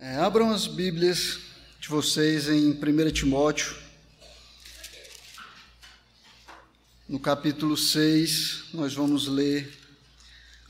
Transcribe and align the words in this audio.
É, 0.00 0.14
abram 0.14 0.52
as 0.52 0.68
Bíblias 0.68 1.40
de 1.80 1.88
vocês 1.88 2.48
em 2.48 2.70
1 2.70 3.10
Timóteo, 3.10 3.74
no 7.08 7.18
capítulo 7.18 7.76
6, 7.76 8.66
nós 8.74 8.94
vamos 8.94 9.26
ler 9.26 9.76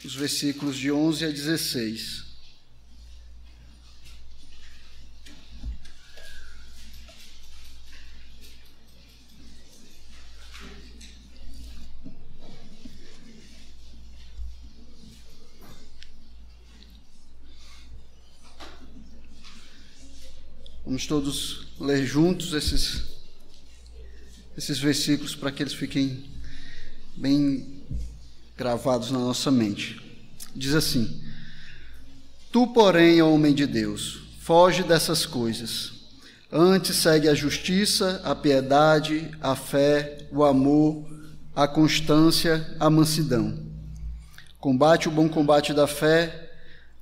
os 0.02 0.14
versículos 0.14 0.78
de 0.78 0.90
11 0.90 1.26
a 1.26 1.28
16. 1.28 2.27
Vamos 20.98 21.06
todos 21.06 21.66
ler 21.78 22.04
juntos 22.04 22.52
esses, 22.54 23.04
esses 24.56 24.80
versículos 24.80 25.36
para 25.36 25.52
que 25.52 25.62
eles 25.62 25.72
fiquem 25.72 26.24
bem 27.16 27.84
gravados 28.56 29.12
na 29.12 29.20
nossa 29.20 29.48
mente. 29.48 30.00
Diz 30.56 30.74
assim: 30.74 31.22
Tu, 32.50 32.66
porém, 32.66 33.22
homem 33.22 33.54
de 33.54 33.64
Deus, 33.64 34.22
foge 34.40 34.82
dessas 34.82 35.24
coisas. 35.24 35.92
Antes 36.50 36.96
segue 36.96 37.28
a 37.28 37.34
justiça, 37.34 38.20
a 38.24 38.34
piedade, 38.34 39.30
a 39.40 39.54
fé, 39.54 40.26
o 40.32 40.42
amor, 40.42 41.08
a 41.54 41.68
constância, 41.68 42.74
a 42.80 42.90
mansidão. 42.90 43.56
Combate 44.58 45.06
o 45.06 45.12
bom 45.12 45.28
combate 45.28 45.72
da 45.72 45.86
fé, 45.86 46.50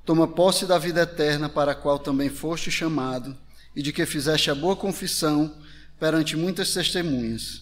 toma 0.05 0.27
posse 0.27 0.67
da 0.67 0.77
vida 0.77 1.01
eterna 1.01 1.49
para 1.49 1.71
a 1.71 1.75
qual 1.75 1.97
também 1.97 2.29
foste 2.29 2.69
chamado 2.69 3.35
e 3.77 3.81
de 3.83 3.93
que 3.93 4.07
fizeste 4.07 4.49
a 4.49 4.55
boa 4.55 4.75
confissão 4.75 5.55
perante 5.99 6.35
muitas 6.35 6.73
testemunhas. 6.73 7.61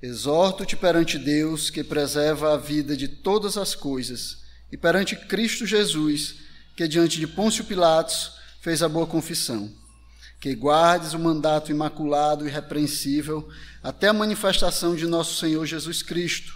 Exorto-te 0.00 0.74
perante 0.74 1.18
Deus, 1.18 1.68
que 1.68 1.84
preserva 1.84 2.54
a 2.54 2.56
vida 2.56 2.96
de 2.96 3.06
todas 3.08 3.58
as 3.58 3.74
coisas, 3.74 4.38
e 4.72 4.76
perante 4.78 5.14
Cristo 5.14 5.66
Jesus, 5.66 6.36
que 6.74 6.88
diante 6.88 7.20
de 7.20 7.26
Pôncio 7.26 7.62
Pilatos 7.64 8.32
fez 8.62 8.82
a 8.82 8.88
boa 8.88 9.06
confissão, 9.06 9.70
que 10.40 10.54
guardes 10.54 11.12
o 11.12 11.18
mandato 11.18 11.70
imaculado 11.70 12.46
e 12.46 12.48
irrepreensível 12.48 13.46
até 13.82 14.08
a 14.08 14.14
manifestação 14.14 14.96
de 14.96 15.06
nosso 15.06 15.38
Senhor 15.38 15.66
Jesus 15.66 16.02
Cristo, 16.02 16.54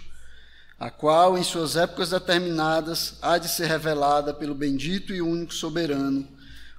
a 0.79 0.89
qual, 0.89 1.37
em 1.37 1.43
suas 1.43 1.75
épocas 1.75 2.09
determinadas, 2.09 3.19
há 3.21 3.37
de 3.37 3.49
ser 3.49 3.67
revelada 3.67 4.33
pelo 4.33 4.55
bendito 4.55 5.13
e 5.13 5.21
único 5.21 5.53
soberano, 5.53 6.27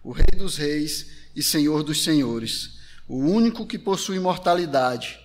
o 0.03 0.11
Rei 0.11 0.37
dos 0.37 0.57
Reis 0.57 1.20
e 1.35 1.43
Senhor 1.43 1.83
dos 1.83 2.03
Senhores, 2.03 2.79
o 3.09 3.19
único 3.19 3.67
que 3.67 3.79
possui 3.79 4.17
imortalidade, 4.17 5.19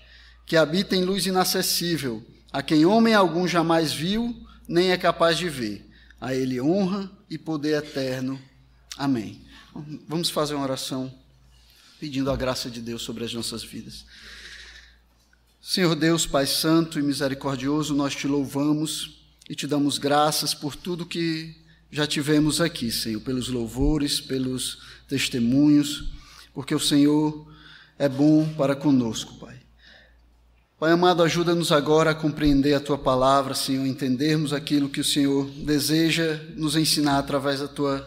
que 0.45 0.55
habita 0.55 0.95
em 0.95 1.03
luz 1.03 1.25
inacessível, 1.25 2.25
a 2.51 2.61
quem 2.61 2.85
homem 2.85 3.13
algum 3.13 3.47
jamais 3.47 3.91
viu, 3.91 4.35
nem 4.67 4.91
é 4.91 4.97
capaz 4.97 5.37
de 5.37 5.49
ver. 5.49 5.89
A 6.19 6.33
Ele 6.33 6.61
honra 6.61 7.11
e 7.29 7.37
poder 7.37 7.77
eterno. 7.77 8.39
Amém. 8.97 9.45
Vamos 10.07 10.29
fazer 10.29 10.55
uma 10.55 10.63
oração 10.63 11.13
pedindo 11.99 12.31
a 12.31 12.35
graça 12.35 12.69
de 12.69 12.81
Deus 12.81 13.01
sobre 13.01 13.23
as 13.23 13.33
nossas 13.33 13.63
vidas. 13.63 14.05
Senhor 15.61 15.95
Deus, 15.95 16.25
Pai 16.25 16.45
Santo 16.45 16.99
e 16.99 17.03
misericordioso, 17.03 17.95
nós 17.95 18.15
te 18.15 18.27
louvamos 18.27 19.25
e 19.49 19.55
te 19.55 19.67
damos 19.67 19.97
graças 19.97 20.53
por 20.53 20.75
tudo 20.75 21.05
que 21.05 21.55
já 21.91 22.05
tivemos 22.05 22.61
aqui, 22.61 22.91
Senhor, 22.91 23.19
pelos 23.21 23.47
louvores, 23.47 24.19
pelos 24.19 24.79
testemunhos, 25.07 26.11
porque 26.53 26.73
o 26.73 26.79
Senhor 26.79 27.45
é 27.97 28.09
bom 28.09 28.47
para 28.57 28.75
conosco, 28.75 29.35
Pai. 29.35 29.55
Pai 30.77 30.91
amado, 30.91 31.23
ajuda-nos 31.23 31.71
agora 31.71 32.11
a 32.11 32.15
compreender 32.15 32.73
a 32.73 32.79
tua 32.79 32.97
palavra, 32.97 33.53
Senhor, 33.53 33.85
entendermos 33.85 34.51
aquilo 34.51 34.89
que 34.89 34.99
o 34.99 35.05
Senhor 35.05 35.49
deseja 35.49 36.39
nos 36.55 36.75
ensinar 36.75 37.17
através 37.17 37.59
da 37.59 37.67
tua 37.67 38.05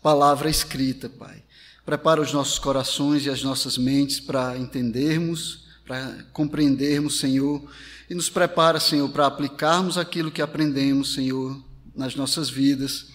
palavra 0.00 0.48
escrita, 0.48 1.08
Pai. 1.08 1.42
Prepara 1.84 2.20
os 2.20 2.32
nossos 2.32 2.58
corações 2.58 3.26
e 3.26 3.30
as 3.30 3.42
nossas 3.42 3.76
mentes 3.76 4.20
para 4.20 4.56
entendermos, 4.56 5.64
para 5.84 6.24
compreendermos, 6.32 7.18
Senhor, 7.18 7.62
e 8.08 8.14
nos 8.14 8.30
prepara, 8.30 8.78
Senhor, 8.78 9.08
para 9.08 9.26
aplicarmos 9.26 9.98
aquilo 9.98 10.30
que 10.30 10.40
aprendemos, 10.40 11.14
Senhor, 11.14 11.60
nas 11.94 12.14
nossas 12.14 12.48
vidas 12.48 13.11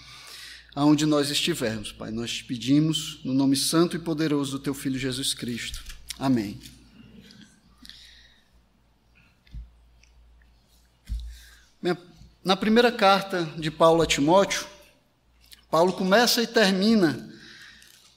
aonde 0.77 1.07
nós 1.07 1.31
estivermos, 1.31 1.91
Pai. 1.91 2.11
Nós 2.11 2.31
te 2.31 2.43
pedimos 2.43 3.19
no 3.23 3.33
nome 3.33 3.55
santo 3.55 3.95
e 3.95 3.99
poderoso 3.99 4.51
do 4.51 4.59
teu 4.59 4.75
filho 4.75 4.99
Jesus 4.99 5.33
Cristo. 5.33 5.83
Amém. 6.19 6.59
Na 12.43 12.55
primeira 12.55 12.91
carta 12.91 13.43
de 13.57 13.71
Paulo 13.71 14.03
a 14.03 14.05
Timóteo, 14.05 14.67
Paulo 15.69 15.91
começa 15.93 16.43
e 16.43 16.47
termina 16.47 17.27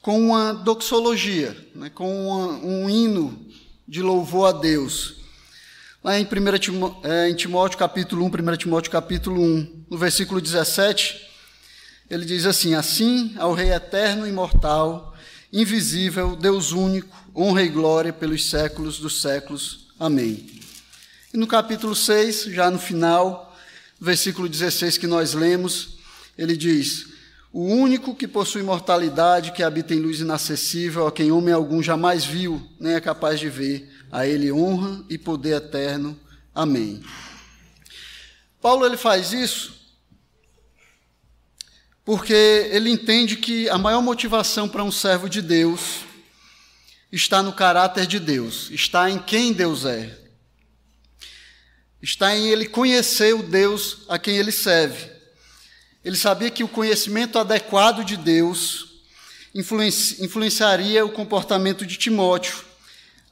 com 0.03 0.21
uma 0.21 0.53
doxologia, 0.53 1.57
né, 1.75 1.89
com 1.91 2.29
uma, 2.29 2.59
um 2.59 2.91
hino 2.91 3.45
de 3.89 4.03
louvor 4.03 4.55
a 4.55 4.59
Deus. 4.59 5.17
Lá 6.05 6.21
em, 6.21 6.25
1 6.25 6.59
Timóteo, 6.59 7.11
é, 7.11 7.31
em 7.31 7.35
Timóteo 7.35 7.79
capítulo 7.79 8.25
1, 8.27 8.53
1 8.53 8.57
Timóteo 8.59 8.93
capítulo 8.93 9.43
1, 9.43 9.87
no 9.91 9.97
versículo 9.97 10.43
17, 10.43 11.30
ele 12.11 12.25
diz 12.25 12.45
assim: 12.45 12.75
Assim 12.75 13.35
ao 13.39 13.55
Rei 13.55 13.73
eterno 13.73 14.27
imortal, 14.27 15.15
invisível, 15.53 16.35
Deus 16.35 16.73
único, 16.73 17.17
honra 17.35 17.63
e 17.63 17.69
glória 17.69 18.13
pelos 18.13 18.51
séculos 18.51 18.99
dos 18.99 19.23
séculos. 19.23 19.87
Amém. 19.99 20.61
E 21.33 21.37
no 21.37 21.47
capítulo 21.47 21.95
6, 21.95 22.47
já 22.47 22.69
no 22.69 22.79
final, 22.79 23.57
versículo 24.01 24.49
16 24.49 24.99
que 24.99 25.07
nós 25.07 25.35
lemos, 25.35 25.99
ele 26.37 26.57
diz: 26.57 27.07
O 27.53 27.65
único 27.65 28.17
que 28.17 28.27
possui 28.27 28.63
imortalidade, 28.63 29.53
que 29.53 29.63
habita 29.63 29.95
em 29.95 30.01
luz 30.01 30.19
inacessível, 30.19 31.07
a 31.07 31.13
quem 31.13 31.31
homem 31.31 31.55
algum 31.55 31.81
jamais 31.81 32.25
viu, 32.25 32.61
nem 32.81 32.95
é 32.95 33.01
capaz 33.01 33.39
de 33.39 33.49
ver, 33.49 33.89
a 34.11 34.27
ele 34.27 34.51
honra 34.51 35.05
e 35.09 35.17
poder 35.17 35.57
eterno. 35.57 36.19
Amém. 36.53 37.01
Paulo 38.61 38.85
ele 38.85 38.97
faz 38.97 39.33
isso 39.33 39.80
porque 42.11 42.69
ele 42.73 42.91
entende 42.91 43.37
que 43.37 43.69
a 43.69 43.79
maior 43.79 44.03
motivação 44.03 44.69
para 44.69 44.83
um 44.83 44.91
servo 44.91 45.29
de 45.29 45.41
Deus 45.41 46.01
está 47.13 47.41
no 47.41 47.53
caráter 47.53 48.05
de 48.05 48.19
Deus, 48.19 48.69
está 48.73 49.09
em 49.09 49.17
quem 49.17 49.53
Deus 49.53 49.85
é, 49.85 50.19
está 52.03 52.37
em 52.37 52.49
ele 52.49 52.67
conhecer 52.67 53.33
o 53.33 53.45
Deus 53.45 53.99
a 54.09 54.19
quem 54.19 54.37
ele 54.37 54.51
serve. 54.51 55.09
Ele 56.05 56.17
sabia 56.17 56.51
que 56.51 56.65
o 56.65 56.69
conhecimento 56.69 57.39
adequado 57.39 58.05
de 58.05 58.17
Deus 58.17 59.05
influenci 59.55 60.25
influenciaria 60.25 61.07
o 61.07 61.13
comportamento 61.13 61.87
de 61.87 61.97
Timóteo, 61.97 62.59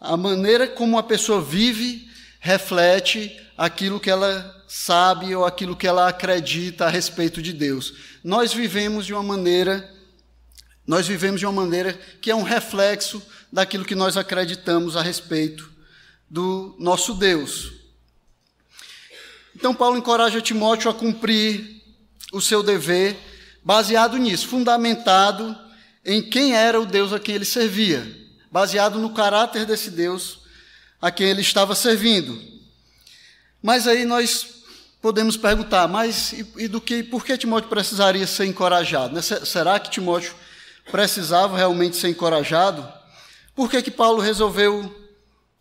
a 0.01 0.17
maneira 0.17 0.69
como 0.69 0.97
a 0.97 1.03
pessoa 1.03 1.43
vive 1.43 2.09
reflete 2.39 3.37
aquilo 3.57 3.99
que 3.99 4.09
ela 4.09 4.58
sabe 4.69 5.35
ou 5.35 5.47
aquilo 5.47 5.75
que 5.75 5.87
ela 5.87 6.09
acredita 6.09 6.85
a 6.85 6.91
respeito 6.91 7.41
de 7.41 7.55
Deus. 7.55 7.95
Nós 8.23 8.53
vivemos 8.53 9.07
de 9.07 9.15
uma 9.15 9.23
maneira 9.23 9.97
nós 10.87 11.07
vivemos 11.07 11.39
de 11.39 11.45
uma 11.45 11.53
maneira 11.53 11.93
que 12.19 12.31
é 12.31 12.35
um 12.35 12.43
reflexo 12.43 13.23
daquilo 13.53 13.85
que 13.85 13.95
nós 13.95 14.17
acreditamos 14.17 14.97
a 14.97 15.03
respeito 15.03 15.71
do 16.31 16.75
nosso 16.79 17.13
Deus. 17.13 17.73
Então 19.55 19.75
Paulo 19.75 19.99
encoraja 19.99 20.41
Timóteo 20.41 20.91
a 20.91 20.95
cumprir 20.95 21.83
o 22.33 22.41
seu 22.41 22.63
dever 22.63 23.19
baseado 23.63 24.17
nisso, 24.17 24.49
fundamentado 24.49 25.55
em 26.03 26.23
quem 26.23 26.55
era 26.55 26.81
o 26.81 26.87
Deus 26.87 27.13
a 27.13 27.21
quem 27.21 27.35
ele 27.35 27.45
servia, 27.45 28.11
baseado 28.51 28.99
no 28.99 29.11
caráter 29.11 29.67
desse 29.67 29.91
Deus 29.91 30.39
a 31.03 31.11
quem 31.11 31.29
ele 31.29 31.43
estava 31.43 31.75
servindo. 31.75 32.41
Mas 33.63 33.87
aí 33.87 34.07
nós 34.07 34.58
podemos 35.01 35.37
perguntar, 35.37 35.87
mas 35.89 36.33
e, 36.33 36.47
e, 36.59 36.69
do 36.69 36.81
que, 36.81 37.03
por 37.03 37.25
que 37.25 37.39
Timóteo 37.39 37.71
precisaria 37.71 38.27
ser 38.27 38.47
encorajado? 38.47 39.15
Né? 39.15 39.23
Será 39.23 39.79
que 39.79 39.91
Timóteo 39.91 40.35
precisava 40.91 41.57
realmente 41.57 41.97
ser 41.97 42.09
encorajado? 42.09 42.87
Por 43.55 43.71
que, 43.71 43.83
que 43.83 43.91
Paulo 43.91 44.21
resolveu 44.21 44.95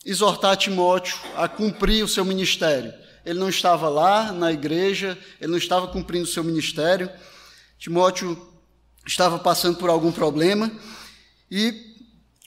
exortar 0.05 0.55
Timóteo 0.57 1.17
a 1.35 1.47
cumprir 1.47 2.03
o 2.03 2.07
seu 2.07 2.23
ministério? 2.23 2.93
Ele 3.25 3.39
não 3.39 3.49
estava 3.49 3.89
lá 3.89 4.31
na 4.31 4.51
igreja, 4.51 5.17
ele 5.39 5.51
não 5.51 5.57
estava 5.57 5.87
cumprindo 5.87 6.23
o 6.23 6.31
seu 6.31 6.43
ministério. 6.43 7.09
Timóteo 7.77 8.53
estava 9.05 9.37
passando 9.37 9.77
por 9.77 9.89
algum 9.89 10.11
problema 10.11 10.71
e 11.49 11.95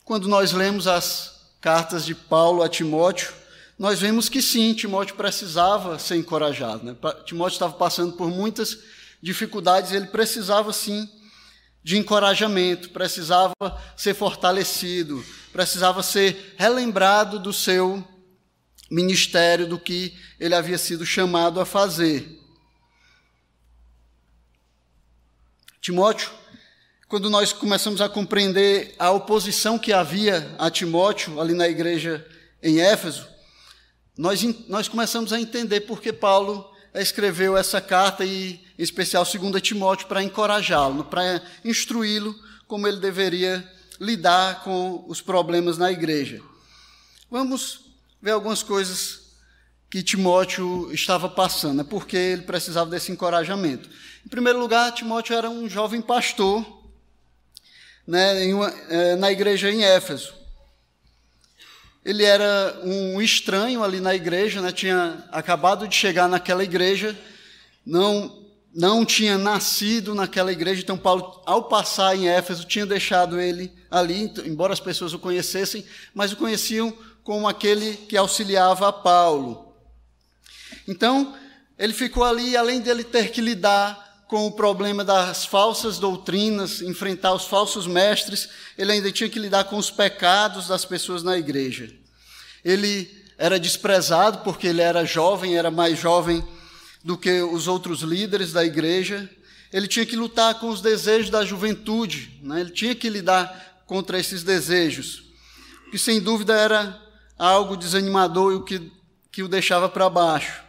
quando 0.04 0.26
nós 0.28 0.52
lemos 0.52 0.86
as 0.86 1.50
cartas 1.60 2.04
de 2.04 2.14
Paulo 2.14 2.62
a 2.62 2.68
Timóteo, 2.68 3.32
nós 3.80 3.98
vemos 3.98 4.28
que 4.28 4.42
sim, 4.42 4.74
Timóteo 4.74 5.16
precisava 5.16 5.98
ser 5.98 6.16
encorajado. 6.16 6.84
Né? 6.84 6.94
Timóteo 7.24 7.54
estava 7.54 7.72
passando 7.72 8.12
por 8.12 8.28
muitas 8.28 8.76
dificuldades, 9.22 9.92
ele 9.92 10.08
precisava 10.08 10.70
sim 10.70 11.08
de 11.82 11.96
encorajamento, 11.96 12.90
precisava 12.90 13.54
ser 13.96 14.12
fortalecido, 14.12 15.24
precisava 15.50 16.02
ser 16.02 16.56
relembrado 16.58 17.38
do 17.38 17.54
seu 17.54 18.06
ministério, 18.90 19.66
do 19.66 19.78
que 19.78 20.14
ele 20.38 20.54
havia 20.54 20.76
sido 20.76 21.06
chamado 21.06 21.58
a 21.58 21.64
fazer. 21.64 22.38
Timóteo, 25.80 26.28
quando 27.08 27.30
nós 27.30 27.50
começamos 27.50 28.02
a 28.02 28.10
compreender 28.10 28.94
a 28.98 29.10
oposição 29.10 29.78
que 29.78 29.90
havia 29.90 30.54
a 30.58 30.70
Timóteo 30.70 31.40
ali 31.40 31.54
na 31.54 31.66
igreja 31.66 32.28
em 32.62 32.78
Éfeso, 32.78 33.39
nós, 34.20 34.42
nós 34.68 34.86
começamos 34.86 35.32
a 35.32 35.40
entender 35.40 35.80
por 35.80 35.98
que 35.98 36.12
Paulo 36.12 36.70
escreveu 36.94 37.56
essa 37.56 37.80
carta, 37.80 38.22
e 38.22 38.60
em 38.78 38.82
especial 38.82 39.24
2 39.24 39.62
Timóteo, 39.62 40.06
para 40.06 40.22
encorajá-lo, 40.22 41.04
para 41.04 41.40
instruí-lo 41.64 42.38
como 42.66 42.86
ele 42.86 42.98
deveria 42.98 43.66
lidar 43.98 44.62
com 44.62 45.06
os 45.08 45.22
problemas 45.22 45.78
na 45.78 45.90
igreja. 45.90 46.42
Vamos 47.30 47.80
ver 48.20 48.32
algumas 48.32 48.62
coisas 48.62 49.20
que 49.88 50.02
Timóteo 50.02 50.92
estava 50.92 51.26
passando, 51.26 51.80
é 51.80 51.84
porque 51.84 52.16
ele 52.18 52.42
precisava 52.42 52.90
desse 52.90 53.10
encorajamento. 53.10 53.88
Em 54.22 54.28
primeiro 54.28 54.58
lugar, 54.58 54.92
Timóteo 54.92 55.34
era 55.34 55.48
um 55.48 55.66
jovem 55.66 56.02
pastor 56.02 56.62
né, 58.06 58.52
uma, 58.52 58.68
é, 58.90 59.16
na 59.16 59.32
igreja 59.32 59.70
em 59.70 59.82
Éfeso. 59.82 60.39
Ele 62.04 62.24
era 62.24 62.80
um 62.82 63.20
estranho 63.20 63.82
ali 63.82 64.00
na 64.00 64.14
igreja, 64.14 64.60
né, 64.60 64.72
tinha 64.72 65.24
acabado 65.30 65.86
de 65.86 65.94
chegar 65.94 66.28
naquela 66.28 66.64
igreja, 66.64 67.18
não 67.84 68.38
não 68.72 69.04
tinha 69.04 69.36
nascido 69.36 70.14
naquela 70.14 70.52
igreja, 70.52 70.80
então 70.80 70.96
Paulo, 70.96 71.42
ao 71.44 71.64
passar 71.64 72.16
em 72.16 72.28
Éfeso, 72.28 72.64
tinha 72.64 72.86
deixado 72.86 73.40
ele 73.40 73.72
ali, 73.90 74.32
embora 74.44 74.72
as 74.72 74.78
pessoas 74.78 75.12
o 75.12 75.18
conhecessem, 75.18 75.84
mas 76.14 76.32
o 76.32 76.36
conheciam 76.36 76.96
como 77.24 77.48
aquele 77.48 77.96
que 77.96 78.16
auxiliava 78.16 78.88
a 78.88 78.92
Paulo. 78.92 79.74
Então, 80.86 81.36
ele 81.78 81.92
ficou 81.92 82.24
ali, 82.24 82.56
além 82.56 82.80
dele 82.80 83.02
ter 83.02 83.30
que 83.30 83.40
lidar 83.40 84.09
com 84.30 84.46
o 84.46 84.52
problema 84.52 85.04
das 85.04 85.44
falsas 85.44 85.98
doutrinas, 85.98 86.80
enfrentar 86.80 87.34
os 87.34 87.46
falsos 87.46 87.84
mestres, 87.84 88.48
ele 88.78 88.92
ainda 88.92 89.10
tinha 89.10 89.28
que 89.28 89.40
lidar 89.40 89.64
com 89.64 89.76
os 89.76 89.90
pecados 89.90 90.68
das 90.68 90.84
pessoas 90.84 91.24
na 91.24 91.36
igreja. 91.36 91.92
Ele 92.64 93.10
era 93.36 93.58
desprezado 93.58 94.38
porque 94.44 94.68
ele 94.68 94.82
era 94.82 95.04
jovem, 95.04 95.56
era 95.56 95.68
mais 95.68 95.98
jovem 95.98 96.46
do 97.02 97.18
que 97.18 97.42
os 97.42 97.66
outros 97.66 98.02
líderes 98.02 98.52
da 98.52 98.64
igreja. 98.64 99.28
Ele 99.72 99.88
tinha 99.88 100.06
que 100.06 100.14
lutar 100.14 100.60
com 100.60 100.68
os 100.68 100.80
desejos 100.80 101.28
da 101.28 101.44
juventude, 101.44 102.38
né? 102.40 102.60
ele 102.60 102.70
tinha 102.70 102.94
que 102.94 103.10
lidar 103.10 103.82
contra 103.84 104.16
esses 104.16 104.44
desejos, 104.44 105.24
que 105.90 105.98
sem 105.98 106.20
dúvida 106.20 106.54
era 106.54 107.02
algo 107.36 107.76
desanimador 107.76 108.52
e 108.52 108.56
o 108.56 108.62
que, 108.62 108.92
que 109.32 109.42
o 109.42 109.48
deixava 109.48 109.88
para 109.88 110.08
baixo. 110.08 110.62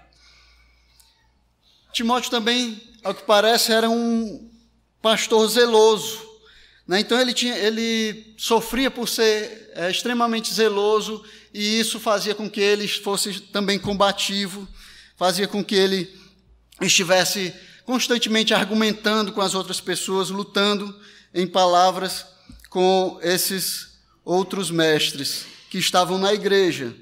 Timóteo 1.94 2.32
também, 2.32 2.82
ao 3.04 3.14
que 3.14 3.24
parece, 3.24 3.72
era 3.72 3.90
um 3.90 4.50
pastor 5.02 5.48
zeloso. 5.50 6.20
Né? 6.88 7.00
Então 7.00 7.20
ele, 7.20 7.34
tinha, 7.34 7.56
ele 7.58 8.34
sofria 8.38 8.92
por 8.92 9.08
ser 9.08 9.72
é, 9.76 9.90
extremamente 9.90 10.54
zeloso 10.54 11.24
e 11.54 11.80
isso 11.80 12.00
fazia 12.00 12.36
com 12.36 12.50
que 12.50 12.62
ele 12.62 12.88
fosse 12.88 13.40
também 13.42 13.80
combativo, 13.80 14.68
fazia 15.16 15.48
com 15.48 15.64
que 15.64 15.76
ele 15.76 16.14
estivesse 16.80 17.54
constantemente 17.86 18.54
argumentando 18.54 19.34
com 19.34 19.42
as 19.42 19.54
outras 19.54 19.82
pessoas, 19.82 20.30
lutando 20.30 20.98
em 21.34 21.48
palavras 21.48 22.26
com 22.70 23.20
esses 23.22 24.00
outros 24.24 24.70
mestres 24.72 25.46
que 25.70 25.78
estavam 25.78 26.18
na 26.18 26.34
igreja. 26.34 26.96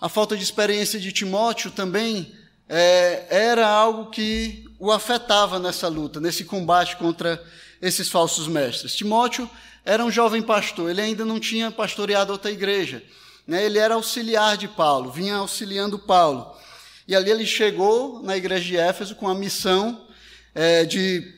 A 0.00 0.08
falta 0.08 0.36
de 0.36 0.42
experiência 0.42 0.98
de 0.98 1.12
Timóteo 1.12 1.70
também 1.70 2.34
é, 2.72 3.26
era 3.28 3.68
algo 3.68 4.10
que 4.10 4.64
o 4.78 4.92
afetava 4.92 5.58
nessa 5.58 5.88
luta, 5.88 6.20
nesse 6.20 6.44
combate 6.44 6.96
contra 6.96 7.42
esses 7.82 8.08
falsos 8.08 8.46
mestres. 8.46 8.94
Timóteo 8.94 9.50
era 9.84 10.04
um 10.04 10.10
jovem 10.10 10.40
pastor, 10.40 10.88
ele 10.88 11.00
ainda 11.00 11.24
não 11.24 11.40
tinha 11.40 11.72
pastoreado 11.72 12.30
outra 12.30 12.48
igreja. 12.48 13.02
Né? 13.44 13.64
Ele 13.64 13.76
era 13.76 13.94
auxiliar 13.94 14.56
de 14.56 14.68
Paulo, 14.68 15.10
vinha 15.10 15.34
auxiliando 15.34 15.98
Paulo. 15.98 16.54
E 17.08 17.16
ali 17.16 17.32
ele 17.32 17.44
chegou 17.44 18.22
na 18.22 18.36
igreja 18.36 18.64
de 18.64 18.76
Éfeso 18.76 19.16
com 19.16 19.26
a 19.26 19.34
missão 19.34 20.06
é, 20.54 20.84
de 20.84 21.34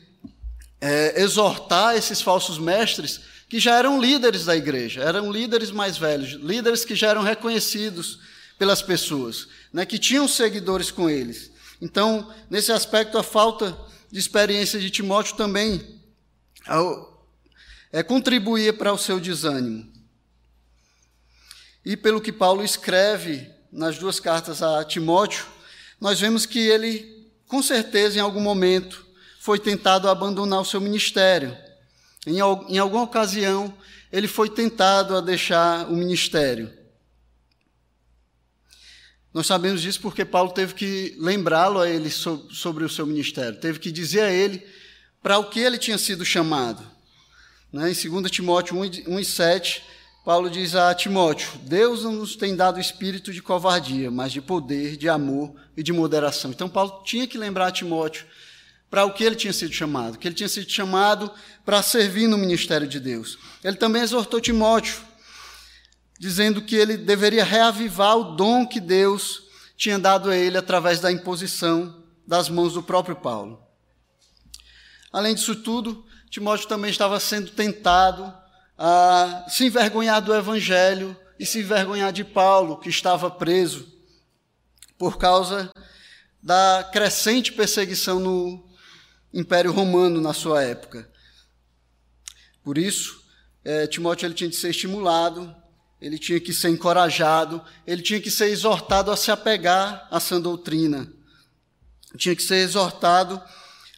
é, 0.82 1.22
exortar 1.22 1.96
esses 1.96 2.20
falsos 2.20 2.58
mestres 2.58 3.20
que 3.48 3.58
já 3.58 3.78
eram 3.78 3.98
líderes 3.98 4.44
da 4.44 4.54
igreja, 4.54 5.02
eram 5.02 5.32
líderes 5.32 5.70
mais 5.70 5.96
velhos, 5.96 6.32
líderes 6.32 6.84
que 6.84 6.94
já 6.94 7.08
eram 7.08 7.22
reconhecidos 7.22 8.18
pelas 8.62 8.80
pessoas, 8.80 9.48
né, 9.72 9.84
que 9.84 9.98
tinham 9.98 10.28
seguidores 10.28 10.88
com 10.88 11.10
eles. 11.10 11.50
Então, 11.80 12.32
nesse 12.48 12.70
aspecto, 12.70 13.18
a 13.18 13.22
falta 13.24 13.76
de 14.08 14.20
experiência 14.20 14.78
de 14.78 14.88
Timóteo 14.88 15.36
também 15.36 16.00
é, 17.92 18.04
contribuía 18.04 18.72
para 18.72 18.92
o 18.92 18.98
seu 18.98 19.18
desânimo. 19.18 19.92
E 21.84 21.96
pelo 21.96 22.20
que 22.20 22.30
Paulo 22.30 22.64
escreve 22.64 23.50
nas 23.72 23.98
duas 23.98 24.20
cartas 24.20 24.62
a 24.62 24.84
Timóteo, 24.84 25.44
nós 26.00 26.20
vemos 26.20 26.46
que 26.46 26.60
ele, 26.60 27.32
com 27.48 27.60
certeza, 27.60 28.18
em 28.18 28.22
algum 28.22 28.38
momento, 28.40 29.04
foi 29.40 29.58
tentado 29.58 30.08
abandonar 30.08 30.60
o 30.60 30.64
seu 30.64 30.80
ministério. 30.80 31.58
Em, 32.24 32.36
em 32.36 32.78
alguma 32.78 33.02
ocasião, 33.02 33.76
ele 34.12 34.28
foi 34.28 34.48
tentado 34.48 35.16
a 35.16 35.20
deixar 35.20 35.90
o 35.90 35.96
ministério. 35.96 36.80
Nós 39.32 39.46
sabemos 39.46 39.80
disso 39.80 40.00
porque 40.00 40.24
Paulo 40.24 40.50
teve 40.50 40.74
que 40.74 41.16
lembrá-lo 41.18 41.80
a 41.80 41.88
ele 41.88 42.10
sobre 42.10 42.84
o 42.84 42.88
seu 42.88 43.06
ministério, 43.06 43.58
teve 43.58 43.78
que 43.78 43.90
dizer 43.90 44.22
a 44.22 44.30
ele 44.30 44.62
para 45.22 45.38
o 45.38 45.48
que 45.48 45.60
ele 45.60 45.78
tinha 45.78 45.96
sido 45.96 46.24
chamado. 46.24 46.82
Né? 47.72 47.90
Em 47.90 48.10
2 48.10 48.30
Timóteo 48.30 48.76
1 48.76 49.18
e 49.18 49.24
7, 49.24 49.82
Paulo 50.24 50.50
diz 50.50 50.74
a 50.74 50.94
Timóteo: 50.94 51.50
Deus 51.62 52.04
não 52.04 52.12
nos 52.12 52.36
tem 52.36 52.54
dado 52.54 52.78
espírito 52.78 53.32
de 53.32 53.40
covardia, 53.40 54.10
mas 54.10 54.32
de 54.32 54.40
poder, 54.40 54.96
de 54.96 55.08
amor 55.08 55.54
e 55.76 55.82
de 55.82 55.92
moderação. 55.92 56.50
Então, 56.50 56.68
Paulo 56.68 57.02
tinha 57.04 57.26
que 57.26 57.38
lembrar 57.38 57.68
a 57.68 57.72
Timóteo 57.72 58.26
para 58.90 59.06
o 59.06 59.14
que 59.14 59.24
ele 59.24 59.34
tinha 59.34 59.54
sido 59.54 59.72
chamado, 59.72 60.18
que 60.18 60.28
ele 60.28 60.34
tinha 60.34 60.48
sido 60.48 60.70
chamado 60.70 61.30
para 61.64 61.82
servir 61.82 62.28
no 62.28 62.36
ministério 62.36 62.86
de 62.86 63.00
Deus. 63.00 63.38
Ele 63.64 63.76
também 63.76 64.02
exortou 64.02 64.38
Timóteo, 64.38 65.00
dizendo 66.22 66.62
que 66.62 66.76
ele 66.76 66.96
deveria 66.96 67.42
reavivar 67.42 68.16
o 68.16 68.36
dom 68.36 68.64
que 68.64 68.78
Deus 68.78 69.42
tinha 69.76 69.98
dado 69.98 70.30
a 70.30 70.36
ele 70.36 70.56
através 70.56 71.00
da 71.00 71.10
imposição 71.10 72.00
das 72.24 72.48
mãos 72.48 72.74
do 72.74 72.82
próprio 72.82 73.16
Paulo. 73.16 73.60
Além 75.12 75.34
disso 75.34 75.56
tudo, 75.56 76.06
Timóteo 76.30 76.68
também 76.68 76.92
estava 76.92 77.18
sendo 77.18 77.50
tentado 77.50 78.32
a 78.78 79.46
se 79.48 79.64
envergonhar 79.64 80.22
do 80.22 80.32
evangelho 80.32 81.16
e 81.40 81.44
se 81.44 81.58
envergonhar 81.58 82.12
de 82.12 82.22
Paulo, 82.22 82.78
que 82.78 82.88
estava 82.88 83.28
preso 83.28 83.92
por 84.96 85.18
causa 85.18 85.72
da 86.40 86.88
crescente 86.92 87.52
perseguição 87.52 88.20
no 88.20 88.64
Império 89.34 89.72
Romano 89.72 90.20
na 90.20 90.32
sua 90.32 90.62
época. 90.62 91.10
Por 92.62 92.78
isso, 92.78 93.24
é, 93.64 93.88
Timóteo 93.88 94.26
ele 94.26 94.34
tinha 94.34 94.48
de 94.48 94.54
ser 94.54 94.70
estimulado, 94.70 95.60
ele 96.02 96.18
tinha 96.18 96.40
que 96.40 96.52
ser 96.52 96.68
encorajado, 96.68 97.62
ele 97.86 98.02
tinha 98.02 98.20
que 98.20 98.28
ser 98.28 98.48
exortado 98.48 99.12
a 99.12 99.16
se 99.16 99.30
apegar 99.30 100.08
à 100.10 100.18
sã 100.18 100.40
doutrina, 100.40 101.08
tinha 102.16 102.34
que 102.34 102.42
ser 102.42 102.56
exortado 102.56 103.40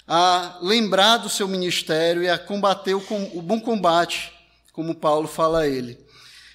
a 0.06 0.58
lembrar 0.60 1.16
do 1.16 1.30
seu 1.30 1.48
ministério 1.48 2.22
e 2.22 2.28
a 2.28 2.36
combater 2.36 2.94
o, 2.94 3.02
o 3.32 3.40
bom 3.40 3.58
combate, 3.58 4.30
como 4.70 4.94
Paulo 4.94 5.26
fala 5.26 5.60
a 5.60 5.66
ele. 5.66 5.98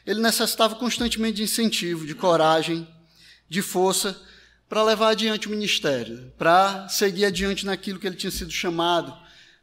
Ele 0.06 0.22
necessitava 0.22 0.76
constantemente 0.76 1.38
de 1.38 1.44
incentivo, 1.44 2.06
de 2.06 2.14
coragem, 2.14 2.88
de 3.50 3.64
força 3.64 4.22
para 4.70 4.84
levar 4.84 5.10
adiante 5.10 5.48
o 5.48 5.52
ministério, 5.52 6.32
para 6.38 6.88
seguir 6.90 7.26
adiante 7.26 7.66
naquilo 7.66 7.98
que 7.98 8.06
ele 8.06 8.16
tinha 8.16 8.30
sido 8.30 8.52
chamado, 8.52 9.18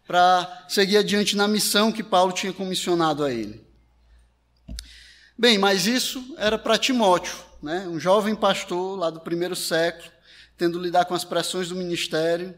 para 0.04 0.66
seguir 0.68 0.96
adiante 0.96 1.36
na 1.36 1.46
missão 1.46 1.92
que 1.92 2.02
Paulo 2.02 2.32
tinha 2.32 2.52
comissionado 2.52 3.22
a 3.22 3.32
ele. 3.32 3.65
Bem, 5.38 5.58
mas 5.58 5.86
isso 5.86 6.34
era 6.38 6.56
para 6.56 6.78
Timóteo, 6.78 7.36
né? 7.62 7.86
um 7.88 8.00
jovem 8.00 8.34
pastor 8.34 8.98
lá 8.98 9.10
do 9.10 9.20
primeiro 9.20 9.54
século, 9.54 10.10
tendo 10.56 10.80
lidar 10.80 11.04
com 11.04 11.14
as 11.14 11.24
pressões 11.24 11.68
do 11.68 11.74
ministério, 11.74 12.56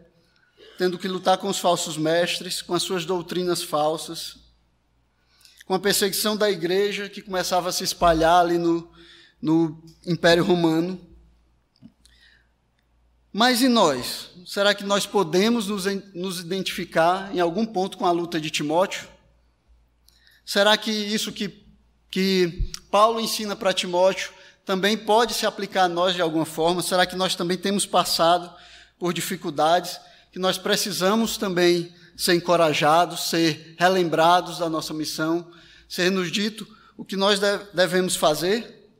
tendo 0.78 0.97
que 0.97 1.08
lutar 1.08 1.38
com 1.38 1.49
os 1.49 1.58
falsos 1.58 1.97
mestres, 1.97 2.62
com 2.62 2.73
as 2.75 2.85
suas 2.85 3.04
doutrinas 3.04 3.64
falsas, 3.64 4.37
com 5.66 5.75
a 5.75 5.78
perseguição 5.80 6.37
da 6.37 6.49
igreja 6.49 7.08
que 7.08 7.20
começava 7.20 7.68
a 7.68 7.73
se 7.73 7.82
espalhar 7.82 8.42
ali 8.42 8.58
no, 8.58 8.88
no 9.42 9.82
Império 10.06 10.44
Romano. 10.44 11.00
Mas 13.32 13.61
e 13.61 13.68
nós? 13.68 14.30
Será 14.47 14.73
que 14.73 14.85
nós 14.85 15.04
podemos 15.04 15.66
nos, 15.66 15.85
nos 16.14 16.38
identificar 16.38 17.35
em 17.35 17.40
algum 17.40 17.66
ponto 17.66 17.99
com 17.99 18.06
a 18.06 18.12
luta 18.12 18.40
de 18.40 18.50
Timóteo? 18.50 19.08
Será 20.47 20.76
que 20.76 20.92
isso 20.92 21.32
que, 21.32 21.68
que 22.11 22.71
Paulo 22.91 23.21
ensina 23.21 23.55
para 23.55 23.73
Timóteo 23.73 24.31
também 24.65 24.97
pode 24.97 25.35
se 25.35 25.47
aplicar 25.47 25.85
a 25.85 25.88
nós 25.88 26.15
de 26.15 26.23
alguma 26.23 26.45
forma? 26.45 26.83
Será 26.83 27.07
que 27.07 27.17
nós 27.17 27.35
também 27.35 27.57
temos 27.57 27.87
passado 27.87 28.55
por 28.99 29.12
dificuldades 29.12 29.99
que 30.33 30.38
nós 30.38 30.59
precisamos 30.59 31.37
também 31.37 31.93
ser 32.17 32.35
encorajados, 32.35 33.29
ser 33.31 33.75
relembrados 33.79 34.59
da 34.59 34.69
nossa 34.69 34.93
missão, 34.93 35.50
ser 35.88 36.11
nos 36.11 36.31
dito 36.31 36.67
o 36.97 37.05
que 37.05 37.17
nós 37.17 37.41
devemos 37.73 38.17
fazer? 38.17 38.91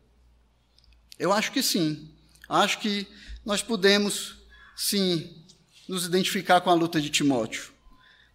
Eu 1.19 1.33
acho 1.33 1.51
que 1.51 1.63
sim. 1.63 2.11
Acho 2.49 2.79
que 2.79 3.07
nós 3.45 3.63
podemos, 3.63 4.37
sim, 4.77 5.45
nos 5.89 6.07
identificar 6.07 6.61
com 6.61 6.71
a 6.71 6.75
luta 6.75 7.01
de 7.01 7.11
Timóteo. 7.11 7.73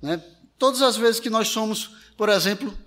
Né? 0.01 0.21
Todas 0.59 0.81
as 0.81 0.97
vezes 0.97 1.19
que 1.19 1.29
nós 1.29 1.47
somos, 1.47 1.91
por 2.17 2.29
exemplo, 2.29 2.77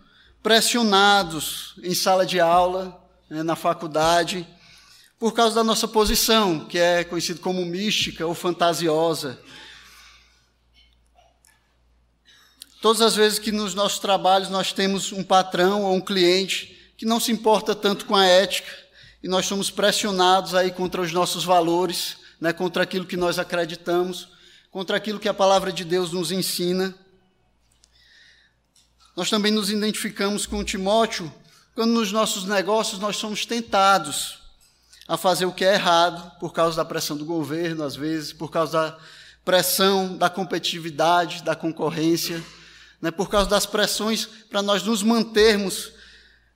pressionados 0.47 1.75
em 1.83 1.93
sala 1.93 2.25
de 2.25 2.39
aula, 2.39 3.05
né, 3.29 3.43
na 3.43 3.57
faculdade, 3.57 4.47
por 5.19 5.33
causa 5.35 5.57
da 5.57 5.65
nossa 5.65 5.89
posição, 5.89 6.67
que 6.67 6.79
é 6.79 7.03
conhecida 7.03 7.41
como 7.41 7.67
mística 7.67 8.25
ou 8.25 8.33
fantasiosa. 8.33 9.41
Todas 12.81 13.03
as 13.03 13.17
vezes 13.17 13.41
que 13.41 13.51
nos 13.51 13.75
nossos 13.75 13.99
trabalhos 13.99 14.49
nós 14.49 14.73
temos 14.73 15.11
um 15.11 15.25
patrão 15.25 15.83
ou 15.83 15.97
um 15.97 16.01
cliente 16.01 16.93
que 16.97 17.05
não 17.05 17.19
se 17.19 17.33
importa 17.33 17.75
tanto 17.75 18.07
com 18.07 18.15
a 18.15 18.25
ética 18.25 18.71
e 19.25 19.27
nós 19.27 19.47
somos 19.47 19.69
pressionados 19.69 20.55
aí 20.55 20.71
contra 20.71 21.03
os 21.03 21.11
nossos 21.11 21.43
valores, 21.43 22.19
né, 22.41 22.53
contra 22.53 22.85
aquilo 22.85 23.05
que 23.05 23.17
nós 23.17 23.41
acreditamos, 23.41 24.29
contra 24.71 24.97
aquilo 24.97 25.19
que 25.19 25.29
a 25.29 25.35
palavra 25.35 25.73
de 25.73 25.85
Deus 25.85 26.13
nos 26.13 26.31
ensina. 26.31 26.95
Nós 29.17 29.31
também 29.31 29.51
nos 29.51 29.71
identificamos 29.71 30.45
com 30.45 30.63
Timóteo 30.63 31.33
quando 31.75 31.93
nos 31.93 32.13
nossos 32.13 32.45
negócios 32.45 33.01
nós 33.01 33.17
somos 33.17 33.47
tentados 33.47 34.41
a 35.09 35.17
fazer 35.17 35.47
o 35.47 35.53
que 35.53 35.65
é 35.65 35.73
errado 35.73 36.39
por 36.39 36.53
causa 36.53 36.77
da 36.77 36.85
pressão 36.85 37.17
do 37.17 37.25
governo, 37.25 37.83
às 37.83 37.97
vezes, 37.97 38.35
por 38.35 38.51
causa 38.51 38.73
da 38.73 38.99
pressão 39.43 40.19
da 40.19 40.29
competitividade, 40.29 41.43
da 41.43 41.57
concorrência, 41.57 42.45
né, 43.01 43.11
por 43.11 43.31
causa 43.31 43.49
das 43.49 43.65
pressões 43.65 44.27
para 44.51 44.61
nós 44.61 44.83
nos 44.83 45.03
mantermos 45.03 45.93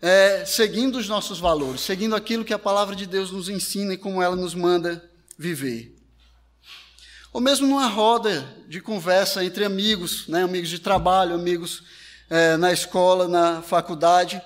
é, 0.03 0.45
seguindo 0.45 0.99
os 0.99 1.09
nossos 1.09 1.39
valores, 1.39 1.81
seguindo 1.81 2.15
aquilo 2.15 2.45
que 2.45 2.53
a 2.53 2.59
palavra 2.59 2.95
de 2.95 3.07
Deus 3.07 3.31
nos 3.31 3.49
ensina 3.49 3.95
e 3.95 3.99
como 3.99 4.23
ela 4.23 4.37
nos 4.37 4.55
manda 4.55 5.03
viver. 5.39 5.97
Ou 7.33 7.41
mesmo 7.41 7.67
numa 7.67 7.87
roda 7.87 8.47
de 8.69 8.83
conversa 8.83 9.43
entre 9.43 9.65
amigos, 9.65 10.29
né, 10.29 10.43
amigos 10.43 10.69
de 10.69 10.79
trabalho, 10.79 11.35
amigos 11.35 11.85
é, 12.31 12.57
na 12.57 12.73
escola, 12.73 13.27
na 13.27 13.61
faculdade, 13.61 14.41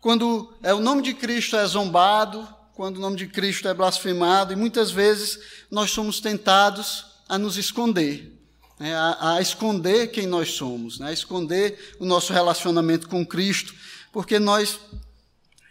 quando 0.00 0.52
é, 0.62 0.74
o 0.74 0.80
nome 0.80 1.00
de 1.00 1.14
Cristo 1.14 1.56
é 1.56 1.64
zombado, 1.64 2.46
quando 2.74 2.98
o 2.98 3.00
nome 3.00 3.16
de 3.16 3.28
Cristo 3.28 3.68
é 3.68 3.74
blasfemado, 3.74 4.52
e 4.52 4.56
muitas 4.56 4.90
vezes 4.90 5.38
nós 5.70 5.90
somos 5.92 6.20
tentados 6.20 7.06
a 7.28 7.38
nos 7.38 7.56
esconder, 7.56 8.32
né, 8.78 8.94
a, 8.94 9.34
a, 9.34 9.40
esconder 9.40 10.08
quem 10.08 10.26
nós 10.26 10.52
somos, 10.52 10.98
né, 10.98 11.08
a 11.08 11.12
esconder 11.12 11.96
o 12.00 12.04
nosso 12.04 12.32
relacionamento 12.32 13.08
com 13.08 13.24
Cristo, 13.24 13.74
porque 14.12 14.38
nós, 14.38 14.80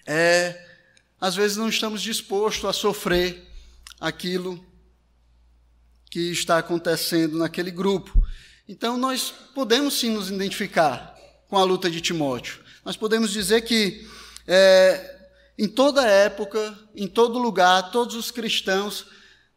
é, 0.05 0.65
às 1.19 1.35
vezes, 1.35 1.57
não 1.57 1.67
estamos 1.67 2.01
dispostos 2.01 2.65
a 2.65 2.73
sofrer 2.73 3.45
aquilo 3.99 4.63
que 6.09 6.31
está 6.31 6.57
acontecendo 6.57 7.37
naquele 7.37 7.71
grupo. 7.71 8.23
Então, 8.67 8.97
nós 8.97 9.33
podemos 9.53 9.97
sim 9.97 10.11
nos 10.11 10.29
identificar 10.29 11.16
com 11.47 11.57
a 11.57 11.63
luta 11.63 11.89
de 11.89 12.01
Timóteo. 12.01 12.59
Nós 12.83 12.95
podemos 12.97 13.31
dizer 13.31 13.61
que 13.61 14.07
é, 14.47 15.17
em 15.57 15.67
toda 15.67 16.05
época, 16.05 16.77
em 16.95 17.07
todo 17.07 17.39
lugar, 17.39 17.91
todos 17.91 18.15
os 18.15 18.31
cristãos 18.31 19.05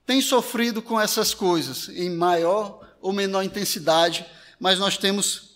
têm 0.06 0.20
sofrido 0.20 0.80
com 0.82 1.00
essas 1.00 1.34
coisas, 1.34 1.88
em 1.90 2.10
maior 2.10 2.80
ou 3.00 3.12
menor 3.12 3.42
intensidade, 3.42 4.26
mas 4.58 4.78
nós 4.78 4.96
temos 4.96 5.50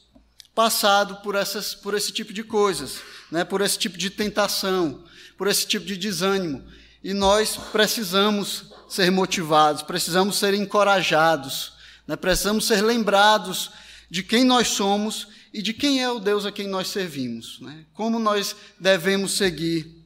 passado 0.54 1.16
por, 1.16 1.34
essas, 1.34 1.74
por 1.74 1.94
esse 1.94 2.12
tipo 2.12 2.32
de 2.32 2.44
coisas, 2.44 2.98
né? 3.30 3.44
por 3.44 3.60
esse 3.60 3.78
tipo 3.78 3.98
de 3.98 4.10
tentação, 4.10 5.04
por 5.36 5.48
esse 5.48 5.66
tipo 5.66 5.84
de 5.84 5.96
desânimo. 5.96 6.64
E 7.02 7.12
nós 7.12 7.56
precisamos 7.72 8.66
ser 8.88 9.10
motivados, 9.10 9.82
precisamos 9.82 10.38
ser 10.38 10.54
encorajados, 10.54 11.72
né? 12.06 12.14
precisamos 12.16 12.66
ser 12.66 12.82
lembrados 12.82 13.70
de 14.08 14.22
quem 14.22 14.44
nós 14.44 14.68
somos 14.68 15.26
e 15.54 15.62
de 15.62 15.73
quem 15.73 16.02
é 16.02 16.11
o 16.11 16.18
Deus 16.18 16.44
a 16.44 16.50
quem 16.50 16.66
nós 16.66 16.88
servimos. 16.88 17.61
Né? 17.61 17.87
Como 17.94 18.18
nós 18.18 18.56
devemos 18.78 19.37
seguir 19.37 20.04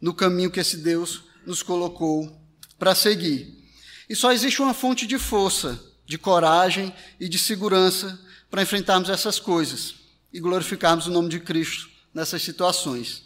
no 0.00 0.14
caminho 0.14 0.48
que 0.48 0.60
esse 0.60 0.76
Deus 0.76 1.22
nos 1.44 1.60
colocou 1.60 2.40
para 2.78 2.94
seguir. 2.94 3.68
E 4.08 4.14
só 4.14 4.30
existe 4.30 4.62
uma 4.62 4.72
fonte 4.72 5.08
de 5.08 5.18
força, 5.18 5.82
de 6.06 6.16
coragem 6.16 6.94
e 7.18 7.28
de 7.28 7.36
segurança 7.36 8.16
para 8.48 8.62
enfrentarmos 8.62 9.10
essas 9.10 9.40
coisas 9.40 9.96
e 10.32 10.38
glorificarmos 10.38 11.08
o 11.08 11.10
nome 11.10 11.28
de 11.28 11.40
Cristo 11.40 11.90
nessas 12.14 12.40
situações. 12.40 13.24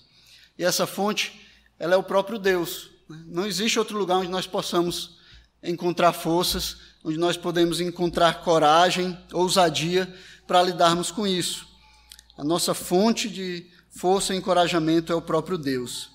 E 0.58 0.64
essa 0.64 0.86
fonte, 0.86 1.46
ela 1.78 1.92
é 1.92 1.96
o 1.96 2.02
próprio 2.02 2.38
Deus, 2.38 2.88
não 3.26 3.46
existe 3.46 3.78
outro 3.78 3.98
lugar 3.98 4.16
onde 4.16 4.30
nós 4.30 4.46
possamos 4.46 5.18
encontrar 5.62 6.14
forças, 6.14 6.78
onde 7.04 7.18
nós 7.18 7.36
podemos 7.36 7.80
encontrar 7.80 8.42
coragem, 8.42 9.16
ousadia 9.30 10.12
para 10.46 10.62
lidarmos 10.62 11.10
com 11.10 11.26
isso. 11.26 11.66
A 12.36 12.44
nossa 12.44 12.74
fonte 12.74 13.28
de 13.28 13.66
força 13.90 14.34
e 14.34 14.38
encorajamento 14.38 15.12
é 15.12 15.16
o 15.16 15.22
próprio 15.22 15.58
Deus. 15.58 16.10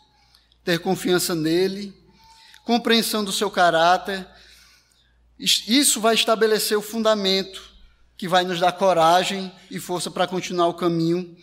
Ter 0.63 0.79
confiança 0.79 1.33
nele, 1.33 1.93
compreensão 2.63 3.23
do 3.23 3.31
seu 3.31 3.49
caráter, 3.49 4.27
isso 5.39 6.01
vai 6.01 6.15
estabelecer 6.15 6.77
o 6.77 6.81
fundamento 6.81 7.61
que 8.17 8.27
vai 8.27 8.43
nos 8.43 8.59
dar 8.59 8.71
coragem 8.71 9.51
e 9.69 9.79
força 9.79 10.09
para 10.09 10.27
continuar 10.27 10.67
o 10.67 10.73
caminho 10.73 11.37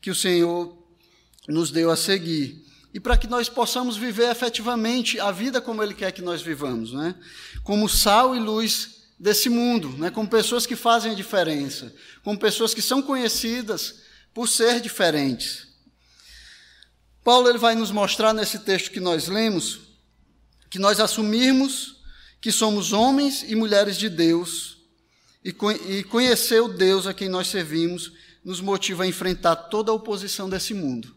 que 0.00 0.10
o 0.10 0.14
Senhor 0.14 0.76
nos 1.46 1.70
deu 1.70 1.90
a 1.90 1.96
seguir 1.96 2.66
e 2.92 2.98
para 2.98 3.16
que 3.16 3.26
nós 3.26 3.48
possamos 3.48 3.96
viver 3.96 4.30
efetivamente 4.30 5.20
a 5.20 5.30
vida 5.30 5.60
como 5.60 5.82
Ele 5.82 5.94
quer 5.94 6.10
que 6.10 6.22
nós 6.22 6.42
vivamos, 6.42 6.92
né? 6.92 7.14
como 7.62 7.88
sal 7.88 8.34
e 8.34 8.40
luz 8.40 8.97
desse 9.18 9.48
mundo, 9.48 9.90
né? 9.98 10.10
como 10.10 10.28
pessoas 10.28 10.66
que 10.66 10.76
fazem 10.76 11.12
a 11.12 11.14
diferença, 11.14 11.92
como 12.22 12.38
pessoas 12.38 12.72
que 12.72 12.82
são 12.82 13.02
conhecidas 13.02 13.96
por 14.32 14.48
ser 14.48 14.80
diferentes. 14.80 15.66
Paulo 17.24 17.48
ele 17.48 17.58
vai 17.58 17.74
nos 17.74 17.90
mostrar 17.90 18.32
nesse 18.32 18.60
texto 18.60 18.90
que 18.90 19.00
nós 19.00 19.28
lemos 19.28 19.88
que 20.70 20.78
nós 20.78 21.00
assumirmos 21.00 21.96
que 22.40 22.52
somos 22.52 22.92
homens 22.92 23.44
e 23.48 23.54
mulheres 23.54 23.96
de 23.96 24.08
Deus 24.08 24.78
e 25.42 25.52
conhecer 26.04 26.60
o 26.60 26.68
Deus 26.68 27.06
a 27.06 27.14
quem 27.14 27.28
nós 27.28 27.48
servimos 27.48 28.12
nos 28.44 28.60
motiva 28.60 29.04
a 29.04 29.06
enfrentar 29.06 29.56
toda 29.56 29.90
a 29.90 29.94
oposição 29.94 30.48
desse 30.48 30.74
mundo. 30.74 31.14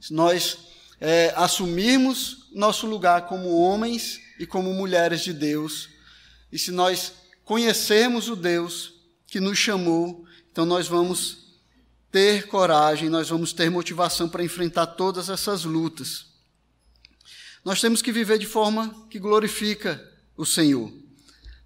Se 0.00 0.12
nós 0.12 0.58
é, 1.00 1.32
assumirmos 1.36 2.48
nosso 2.52 2.86
lugar 2.86 3.26
como 3.26 3.56
homens 3.60 4.20
e 4.38 4.46
como 4.46 4.72
mulheres 4.72 5.20
de 5.20 5.32
Deus, 5.32 5.88
e 6.50 6.58
se 6.58 6.70
nós 6.70 7.12
conhecermos 7.48 8.28
o 8.28 8.36
Deus 8.36 8.92
que 9.26 9.40
nos 9.40 9.56
chamou, 9.56 10.26
então 10.52 10.66
nós 10.66 10.86
vamos 10.86 11.56
ter 12.12 12.46
coragem, 12.46 13.08
nós 13.08 13.30
vamos 13.30 13.54
ter 13.54 13.70
motivação 13.70 14.28
para 14.28 14.44
enfrentar 14.44 14.86
todas 14.88 15.30
essas 15.30 15.64
lutas. 15.64 16.26
Nós 17.64 17.80
temos 17.80 18.02
que 18.02 18.12
viver 18.12 18.38
de 18.38 18.44
forma 18.44 19.06
que 19.08 19.18
glorifica 19.18 19.98
o 20.36 20.44
Senhor, 20.44 20.92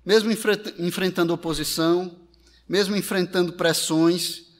mesmo 0.06 0.30
enfrentando 0.78 1.34
oposição, 1.34 2.16
mesmo 2.68 2.94
enfrentando 2.94 3.52
pressões, 3.52 4.52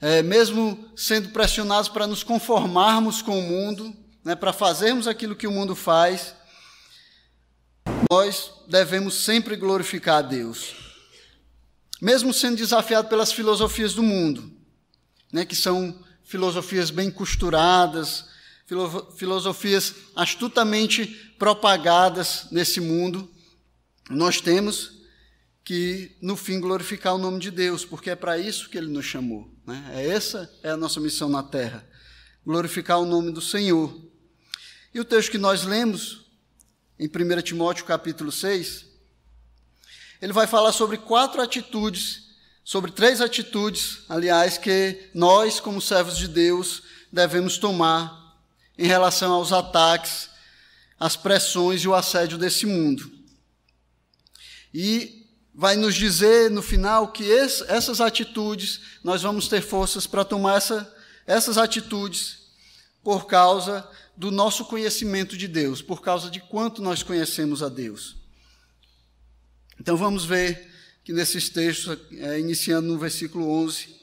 é, 0.00 0.22
mesmo 0.22 0.90
sendo 0.96 1.28
pressionados 1.28 1.90
para 1.90 2.06
nos 2.06 2.22
conformarmos 2.22 3.20
com 3.20 3.38
o 3.38 3.42
mundo, 3.42 3.94
né, 4.24 4.34
para 4.34 4.54
fazermos 4.54 5.06
aquilo 5.06 5.36
que 5.36 5.46
o 5.46 5.52
mundo 5.52 5.76
faz, 5.76 6.34
nós 8.10 8.57
devemos 8.68 9.14
sempre 9.14 9.56
glorificar 9.56 10.18
a 10.18 10.22
Deus. 10.22 10.74
Mesmo 12.00 12.32
sendo 12.32 12.56
desafiado 12.56 13.08
pelas 13.08 13.32
filosofias 13.32 13.94
do 13.94 14.02
mundo, 14.02 14.52
né, 15.32 15.44
que 15.44 15.56
são 15.56 16.04
filosofias 16.22 16.90
bem 16.90 17.10
costuradas, 17.10 18.26
filosofias 19.16 19.94
astutamente 20.14 21.06
propagadas 21.38 22.46
nesse 22.50 22.80
mundo, 22.80 23.28
nós 24.10 24.40
temos 24.40 24.98
que, 25.64 26.16
no 26.22 26.36
fim, 26.36 26.60
glorificar 26.60 27.14
o 27.14 27.18
nome 27.18 27.40
de 27.40 27.50
Deus, 27.50 27.84
porque 27.84 28.10
é 28.10 28.16
para 28.16 28.38
isso 28.38 28.68
que 28.68 28.78
Ele 28.78 28.88
nos 28.88 29.04
chamou. 29.04 29.50
Né? 29.66 29.90
É 29.94 30.08
essa 30.08 30.50
é 30.62 30.70
a 30.70 30.76
nossa 30.76 31.00
missão 31.00 31.28
na 31.28 31.42
terra, 31.42 31.86
glorificar 32.44 33.00
o 33.00 33.06
nome 33.06 33.32
do 33.32 33.40
Senhor. 33.40 33.94
E 34.94 35.00
o 35.00 35.04
texto 35.04 35.30
que 35.30 35.38
nós 35.38 35.64
lemos, 35.64 36.27
em 36.98 37.06
1 37.06 37.42
Timóteo 37.42 37.84
capítulo 37.84 38.32
6, 38.32 38.84
ele 40.20 40.32
vai 40.32 40.46
falar 40.46 40.72
sobre 40.72 40.96
quatro 40.98 41.40
atitudes, 41.40 42.28
sobre 42.64 42.90
três 42.90 43.20
atitudes, 43.20 44.00
aliás, 44.08 44.58
que 44.58 45.08
nós, 45.14 45.60
como 45.60 45.80
servos 45.80 46.18
de 46.18 46.26
Deus, 46.26 46.82
devemos 47.12 47.56
tomar 47.56 48.36
em 48.76 48.86
relação 48.86 49.32
aos 49.32 49.52
ataques, 49.52 50.28
às 50.98 51.14
pressões 51.14 51.82
e 51.82 51.88
o 51.88 51.94
assédio 51.94 52.36
desse 52.36 52.66
mundo. 52.66 53.10
E 54.74 55.26
vai 55.54 55.76
nos 55.76 55.94
dizer 55.94 56.50
no 56.50 56.62
final 56.62 57.08
que 57.08 57.24
esse, 57.24 57.64
essas 57.68 58.00
atitudes, 58.00 58.80
nós 59.04 59.22
vamos 59.22 59.48
ter 59.48 59.62
forças 59.62 60.06
para 60.06 60.24
tomar 60.24 60.56
essa, 60.56 60.94
essas 61.26 61.56
atitudes 61.58 62.48
por 63.02 63.26
causa 63.26 63.88
do 64.18 64.32
nosso 64.32 64.64
conhecimento 64.64 65.36
de 65.36 65.46
Deus, 65.46 65.80
por 65.80 66.02
causa 66.02 66.28
de 66.28 66.40
quanto 66.40 66.82
nós 66.82 67.04
conhecemos 67.04 67.62
a 67.62 67.68
Deus. 67.68 68.16
Então 69.78 69.96
vamos 69.96 70.24
ver 70.24 70.68
que 71.04 71.12
nesses 71.12 71.48
textos, 71.48 71.96
é, 72.10 72.40
iniciando 72.40 72.88
no 72.88 72.98
versículo 72.98 73.48
11, 73.48 73.94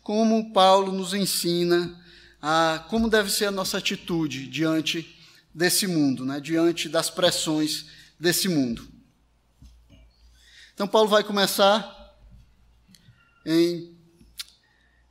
como 0.00 0.52
Paulo 0.52 0.92
nos 0.92 1.12
ensina 1.12 2.00
a 2.40 2.86
como 2.88 3.10
deve 3.10 3.30
ser 3.30 3.46
a 3.46 3.50
nossa 3.50 3.78
atitude 3.78 4.46
diante 4.46 5.18
desse 5.52 5.88
mundo, 5.88 6.24
né, 6.24 6.38
diante 6.38 6.88
das 6.88 7.10
pressões 7.10 7.86
desse 8.18 8.48
mundo. 8.48 8.88
Então 10.72 10.86
Paulo 10.86 11.08
vai 11.08 11.24
começar 11.24 12.16
em, 13.44 13.92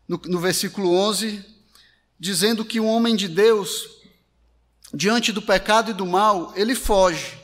no, 0.07 0.21
no 0.25 0.39
versículo 0.39 0.93
11, 0.93 1.43
dizendo 2.17 2.63
que 2.63 2.79
o 2.79 2.85
homem 2.85 3.13
de 3.13 3.27
Deus 3.27 3.96
diante 4.93 5.31
do 5.31 5.41
pecado 5.41 5.91
e 5.91 5.93
do 5.93 6.05
mal, 6.05 6.53
ele 6.55 6.75
foge. 6.75 7.37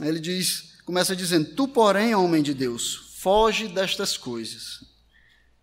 Ele 0.00 0.18
diz, 0.18 0.78
começa 0.84 1.14
dizendo: 1.14 1.54
Tu, 1.54 1.68
porém, 1.68 2.14
homem 2.14 2.42
de 2.42 2.54
Deus, 2.54 3.14
foge 3.18 3.68
destas 3.68 4.16
coisas. 4.16 4.80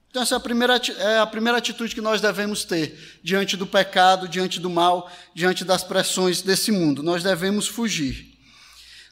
Então, 0.10 0.22
essa 0.24 0.36
é 0.36 0.38
a, 0.38 0.40
primeira, 0.40 0.76
é 0.76 1.20
a 1.20 1.28
primeira 1.28 1.58
atitude 1.58 1.94
que 1.94 2.02
nós 2.02 2.22
devemos 2.22 2.64
ter 2.64 3.20
diante 3.24 3.58
do 3.58 3.68
pecado, 3.68 4.28
diante 4.28 4.60
do 4.60 4.70
mal, 4.70 5.12
diante 5.36 5.64
das 5.64 5.84
pressões 5.84 6.42
desse 6.42 6.72
mundo. 6.72 7.04
Nós 7.04 7.22
devemos 7.24 7.68
fugir. 7.68 8.38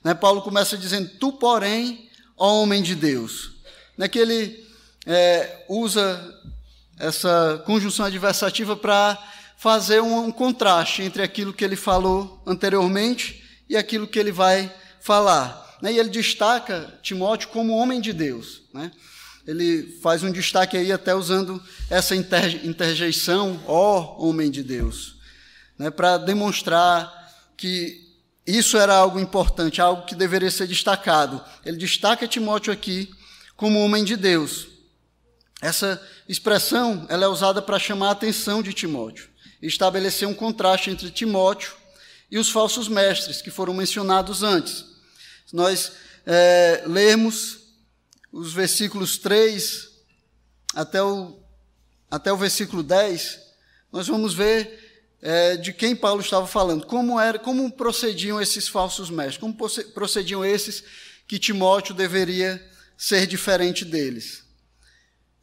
Né? 0.03 0.13
Paulo 0.13 0.41
começa 0.41 0.77
dizendo: 0.77 1.09
Tu, 1.19 1.33
porém, 1.33 2.09
homem 2.35 2.81
de 2.81 2.95
Deus. 2.95 3.51
Né? 3.97 4.07
Que 4.07 4.19
ele 4.19 4.65
é, 5.05 5.65
usa 5.67 6.33
essa 6.97 7.61
conjunção 7.65 8.05
adversativa 8.05 8.75
para 8.75 9.21
fazer 9.65 9.99
um, 9.99 10.27
um 10.27 10.31
contraste 10.31 11.01
entre 11.01 11.23
aquilo 11.23 11.51
que 11.51 11.65
ele 11.65 11.75
falou 11.75 12.39
anteriormente 12.45 13.43
e 13.67 13.75
aquilo 13.75 14.05
que 14.05 14.19
ele 14.19 14.31
vai 14.31 14.71
falar. 15.01 15.79
Né? 15.81 15.93
E 15.93 15.97
ele 15.97 16.09
destaca 16.09 16.93
Timóteo 17.01 17.49
como 17.49 17.75
homem 17.75 17.99
de 17.99 18.13
Deus. 18.13 18.61
Né? 18.71 18.91
Ele 19.47 19.97
faz 20.03 20.21
um 20.21 20.31
destaque 20.31 20.77
aí 20.77 20.91
até 20.91 21.15
usando 21.15 21.59
essa 21.89 22.15
interjeição, 22.15 23.59
ó 23.65 24.23
homem 24.23 24.51
de 24.51 24.61
Deus, 24.61 25.15
né? 25.79 25.89
para 25.89 26.19
demonstrar 26.19 27.11
que 27.57 28.13
isso 28.45 28.77
era 28.77 28.93
algo 28.93 29.19
importante, 29.19 29.81
algo 29.81 30.05
que 30.05 30.13
deveria 30.13 30.51
ser 30.51 30.67
destacado. 30.67 31.43
Ele 31.65 31.77
destaca 31.77 32.27
Timóteo 32.27 32.71
aqui 32.71 33.09
como 33.57 33.83
homem 33.83 34.03
de 34.03 34.15
Deus. 34.15 34.67
Essa 35.59 35.99
expressão 36.29 37.07
ela 37.09 37.25
é 37.25 37.27
usada 37.27 37.63
para 37.63 37.79
chamar 37.79 38.09
a 38.09 38.11
atenção 38.11 38.61
de 38.61 38.71
Timóteo 38.71 39.33
estabelecer 39.61 40.27
um 40.27 40.33
contraste 40.33 40.89
entre 40.89 41.11
Timóteo 41.11 41.73
e 42.29 42.37
os 42.37 42.49
falsos 42.49 42.87
mestres 42.87 43.41
que 43.41 43.51
foram 43.51 43.73
mencionados 43.73 44.43
antes. 44.43 44.85
Se 45.45 45.55
nós 45.55 45.91
é, 46.25 46.83
lermos 46.85 47.59
os 48.31 48.53
versículos 48.53 49.17
3 49.17 49.89
até 50.73 51.01
o, 51.01 51.39
até 52.09 52.31
o 52.31 52.37
versículo 52.37 52.83
10, 52.83 53.39
nós 53.91 54.07
vamos 54.07 54.33
ver 54.33 54.85
é, 55.21 55.55
de 55.57 55.73
quem 55.73 55.95
Paulo 55.95 56.21
estava 56.21 56.45
falando, 56.45 56.85
como, 56.85 57.19
era, 57.19 57.39
como 57.39 57.71
procediam 57.71 58.41
esses 58.41 58.67
falsos 58.67 59.09
mestres, 59.09 59.37
como 59.37 59.55
procediam 59.93 60.43
esses 60.45 60.83
que 61.27 61.39
Timóteo 61.39 61.95
deveria 61.95 62.63
ser 62.97 63.25
diferente 63.25 63.83
deles. 63.83 64.44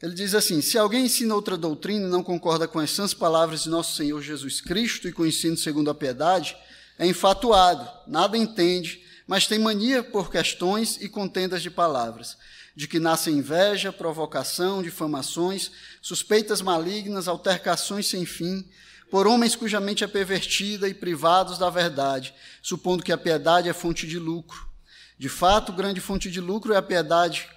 Ele 0.03 0.15
diz 0.15 0.35
assim: 0.35 0.61
se 0.61 0.77
alguém 0.77 1.05
ensina 1.05 1.35
outra 1.35 1.57
doutrina 1.57 2.07
e 2.07 2.11
não 2.11 2.25
concorda 2.25 2.67
com 2.67 2.81
as 2.81 2.91
sãs 2.91 3.15
palavras 3.15 3.63
de 3.63 3.69
nosso 3.69 3.95
Senhor 3.95 4.21
Jesus 4.21 4.61
Cristo 4.61 5.07
e 5.07 5.13
com 5.13 5.23
o 5.23 5.27
ensino 5.27 5.57
segundo 5.57 5.91
a 5.91 5.95
piedade, 5.95 6.57
é 6.99 7.07
infatuado, 7.07 7.89
nada 8.09 8.37
entende, 8.37 9.01
mas 9.29 9.47
tem 9.47 9.61
mania 9.61 10.03
por 10.03 10.29
questões 10.31 11.01
e 11.01 11.09
contendas 11.09 11.63
de 11.63 11.71
palavras, 11.71 12.37
de 12.75 12.89
que 12.89 12.99
nasce 12.99 13.31
inveja, 13.31 13.93
provocação, 13.93 14.83
difamações, 14.83 15.71
suspeitas 16.03 16.61
malignas, 16.61 17.29
altercações 17.29 18.09
sem 18.09 18.27
fim, 18.27 18.69
por 19.09 19.29
homens 19.29 19.55
cuja 19.55 19.79
mente 19.79 20.03
é 20.03 20.09
pervertida 20.09 20.89
e 20.89 20.95
privados 20.95 21.59
da 21.59 21.71
verdade, 21.71 22.35
supondo 22.61 23.05
que 23.05 23.13
a 23.13 23.19
piedade 23.19 23.69
é 23.69 23.73
fonte 23.73 24.07
de 24.09 24.19
lucro. 24.19 24.69
De 25.17 25.29
fato, 25.29 25.73
grande 25.73 26.01
fonte 26.01 26.29
de 26.29 26.41
lucro 26.41 26.73
é 26.73 26.77
a 26.77 26.83
piedade 26.83 27.49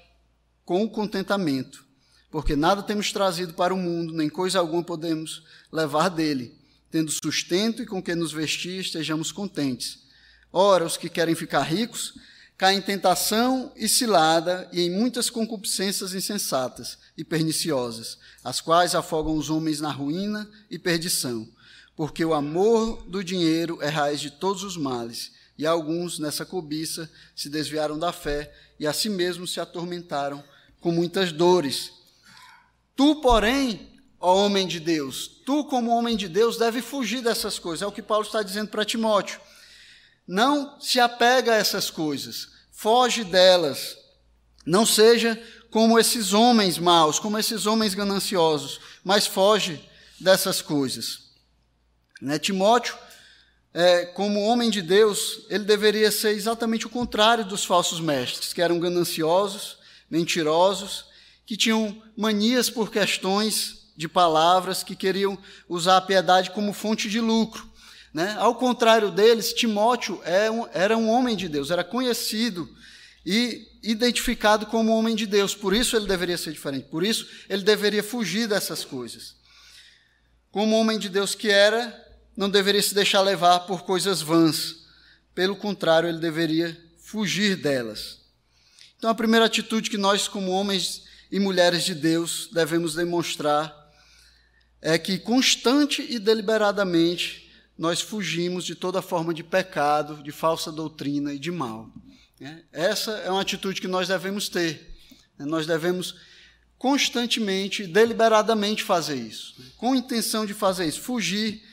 com 0.64 0.84
o 0.84 0.90
contentamento 0.90 1.85
porque 2.36 2.54
nada 2.54 2.84
temos 2.84 3.14
trazido 3.14 3.54
para 3.54 3.74
o 3.74 3.78
mundo, 3.78 4.14
nem 4.14 4.28
coisa 4.28 4.60
alguma 4.60 4.84
podemos 4.84 5.42
levar 5.72 6.10
dele. 6.10 6.54
Tendo 6.92 7.10
sustento 7.10 7.82
e 7.82 7.86
com 7.86 8.04
que 8.04 8.14
nos 8.14 8.34
vestir, 8.34 8.82
estejamos 8.82 9.32
contentes. 9.32 10.00
Ora, 10.52 10.84
os 10.84 10.98
que 10.98 11.08
querem 11.08 11.34
ficar 11.34 11.62
ricos 11.62 12.14
caem 12.58 12.80
em 12.80 12.82
tentação 12.82 13.72
e 13.74 13.88
cilada 13.88 14.68
e 14.74 14.82
em 14.82 14.92
muitas 14.92 15.30
concupiscências 15.30 16.14
insensatas 16.14 16.98
e 17.18 17.24
perniciosas, 17.24 18.18
as 18.44 18.60
quais 18.60 18.96
afogam 18.96 19.38
os 19.38 19.50
homens 19.50 19.80
na 19.80 19.90
ruína 19.90 20.46
e 20.70 20.78
perdição. 20.78 21.48
Porque 21.96 22.26
o 22.26 22.34
amor 22.34 23.06
do 23.08 23.24
dinheiro 23.24 23.82
é 23.82 23.88
raiz 23.88 24.20
de 24.20 24.30
todos 24.30 24.62
os 24.62 24.76
males, 24.76 25.32
e 25.58 25.66
alguns, 25.66 26.20
nessa 26.20 26.46
cobiça, 26.46 27.10
se 27.34 27.48
desviaram 27.48 27.98
da 27.98 28.12
fé 28.12 28.54
e 28.78 28.86
a 28.86 28.92
si 28.92 29.08
mesmos 29.08 29.54
se 29.54 29.62
atormentaram 29.62 30.44
com 30.82 30.92
muitas 30.92 31.32
dores. 31.32 32.04
Tu, 32.96 33.16
porém, 33.16 33.90
ó 34.20 34.46
homem 34.46 34.66
de 34.68 34.80
Deus, 34.80 35.28
tu, 35.46 35.66
como 35.66 35.92
homem 35.92 36.16
de 36.16 36.28
Deus, 36.28 36.58
deve 36.58 36.82
fugir 36.82 37.22
dessas 37.22 37.60
coisas. 37.60 37.82
É 37.82 37.88
o 37.88 37.92
que 37.92 38.02
Paulo 38.02 38.26
está 38.26 38.42
dizendo 38.42 38.70
para 38.70 38.86
Timóteo. 38.86 39.40
Não 40.28 40.80
se 40.80 41.00
apega 41.00 41.54
a 41.54 41.58
essas 41.58 41.92
coisas, 41.92 42.50
foge 42.72 43.24
delas. 43.24 43.98
Não 44.66 44.86
seja 44.86 45.40
como 45.70 46.00
esses 46.00 46.34
homens 46.34 46.80
maus, 46.80 47.20
como 47.20 47.38
esses 47.38 47.66
homens 47.66 47.94
gananciosos, 47.94 48.80
mas 49.04 49.28
foge 49.28 49.84
dessas 50.20 50.62
coisas. 50.62 51.26
Né? 52.22 52.40
Timóteo, 52.40 52.98
é, 53.74 54.06
como 54.06 54.42
homem 54.42 54.70
de 54.70 54.82
Deus, 54.82 55.46
ele 55.50 55.66
deveria 55.66 56.10
ser 56.10 56.30
exatamente 56.30 56.88
o 56.88 56.90
contrário 56.90 57.44
dos 57.44 57.66
falsos 57.66 58.00
mestres, 58.00 58.54
que 58.54 58.62
eram 58.62 58.80
gananciosos, 58.80 59.78
mentirosos 60.10 61.14
que 61.46 61.56
tinham 61.56 62.02
manias 62.18 62.70
por 62.70 62.92
questões 62.92 63.86
de 63.96 64.08
palavras, 64.08 64.84
que 64.84 64.96
queriam 64.96 65.38
usar 65.70 65.98
a 65.98 66.02
piedade 66.02 66.52
como 66.52 66.74
fonte 66.74 67.10
de 67.10 67.22
lucro. 67.22 67.70
Né? 68.14 68.36
Ao 68.40 68.56
contrário 68.56 69.12
deles, 69.12 69.54
Timóteo 69.54 70.22
é 70.24 70.48
era 70.74 70.98
um 70.98 71.10
homem 71.10 71.36
de 71.36 71.48
Deus, 71.48 71.72
era 71.72 71.84
conhecido 71.84 72.70
e 73.26 73.68
identificado 73.82 74.66
como 74.66 74.96
homem 74.96 75.16
de 75.16 75.26
Deus, 75.26 75.56
por 75.56 75.74
isso 75.74 75.96
ele 75.96 76.08
deveria 76.08 76.38
ser 76.38 76.52
diferente, 76.52 76.88
por 76.90 77.04
isso 77.04 77.28
ele 77.50 77.64
deveria 77.64 78.04
fugir 78.04 78.48
dessas 78.48 78.84
coisas. 78.84 79.36
Como 80.52 80.76
homem 80.76 80.98
de 80.98 81.10
Deus 81.10 81.36
que 81.36 81.50
era, 81.50 82.04
não 82.36 82.50
deveria 82.50 82.82
se 82.82 82.94
deixar 82.94 83.22
levar 83.22 83.62
por 83.62 83.84
coisas 83.84 84.22
vãs, 84.22 84.86
pelo 85.34 85.56
contrário, 85.56 86.08
ele 86.08 86.20
deveria 86.20 86.82
fugir 86.98 87.58
delas. 87.58 88.20
Então, 88.98 89.10
a 89.10 89.16
primeira 89.16 89.46
atitude 89.46 89.90
que 89.90 89.98
nós, 89.98 90.28
como 90.28 90.52
homens 90.52 91.04
e 91.32 91.40
mulheres 91.40 91.84
de 91.84 91.96
Deus 91.96 92.50
devemos 92.52 92.96
demonstrar 92.96 93.74
é 94.82 94.98
que 94.98 95.18
constante 95.18 96.06
e 96.08 96.20
deliberadamente 96.20 97.52
nós 97.78 98.02
fugimos 98.02 98.64
de 98.64 98.76
toda 98.76 99.02
forma 99.02 99.34
de 99.34 99.44
pecado, 99.44 100.22
de 100.22 100.32
falsa 100.32 100.72
doutrina 100.72 101.34
e 101.34 101.40
de 101.40 101.52
mal. 101.52 101.92
Né? 102.40 102.64
Essa 102.72 103.12
é 103.12 103.30
uma 103.30 103.42
atitude 103.42 103.82
que 103.82 103.88
nós 103.88 104.08
devemos 104.08 104.48
ter. 104.48 104.96
Né? 105.38 105.46
Nós 105.46 105.66
devemos 105.66 106.16
constantemente, 106.78 107.88
deliberadamente 107.88 108.84
fazer 108.84 109.16
isso, 109.16 109.56
né? 109.58 109.66
com 109.78 109.96
intenção 109.96 110.46
de 110.46 110.54
fazer 110.54 110.86
isso, 110.86 111.02
fugir 111.02 111.64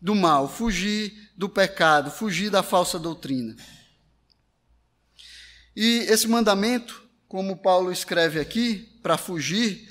do 0.00 0.14
mal, 0.14 0.48
fugir 0.48 1.30
do 1.36 1.48
pecado, 1.48 2.10
fugir 2.10 2.50
da 2.50 2.62
falsa 2.62 2.98
doutrina. 2.98 3.56
E 5.76 5.98
esse 6.08 6.26
mandamento 6.26 7.07
como 7.28 7.56
Paulo 7.56 7.92
escreve 7.92 8.40
aqui, 8.40 8.88
para 9.02 9.18
fugir, 9.18 9.88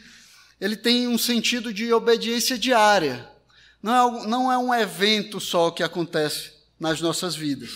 ele 0.59 0.75
tem 0.75 1.07
um 1.07 1.17
sentido 1.17 1.71
de 1.71 1.93
obediência 1.93 2.57
diária. 2.57 3.29
Não 3.81 3.93
é, 3.93 4.27
não 4.27 4.51
é 4.51 4.57
um 4.57 4.73
evento 4.73 5.39
só 5.39 5.69
que 5.69 5.83
acontece 5.83 6.51
nas 6.79 6.99
nossas 6.99 7.35
vidas. 7.35 7.69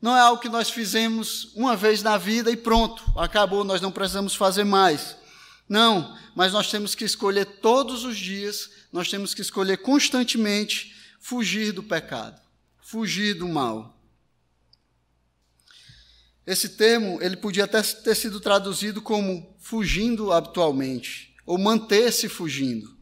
Não 0.00 0.16
é 0.16 0.20
algo 0.20 0.40
que 0.40 0.48
nós 0.48 0.70
fizemos 0.70 1.52
uma 1.54 1.76
vez 1.76 2.02
na 2.02 2.16
vida 2.16 2.50
e 2.50 2.56
pronto, 2.56 3.04
acabou, 3.16 3.62
nós 3.62 3.82
não 3.82 3.92
precisamos 3.92 4.34
fazer 4.34 4.64
mais. 4.64 5.14
Não, 5.68 6.16
mas 6.34 6.52
nós 6.52 6.70
temos 6.70 6.94
que 6.94 7.04
escolher 7.04 7.44
todos 7.44 8.04
os 8.04 8.16
dias, 8.16 8.70
nós 8.90 9.10
temos 9.10 9.34
que 9.34 9.42
escolher 9.42 9.76
constantemente 9.76 10.96
fugir 11.20 11.72
do 11.72 11.82
pecado, 11.82 12.40
fugir 12.80 13.34
do 13.34 13.46
mal. 13.46 13.99
Esse 16.50 16.70
termo, 16.70 17.22
ele 17.22 17.36
podia 17.36 17.62
até 17.62 17.80
ter 17.80 18.16
sido 18.16 18.40
traduzido 18.40 19.00
como 19.00 19.56
fugindo 19.60 20.32
habitualmente, 20.32 21.32
ou 21.46 21.56
manter-se 21.56 22.28
fugindo. 22.28 22.92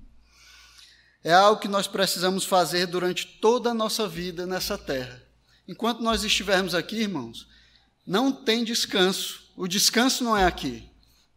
É 1.25 1.33
algo 1.33 1.59
que 1.59 1.67
nós 1.67 1.87
precisamos 1.87 2.45
fazer 2.45 2.85
durante 2.85 3.27
toda 3.41 3.71
a 3.71 3.75
nossa 3.75 4.07
vida 4.07 4.47
nessa 4.47 4.77
terra. 4.77 5.23
Enquanto 5.67 6.03
nós 6.03 6.25
estivermos 6.25 6.75
aqui, 6.75 6.97
irmãos, 6.97 7.49
não 8.07 8.31
tem 8.31 8.63
descanso. 8.63 9.43
O 9.57 9.67
descanso 9.67 10.23
não 10.23 10.37
é 10.37 10.45
aqui. 10.45 10.87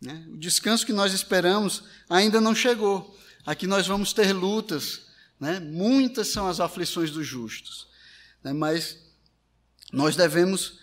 Né? 0.01 0.25
O 0.33 0.37
descanso 0.37 0.85
que 0.85 0.91
nós 0.91 1.13
esperamos 1.13 1.81
ainda 2.09 2.41
não 2.41 2.53
chegou. 2.53 3.17
Aqui 3.45 3.65
nós 3.65 3.87
vamos 3.87 4.11
ter 4.11 4.33
lutas, 4.33 5.03
né? 5.39 5.61
muitas 5.61 6.27
são 6.27 6.45
as 6.45 6.59
aflições 6.59 7.09
dos 7.09 7.25
justos, 7.25 7.87
né? 8.43 8.51
mas 8.51 8.97
nós 9.93 10.17
devemos 10.17 10.80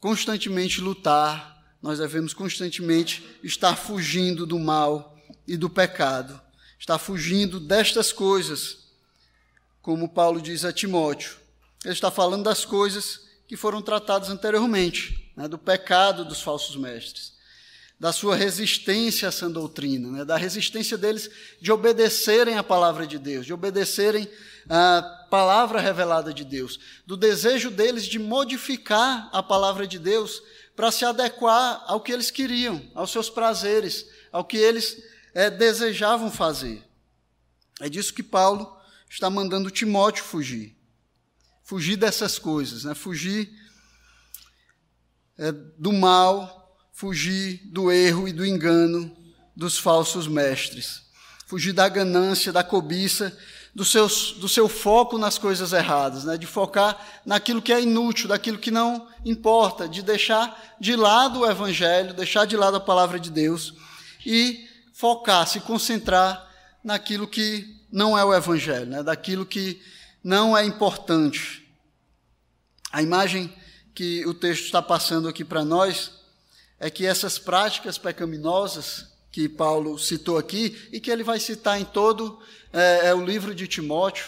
constantemente 0.00 0.80
lutar, 0.80 1.64
nós 1.82 1.98
devemos 1.98 2.34
constantemente 2.34 3.24
estar 3.42 3.76
fugindo 3.76 4.46
do 4.46 4.58
mal 4.58 5.16
e 5.46 5.56
do 5.56 5.70
pecado, 5.70 6.40
estar 6.78 6.98
fugindo 6.98 7.60
destas 7.60 8.12
coisas, 8.12 8.86
como 9.80 10.08
Paulo 10.08 10.40
diz 10.40 10.64
a 10.64 10.72
Timóteo. 10.72 11.36
Ele 11.84 11.92
está 11.92 12.10
falando 12.10 12.44
das 12.44 12.64
coisas 12.64 13.26
que 13.46 13.56
foram 13.56 13.80
tratadas 13.80 14.28
anteriormente, 14.30 15.32
né? 15.36 15.46
do 15.46 15.58
pecado 15.58 16.24
dos 16.24 16.40
falsos 16.40 16.74
mestres 16.76 17.35
da 17.98 18.12
sua 18.12 18.36
resistência 18.36 19.26
a 19.26 19.30
essa 19.30 19.48
doutrina, 19.48 20.10
né? 20.10 20.24
da 20.24 20.36
resistência 20.36 20.98
deles 20.98 21.30
de 21.60 21.72
obedecerem 21.72 22.58
a 22.58 22.62
palavra 22.62 23.06
de 23.06 23.18
Deus, 23.18 23.46
de 23.46 23.54
obedecerem 23.54 24.28
a 24.68 25.26
palavra 25.30 25.80
revelada 25.80 26.32
de 26.32 26.44
Deus, 26.44 26.78
do 27.06 27.16
desejo 27.16 27.70
deles 27.70 28.04
de 28.04 28.18
modificar 28.18 29.30
a 29.32 29.42
palavra 29.42 29.86
de 29.86 29.98
Deus 29.98 30.42
para 30.74 30.92
se 30.92 31.04
adequar 31.04 31.82
ao 31.86 32.00
que 32.00 32.12
eles 32.12 32.30
queriam, 32.30 32.82
aos 32.94 33.10
seus 33.10 33.30
prazeres, 33.30 34.06
ao 34.30 34.44
que 34.44 34.58
eles 34.58 35.02
é, 35.32 35.48
desejavam 35.48 36.30
fazer. 36.30 36.84
É 37.80 37.88
disso 37.88 38.12
que 38.12 38.22
Paulo 38.22 38.76
está 39.08 39.30
mandando 39.30 39.70
Timóteo 39.70 40.24
fugir. 40.24 40.76
Fugir 41.64 41.96
dessas 41.96 42.38
coisas, 42.38 42.84
né? 42.84 42.94
fugir 42.94 43.50
é, 45.38 45.50
do 45.50 45.92
mal, 45.92 46.65
fugir 46.96 47.60
do 47.66 47.92
erro 47.92 48.26
e 48.26 48.32
do 48.32 48.44
engano 48.44 49.14
dos 49.54 49.76
falsos 49.76 50.26
mestres, 50.26 51.02
fugir 51.46 51.74
da 51.74 51.86
ganância, 51.90 52.50
da 52.50 52.64
cobiça, 52.64 53.36
do, 53.74 53.84
seus, 53.84 54.32
do 54.32 54.48
seu 54.48 54.66
foco 54.66 55.18
nas 55.18 55.36
coisas 55.36 55.74
erradas, 55.74 56.24
né? 56.24 56.38
de 56.38 56.46
focar 56.46 56.98
naquilo 57.26 57.60
que 57.60 57.70
é 57.70 57.82
inútil, 57.82 58.28
daquilo 58.28 58.56
que 58.56 58.70
não 58.70 59.08
importa, 59.26 59.86
de 59.86 60.00
deixar 60.00 60.74
de 60.80 60.96
lado 60.96 61.40
o 61.40 61.50
Evangelho, 61.50 62.14
deixar 62.14 62.46
de 62.46 62.56
lado 62.56 62.78
a 62.78 62.80
palavra 62.80 63.20
de 63.20 63.30
Deus 63.30 63.74
e 64.24 64.66
focar, 64.94 65.46
se 65.46 65.60
concentrar 65.60 66.50
naquilo 66.82 67.28
que 67.28 67.76
não 67.92 68.16
é 68.16 68.24
o 68.24 68.34
Evangelho, 68.34 68.86
né? 68.86 69.02
daquilo 69.02 69.44
que 69.44 69.82
não 70.24 70.56
é 70.56 70.64
importante. 70.64 71.68
A 72.90 73.02
imagem 73.02 73.54
que 73.94 74.24
o 74.24 74.32
texto 74.32 74.64
está 74.64 74.80
passando 74.80 75.28
aqui 75.28 75.44
para 75.44 75.62
nós 75.62 76.16
é 76.78 76.90
que 76.90 77.06
essas 77.06 77.38
práticas 77.38 77.98
pecaminosas 77.98 79.06
que 79.30 79.48
Paulo 79.48 79.98
citou 79.98 80.38
aqui 80.38 80.88
e 80.92 81.00
que 81.00 81.10
ele 81.10 81.22
vai 81.22 81.38
citar 81.38 81.80
em 81.80 81.84
todo 81.84 82.38
é, 82.72 83.08
é 83.08 83.14
o 83.14 83.24
livro 83.24 83.54
de 83.54 83.66
Timóteo, 83.66 84.26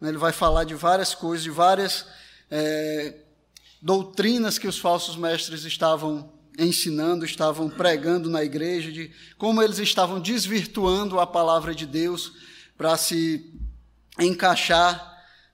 né, 0.00 0.08
ele 0.08 0.18
vai 0.18 0.32
falar 0.32 0.64
de 0.64 0.74
várias 0.74 1.14
coisas, 1.14 1.44
de 1.44 1.50
várias 1.50 2.06
é, 2.50 3.14
doutrinas 3.80 4.58
que 4.58 4.66
os 4.66 4.78
falsos 4.78 5.16
mestres 5.16 5.64
estavam 5.64 6.32
ensinando, 6.58 7.24
estavam 7.24 7.70
pregando 7.70 8.28
na 8.28 8.44
igreja, 8.44 8.90
de 8.92 9.10
como 9.38 9.62
eles 9.62 9.78
estavam 9.78 10.20
desvirtuando 10.20 11.18
a 11.18 11.26
palavra 11.26 11.74
de 11.74 11.86
Deus 11.86 12.32
para 12.76 12.96
se 12.96 13.52
encaixar 14.18 15.10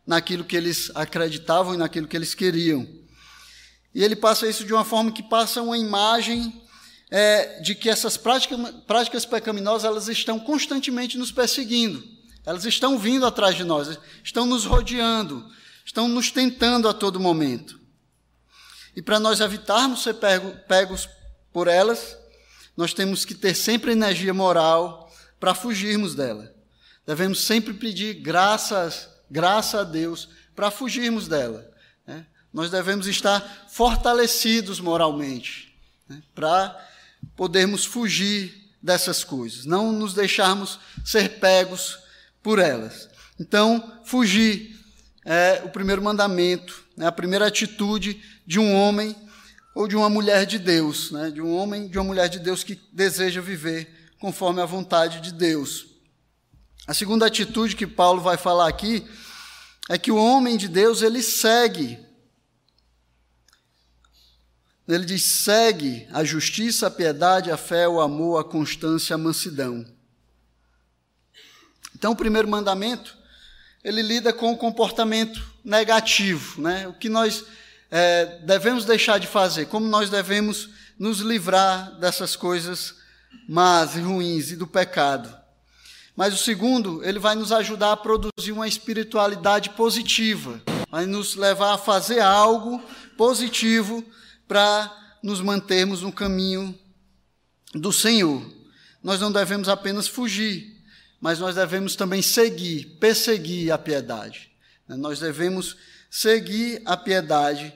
naquilo 0.06 0.44
que 0.44 0.56
eles 0.56 0.90
acreditavam 0.94 1.74
e 1.74 1.76
naquilo 1.76 2.08
que 2.08 2.16
eles 2.16 2.34
queriam. 2.34 2.86
E 3.96 4.04
ele 4.04 4.14
passa 4.14 4.46
isso 4.46 4.62
de 4.62 4.74
uma 4.74 4.84
forma 4.84 5.10
que 5.10 5.22
passa 5.22 5.62
uma 5.62 5.78
imagem 5.78 6.62
é, 7.10 7.60
de 7.60 7.74
que 7.74 7.88
essas 7.88 8.18
práticas, 8.18 8.60
práticas 8.86 9.24
pecaminosas 9.24 9.86
elas 9.86 10.06
estão 10.08 10.38
constantemente 10.38 11.16
nos 11.16 11.32
perseguindo, 11.32 12.06
elas 12.44 12.66
estão 12.66 12.98
vindo 12.98 13.24
atrás 13.24 13.56
de 13.56 13.64
nós, 13.64 13.98
estão 14.22 14.44
nos 14.44 14.66
rodeando, 14.66 15.50
estão 15.82 16.08
nos 16.08 16.30
tentando 16.30 16.90
a 16.90 16.92
todo 16.92 17.18
momento. 17.18 17.80
E 18.94 19.00
para 19.00 19.18
nós 19.18 19.40
evitarmos 19.40 20.02
ser 20.02 20.12
pego, 20.12 20.52
pegos 20.68 21.08
por 21.50 21.66
elas, 21.66 22.18
nós 22.76 22.92
temos 22.92 23.24
que 23.24 23.34
ter 23.34 23.54
sempre 23.54 23.92
energia 23.92 24.34
moral 24.34 25.10
para 25.40 25.54
fugirmos 25.54 26.14
dela. 26.14 26.54
Devemos 27.06 27.40
sempre 27.40 27.72
pedir 27.72 28.12
graças, 28.12 29.08
graça 29.30 29.80
a 29.80 29.84
Deus 29.84 30.28
para 30.54 30.70
fugirmos 30.70 31.26
dela. 31.26 31.74
Nós 32.56 32.70
devemos 32.70 33.06
estar 33.06 33.66
fortalecidos 33.68 34.80
moralmente, 34.80 35.76
né, 36.08 36.22
para 36.34 36.74
podermos 37.36 37.84
fugir 37.84 38.72
dessas 38.82 39.22
coisas, 39.22 39.66
não 39.66 39.92
nos 39.92 40.14
deixarmos 40.14 40.78
ser 41.04 41.38
pegos 41.38 41.98
por 42.42 42.58
elas. 42.58 43.10
Então, 43.38 44.00
fugir 44.06 44.74
é 45.22 45.60
o 45.66 45.68
primeiro 45.68 46.00
mandamento, 46.00 46.82
é 46.98 47.04
a 47.04 47.12
primeira 47.12 47.46
atitude 47.46 48.22
de 48.46 48.58
um 48.58 48.74
homem 48.74 49.14
ou 49.74 49.86
de 49.86 49.94
uma 49.94 50.08
mulher 50.08 50.46
de 50.46 50.58
Deus, 50.58 51.10
né, 51.10 51.30
de 51.30 51.42
um 51.42 51.54
homem, 51.54 51.88
de 51.88 51.98
uma 51.98 52.04
mulher 52.04 52.30
de 52.30 52.38
Deus 52.38 52.64
que 52.64 52.80
deseja 52.90 53.42
viver 53.42 54.14
conforme 54.18 54.62
a 54.62 54.66
vontade 54.66 55.20
de 55.20 55.30
Deus. 55.30 55.88
A 56.86 56.94
segunda 56.94 57.26
atitude 57.26 57.76
que 57.76 57.86
Paulo 57.86 58.22
vai 58.22 58.38
falar 58.38 58.66
aqui 58.66 59.06
é 59.90 59.98
que 59.98 60.10
o 60.10 60.16
homem 60.16 60.56
de 60.56 60.68
Deus 60.68 61.02
ele 61.02 61.22
segue 61.22 62.05
ele 64.94 65.04
diz: 65.04 65.22
segue 65.22 66.06
a 66.12 66.22
justiça, 66.22 66.86
a 66.86 66.90
piedade, 66.90 67.50
a 67.50 67.56
fé, 67.56 67.88
o 67.88 68.00
amor, 68.00 68.40
a 68.40 68.44
constância, 68.44 69.14
a 69.14 69.18
mansidão. 69.18 69.84
Então, 71.94 72.12
o 72.12 72.16
primeiro 72.16 72.46
mandamento, 72.46 73.16
ele 73.82 74.02
lida 74.02 74.32
com 74.32 74.52
o 74.52 74.56
comportamento 74.56 75.42
negativo, 75.64 76.60
né? 76.60 76.86
o 76.86 76.92
que 76.92 77.08
nós 77.08 77.44
é, 77.90 78.40
devemos 78.44 78.84
deixar 78.84 79.18
de 79.18 79.26
fazer, 79.26 79.66
como 79.66 79.86
nós 79.86 80.10
devemos 80.10 80.68
nos 80.98 81.20
livrar 81.20 81.98
dessas 81.98 82.36
coisas 82.36 82.94
más 83.48 83.96
e 83.96 84.00
ruins 84.00 84.50
e 84.50 84.56
do 84.56 84.66
pecado. 84.66 85.34
Mas 86.14 86.32
o 86.32 86.42
segundo, 86.42 87.04
ele 87.04 87.18
vai 87.18 87.34
nos 87.34 87.52
ajudar 87.52 87.92
a 87.92 87.96
produzir 87.96 88.52
uma 88.52 88.66
espiritualidade 88.66 89.70
positiva, 89.70 90.60
vai 90.90 91.06
nos 91.06 91.34
levar 91.34 91.74
a 91.74 91.78
fazer 91.78 92.20
algo 92.20 92.82
positivo 93.16 94.04
para 94.46 95.18
nos 95.22 95.40
mantermos 95.40 96.02
no 96.02 96.12
caminho 96.12 96.78
do 97.74 97.92
Senhor. 97.92 98.44
Nós 99.02 99.20
não 99.20 99.30
devemos 99.30 99.68
apenas 99.68 100.08
fugir, 100.08 100.82
mas 101.20 101.38
nós 101.38 101.54
devemos 101.54 101.96
também 101.96 102.22
seguir, 102.22 102.96
perseguir 103.00 103.72
a 103.72 103.78
piedade. 103.78 104.50
Nós 104.88 105.18
devemos 105.18 105.76
seguir 106.10 106.80
a 106.84 106.96
piedade, 106.96 107.74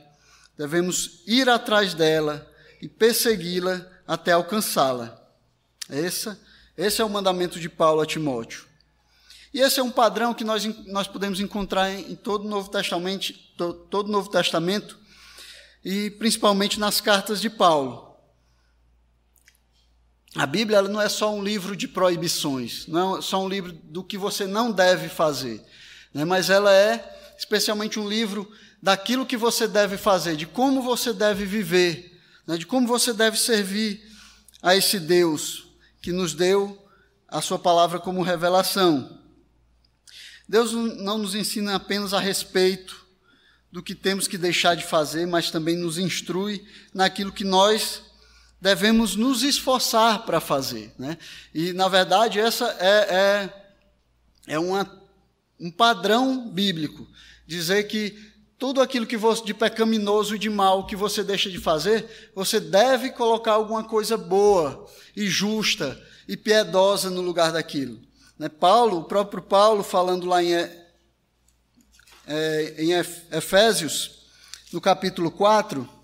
devemos 0.56 1.22
ir 1.26 1.48
atrás 1.48 1.94
dela 1.94 2.48
e 2.80 2.88
persegui-la 2.88 3.87
até 4.06 4.33
alcançá-la. 4.33 5.20
Esse, 5.88 6.37
esse 6.76 7.00
é 7.00 7.04
o 7.04 7.11
mandamento 7.11 7.59
de 7.59 7.68
Paulo 7.68 8.00
a 8.00 8.06
Timóteo. 8.06 8.64
E 9.52 9.61
esse 9.61 9.80
é 9.80 9.83
um 9.83 9.90
padrão 9.90 10.33
que 10.33 10.44
nós, 10.44 10.64
nós 10.87 11.09
podemos 11.09 11.40
encontrar 11.40 11.90
em, 11.90 12.12
em 12.12 12.16
todo 12.16 12.44
o 12.44 12.48
Novo 12.48 12.70
Testamento, 12.70 13.33
todo 13.90 14.09
o 14.09 14.12
Novo 14.12 14.30
Testamento, 14.30 14.96
e 15.85 16.11
principalmente 16.11 16.79
nas 16.79 17.01
cartas 17.01 17.40
de 17.40 17.49
Paulo. 17.49 18.11
A 20.35 20.47
Bíblia 20.47 20.79
ela 20.79 20.88
não 20.88 21.01
é 21.01 21.09
só 21.09 21.35
um 21.35 21.43
livro 21.43 21.75
de 21.75 21.88
proibições, 21.88 22.87
não 22.87 23.19
é 23.19 23.23
só 23.23 23.43
um 23.43 23.49
livro 23.49 23.73
do 23.73 24.05
que 24.05 24.16
você 24.16 24.47
não 24.47 24.71
deve 24.71 25.09
fazer, 25.09 25.64
né? 26.14 26.25
mas 26.25 26.51
ela 26.51 26.73
é 26.73 27.35
especialmente 27.37 27.99
um 27.99 28.09
livro 28.09 28.51
daquilo 28.81 29.27
que 29.27 29.37
você 29.37 29.66
deve 29.66 29.97
fazer, 29.97 30.37
de 30.37 30.47
como 30.47 30.83
você 30.83 31.12
deve 31.12 31.45
viver, 31.45 32.21
né? 32.47 32.57
de 32.57 32.64
como 32.64 32.87
você 32.87 33.12
deve 33.12 33.37
servir 33.37 34.09
a 34.62 34.77
esse 34.77 35.01
Deus 35.01 35.66
que 36.01 36.12
nos 36.12 36.33
deu 36.33 36.79
a 37.27 37.40
Sua 37.40 37.59
palavra 37.59 37.99
como 37.99 38.23
revelação. 38.23 39.19
Deus 40.49 40.73
não 40.73 41.19
nos 41.19 41.35
ensina 41.35 41.75
apenas 41.75 42.12
a 42.12 42.21
respeito 42.21 43.00
do 43.70 43.83
que 43.83 43.94
temos 43.94 44.26
que 44.26 44.37
deixar 44.37 44.74
de 44.74 44.85
fazer, 44.85 45.26
mas 45.26 45.50
também 45.50 45.76
nos 45.76 45.98
instrui 45.98 46.64
naquilo 46.92 47.33
que 47.33 47.44
nós 47.44 48.02
devemos 48.61 49.16
nos 49.16 49.42
esforçar 49.42 50.24
para 50.24 50.40
fazer. 50.40 50.92
Né? 50.98 51.16
E, 51.54 51.72
na 51.72 51.88
verdade, 51.88 52.38
essa 52.38 52.76
é, 52.78 53.48
é, 54.48 54.54
é 54.54 54.59
uma, 54.59 54.90
um 55.59 55.70
padrão 55.70 56.48
bíblico. 56.48 57.06
Dizer 57.46 57.85
que 57.85 58.30
tudo 58.59 58.83
aquilo 58.83 59.06
que 59.06 59.16
você, 59.16 59.42
de 59.44 59.54
pecaminoso 59.54 60.37
e 60.37 60.38
de 60.38 60.50
mal 60.50 60.87
que 60.87 60.94
você 60.94 61.24
deixa 61.24 61.48
de 61.50 61.59
fazer, 61.59 62.30
você 62.35 62.61
deve 62.61 63.11
colocar 63.11 63.52
alguma 63.52 63.83
coisa 63.83 64.18
boa 64.18 64.87
e 65.16 65.26
justa 65.28 65.98
e 66.28 66.37
piedosa 66.37 67.09
no 67.09 67.22
lugar 67.22 67.52
daquilo. 67.52 67.98
Né? 68.38 68.48
Paulo, 68.48 68.98
o 68.98 69.04
próprio 69.04 69.42
Paulo, 69.42 69.83
falando 69.83 70.26
lá 70.26 70.42
em, 70.42 70.52
é, 72.31 72.75
em 72.79 72.93
Efésios, 73.33 74.11
no 74.73 74.81
capítulo 74.81 75.31
4, 75.31 76.01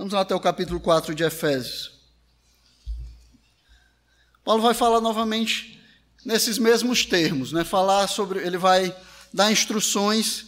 Vamos 0.00 0.14
lá 0.14 0.22
até 0.22 0.34
o 0.34 0.40
capítulo 0.40 0.80
4 0.80 1.14
de 1.14 1.22
Efésios. 1.24 1.92
Paulo 4.42 4.62
vai 4.62 4.72
falar 4.72 4.98
novamente 4.98 5.78
nesses 6.24 6.56
mesmos 6.56 7.04
termos, 7.04 7.52
né? 7.52 7.64
Falar 7.64 8.08
sobre, 8.08 8.38
ele 8.38 8.56
vai 8.56 8.96
dar 9.30 9.52
instruções, 9.52 10.46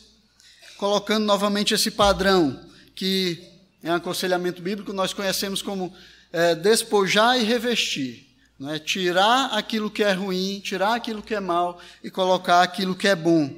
colocando 0.78 1.26
novamente 1.26 1.74
esse 1.74 1.90
padrão 1.90 2.66
que 2.94 3.46
é 3.82 3.92
um 3.92 3.96
aconselhamento 3.96 4.62
bíblico 4.62 4.90
nós 4.94 5.12
conhecemos 5.12 5.60
como 5.60 5.94
é, 6.32 6.54
despojar 6.54 7.38
e 7.38 7.44
revestir, 7.44 8.26
né? 8.58 8.78
Tirar 8.78 9.50
aquilo 9.52 9.90
que 9.90 10.02
é 10.02 10.12
ruim, 10.12 10.60
tirar 10.60 10.94
aquilo 10.94 11.22
que 11.22 11.34
é 11.34 11.40
mal 11.40 11.78
e 12.02 12.10
colocar 12.10 12.62
aquilo 12.62 12.96
que 12.96 13.06
é 13.06 13.14
bom. 13.14 13.54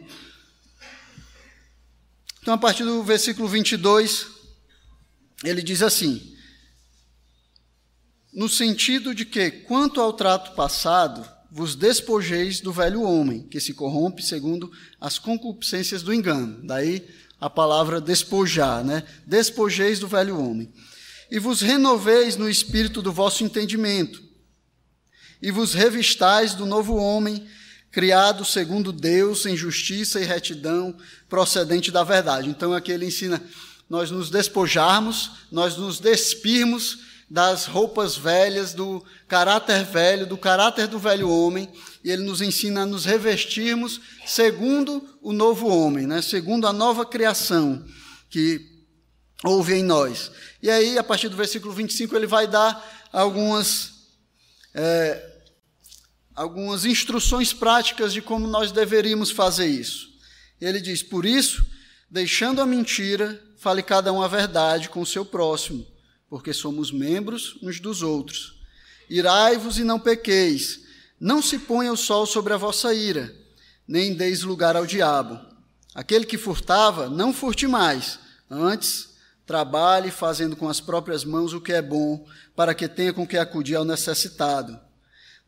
Então, 2.45 2.53
a 2.53 2.59
partir 2.59 2.85
do 2.85 3.03
versículo 3.03 3.49
22, 3.49 4.27
ele 5.43 5.63
diz 5.63 5.81
assim: 5.81 6.37
no 8.35 8.51
sentido 8.51 9.15
de 9.15 9.25
que, 9.25 9.51
quanto 9.51 9.99
ao 9.99 10.13
trato 10.13 10.55
passado, 10.55 11.27
vos 11.51 11.75
despojeis 11.75 12.61
do 12.61 12.71
velho 12.71 13.01
homem, 13.01 13.49
que 13.49 13.59
se 13.59 13.73
corrompe 13.73 14.23
segundo 14.23 14.71
as 15.01 15.19
concupiscências 15.19 16.03
do 16.03 16.13
engano. 16.13 16.61
Daí 16.67 17.09
a 17.41 17.49
palavra 17.49 17.99
despojar, 17.99 18.85
né? 18.85 19.05
Despojeis 19.27 19.99
do 19.99 20.07
velho 20.07 20.39
homem. 20.39 20.71
E 21.31 21.39
vos 21.39 21.63
renoveis 21.63 22.37
no 22.37 22.47
espírito 22.47 23.01
do 23.01 23.11
vosso 23.11 23.43
entendimento. 23.43 24.23
E 25.41 25.51
vos 25.51 25.73
revistais 25.73 26.55
do 26.55 26.67
novo 26.67 26.97
homem, 26.97 27.49
criado 27.95 28.45
segundo 28.45 28.93
Deus, 28.93 29.47
em 29.47 29.57
justiça 29.57 30.21
e 30.21 30.25
retidão, 30.25 30.97
procedente 31.29 31.93
da 31.93 32.03
verdade. 32.03 32.49
Então 32.49 32.75
aqui 32.75 32.91
ele 32.91 33.07
ensina 33.07 33.41
nós 33.89 34.11
nos 34.11 34.31
despojarmos, 34.31 35.31
nós 35.53 35.77
nos 35.77 36.01
despirmos 36.01 36.99
das 37.31 37.67
roupas 37.67 38.17
velhas, 38.17 38.75
do 38.75 39.05
caráter 39.29 39.85
velho, 39.85 40.27
do 40.27 40.37
caráter 40.37 40.89
do 40.89 40.99
velho 40.99 41.31
homem, 41.31 41.71
e 42.03 42.11
ele 42.11 42.25
nos 42.25 42.41
ensina 42.41 42.83
a 42.83 42.87
nos 42.87 43.05
revestirmos 43.05 44.01
segundo 44.27 45.09
o 45.23 45.33
novo 45.33 45.69
homem, 45.69 46.05
né? 46.05 46.21
segundo 46.21 46.67
a 46.67 46.73
nova 46.73 47.07
criação 47.07 47.85
que 48.29 48.61
houve 49.45 49.75
em 49.75 49.85
nós. 49.85 50.33
E 50.61 50.69
aí, 50.69 50.99
a 50.99 51.05
partir 51.05 51.29
do 51.29 51.37
versículo 51.37 51.73
25, 51.73 52.17
ele 52.17 52.27
vai 52.27 52.49
dar 52.49 53.09
algumas, 53.13 53.93
é, 54.75 55.34
algumas 56.35 56.85
instruções 56.85 57.53
práticas 57.53 58.13
de 58.13 58.21
como 58.21 58.47
nós 58.47 58.73
deveríamos 58.73 59.31
fazer 59.31 59.67
isso. 59.67 60.09
Ele 60.61 60.81
diz: 60.81 61.03
Por 61.03 61.25
isso, 61.25 61.65
deixando 62.11 62.61
a 62.61 62.67
mentira, 62.67 63.41
Fale 63.65 63.83
cada 63.83 64.13
um 64.13 64.21
a 64.21 64.29
verdade 64.29 64.91
com 64.91 65.01
o 65.01 65.07
seu 65.07 65.25
próximo, 65.25 65.87
porque 66.29 66.53
somos 66.53 66.93
membros 66.93 67.57
uns 67.63 67.81
dos 67.81 68.03
outros. 68.03 68.61
Irai-vos 69.09 69.79
e 69.79 69.85
não 69.85 69.99
pequeis. 69.99 70.83
Não 71.19 71.41
se 71.41 71.59
ponha 71.59 71.91
o 71.91 71.97
sol 71.97 72.27
sobre 72.27 72.53
a 72.53 72.59
vossa 72.59 72.93
ira, 72.93 73.35
nem 73.89 74.13
deis 74.13 74.43
lugar 74.43 74.77
ao 74.77 74.85
diabo. 74.85 75.41
Aquele 75.95 76.27
que 76.27 76.37
furtava, 76.37 77.09
não 77.09 77.33
furte 77.33 77.67
mais. 77.67 78.19
Antes, 78.51 79.15
trabalhe 79.47 80.11
fazendo 80.11 80.55
com 80.55 80.69
as 80.69 80.79
próprias 80.79 81.25
mãos 81.25 81.55
o 81.55 81.61
que 81.63 81.73
é 81.73 81.81
bom, 81.81 82.29
para 82.55 82.75
que 82.75 82.87
tenha 82.87 83.15
com 83.15 83.27
que 83.27 83.39
acudir 83.39 83.77
ao 83.77 83.85
necessitado. 83.87 84.79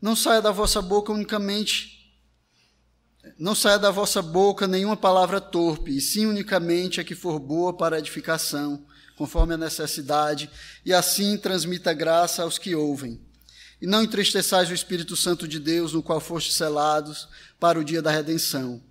Não 0.01 0.15
saia 0.15 0.41
da 0.41 0.51
vossa 0.51 0.81
boca 0.81 1.11
unicamente 1.11 1.97
não 3.37 3.53
saia 3.53 3.77
da 3.77 3.91
vossa 3.91 4.21
boca 4.21 4.67
nenhuma 4.67 4.97
palavra 4.97 5.41
torpe, 5.41 5.95
e 5.95 6.01
sim 6.01 6.25
unicamente 6.25 6.99
a 6.99 7.03
que 7.03 7.13
for 7.13 7.39
boa 7.39 7.71
para 7.71 7.99
edificação, 7.99 8.83
conforme 9.15 9.53
a 9.53 9.57
necessidade, 9.57 10.49
e 10.85 10.93
assim 10.93 11.37
transmita 11.37 11.93
graça 11.93 12.43
aos 12.43 12.57
que 12.57 12.73
ouvem. 12.73 13.19
E 13.81 13.85
não 13.85 14.01
entristeçais 14.01 14.69
o 14.69 14.73
Espírito 14.73 15.15
Santo 15.15 15.47
de 15.47 15.59
Deus, 15.59 15.93
no 15.93 16.01
qual 16.01 16.19
fostes 16.19 16.55
selados 16.55 17.27
para 17.59 17.79
o 17.79 17.83
dia 17.83 18.01
da 18.01 18.09
redenção. 18.09 18.81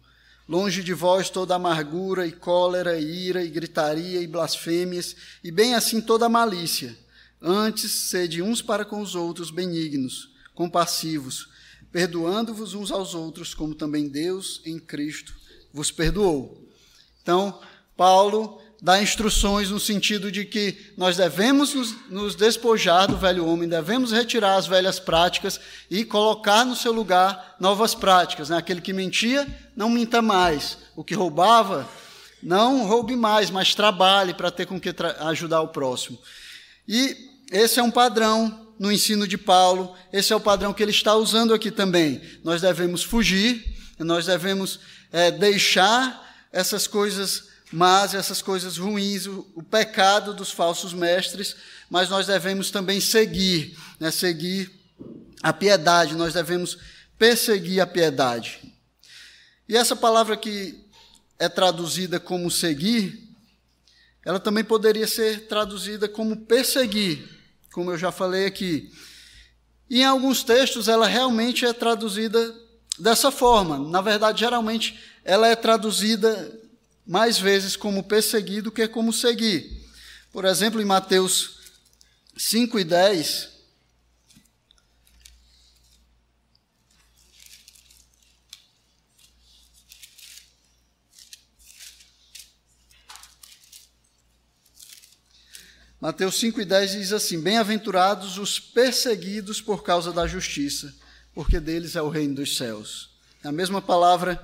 Longe 0.49 0.83
de 0.83 0.95
vós 0.95 1.29
toda 1.29 1.57
amargura 1.57 2.25
e 2.25 2.31
cólera, 2.31 2.99
e 2.99 3.27
ira 3.27 3.43
e 3.43 3.49
gritaria 3.49 4.21
e 4.21 4.29
blasfêmias, 4.29 5.17
e 5.43 5.51
bem 5.51 5.75
assim 5.75 6.01
toda 6.01 6.29
malícia. 6.29 6.97
Antes, 7.43 7.91
sede 7.91 8.43
uns 8.43 8.63
para 8.63 8.85
com 8.85 9.01
os 9.01 9.17
outros 9.17 9.51
benignos, 9.51 10.36
compassivos, 10.57 11.49
perdoando-vos 11.93 12.75
uns 12.75 12.91
aos 12.91 13.15
outros, 13.15 13.55
como 13.55 13.75
também 13.75 14.09
Deus 14.09 14.61
em 14.65 14.79
Cristo 14.81 15.33
vos 15.73 15.93
perdoou. 15.93 16.67
Então, 17.23 17.61
Paulo 17.97 18.61
dá 18.81 19.01
instruções 19.01 19.71
no 19.71 19.79
sentido 19.79 20.33
de 20.33 20.45
que 20.45 20.93
nós 20.97 21.17
devemos 21.17 21.75
nos, 22.09 22.35
despojar 22.35 23.07
do 23.07 23.17
velho 23.17 23.47
homem, 23.47 23.69
devemos 23.69 24.13
retirar 24.13 24.57
as 24.57 24.67
velhas 24.67 24.99
práticas 24.99 25.61
e 25.91 26.05
colocar 26.05 26.65
no 26.65 26.75
seu 26.75 26.93
lugar 26.93 27.57
novas 27.61 27.95
práticas. 27.95 28.49
Né? 28.49 28.57
Aquele 28.57 28.81
que 28.81 28.93
mentia, 28.93 29.47
não 29.77 29.91
minta 29.91 30.23
mais. 30.23 30.79
O 30.95 31.05
que 31.05 31.15
roubava, 31.15 31.89
não 32.43 32.87
roube 32.87 33.17
mais, 33.17 33.51
mas 33.51 33.75
trabalhe 33.75 34.33
para 34.33 34.51
ter 34.51 34.67
com 34.67 34.81
que 34.81 34.95
ajudar 35.21 35.61
o 35.61 35.69
próximo. 35.69 36.19
E 36.89 37.17
esse 37.51 37.79
é 37.79 37.83
um 37.83 37.91
padrão 37.91 38.66
no 38.79 38.93
ensino 38.93 39.27
de 39.27 39.39
Paulo, 39.39 39.97
esse 40.13 40.33
é 40.33 40.37
o 40.37 40.41
padrão 40.41 40.73
que 40.73 40.83
ele 40.83 40.91
está 40.91 41.15
usando 41.15 41.55
aqui 41.55 41.71
também. 41.71 42.21
Nós 42.45 42.61
devemos 42.61 43.03
fugir, 43.03 43.65
nós 43.99 44.27
devemos 44.27 44.81
é, 45.11 45.31
deixar 45.31 46.47
essas 46.53 46.87
coisas 46.87 47.49
más, 47.73 48.15
essas 48.15 48.41
coisas 48.41 48.77
ruins, 48.77 49.27
o, 49.27 49.47
o, 49.55 49.63
pecado 49.63 50.33
dos 50.35 50.51
falsos 50.51 50.93
mestres, 50.93 51.57
mas 51.91 52.09
nós 52.09 52.27
devemos 52.27 52.71
também 52.71 53.01
seguir, 53.01 53.77
né, 53.99 54.11
seguir 54.11 54.71
a 55.43 55.53
piedade, 55.53 56.15
nós 56.15 56.35
devemos 56.35 56.79
perseguir 57.19 57.81
a 57.81 57.87
piedade. 57.87 58.61
E 59.69 59.77
essa 59.77 59.97
palavra 59.97 60.37
que 60.37 60.85
é 61.39 61.49
traduzida 61.49 62.21
como 62.21 62.51
seguir, 62.51 63.27
ela 64.25 64.39
também 64.39 64.65
poderia 64.65 65.07
ser 65.07 65.47
traduzida 65.47 66.09
como 66.09 66.37
perseguir 66.37 67.36
como 67.77 67.91
eu 67.91 67.99
já 67.99 68.11
falei 68.11 68.47
aqui. 68.47 68.91
Em 69.91 70.03
alguns 70.03 70.43
textos 70.43 70.89
ela 70.89 71.07
realmente 71.07 71.67
é 71.67 71.75
traduzida 71.75 72.55
dessa 72.99 73.31
forma. 73.31 73.79
Na 73.79 74.01
verdade, 74.01 74.41
geralmente 74.41 74.99
ela 75.23 75.47
é 75.47 75.55
traduzida 75.55 76.59
mais 77.07 77.39
vezes 77.39 77.77
como 77.77 78.03
perseguir 78.03 78.63
do 78.63 78.73
que 78.73 78.89
como 78.89 79.13
seguir. 79.13 79.87
Por 80.33 80.47
exemplo, 80.47 80.81
em 80.81 80.87
Mateus 80.87 81.59
5 82.35 82.79
e 82.79 82.85
10, 82.85 83.51
Mateus 96.07 96.37
5 96.37 96.61
e 96.61 96.65
10 96.65 96.93
diz 96.93 97.13
assim: 97.13 97.41
Bem-aventurados 97.41 98.39
os 98.39 98.61
perseguidos 98.61 99.61
por 99.61 99.83
causa 99.83 100.13
da 100.13 100.25
justiça, 100.25 100.95
porque 101.35 101.59
deles 101.59 101.97
é 101.97 102.01
o 102.01 102.09
reino 102.09 102.37
dos 102.37 102.57
céus. 102.57 103.11
É 103.43 103.49
a 103.49 103.53
mesma 103.53 103.83
palavra 103.83 104.41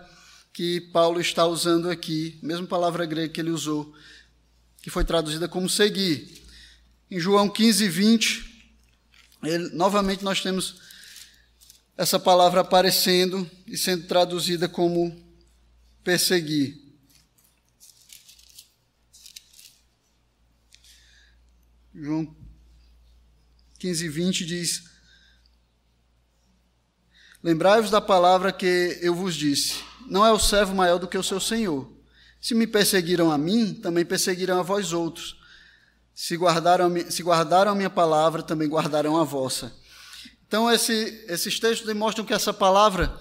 que 0.52 0.80
Paulo 0.92 1.20
está 1.20 1.46
usando 1.46 1.88
aqui, 1.88 2.36
a 2.42 2.46
mesma 2.46 2.66
palavra 2.66 3.06
grega 3.06 3.32
que 3.32 3.40
ele 3.40 3.50
usou, 3.50 3.94
que 4.82 4.90
foi 4.90 5.04
traduzida 5.04 5.46
como 5.46 5.68
seguir. 5.68 6.42
Em 7.08 7.20
João 7.20 7.48
15, 7.48 7.88
20, 7.88 8.66
ele, 9.44 9.68
novamente 9.68 10.24
nós 10.24 10.40
temos 10.40 10.80
essa 11.96 12.18
palavra 12.18 12.62
aparecendo 12.62 13.48
e 13.68 13.78
sendo 13.78 14.08
traduzida 14.08 14.68
como 14.68 15.16
perseguir. 16.02 16.81
João 21.94 22.34
15, 23.78 24.08
20 24.08 24.46
diz: 24.46 24.84
Lembrai-vos 27.42 27.90
da 27.90 28.00
palavra 28.00 28.50
que 28.50 28.98
eu 29.02 29.14
vos 29.14 29.34
disse: 29.34 29.74
Não 30.06 30.24
é 30.24 30.32
o 30.32 30.38
servo 30.38 30.74
maior 30.74 30.98
do 30.98 31.06
que 31.06 31.18
o 31.18 31.22
seu 31.22 31.38
senhor. 31.38 31.92
Se 32.40 32.54
me 32.54 32.66
perseguiram 32.66 33.30
a 33.30 33.36
mim, 33.36 33.74
também 33.74 34.06
perseguirão 34.06 34.60
a 34.60 34.62
vós 34.62 34.94
outros. 34.94 35.36
Se 36.14 36.34
guardaram, 36.34 36.90
se 37.10 37.22
guardaram 37.22 37.72
a 37.72 37.74
minha 37.74 37.90
palavra, 37.90 38.42
também 38.42 38.68
guardarão 38.68 39.18
a 39.18 39.24
vossa. 39.24 39.70
Então, 40.46 40.70
esse, 40.70 41.24
esses 41.28 41.60
textos 41.60 41.86
demonstram 41.86 42.24
que 42.24 42.32
essa 42.32 42.54
palavra, 42.54 43.14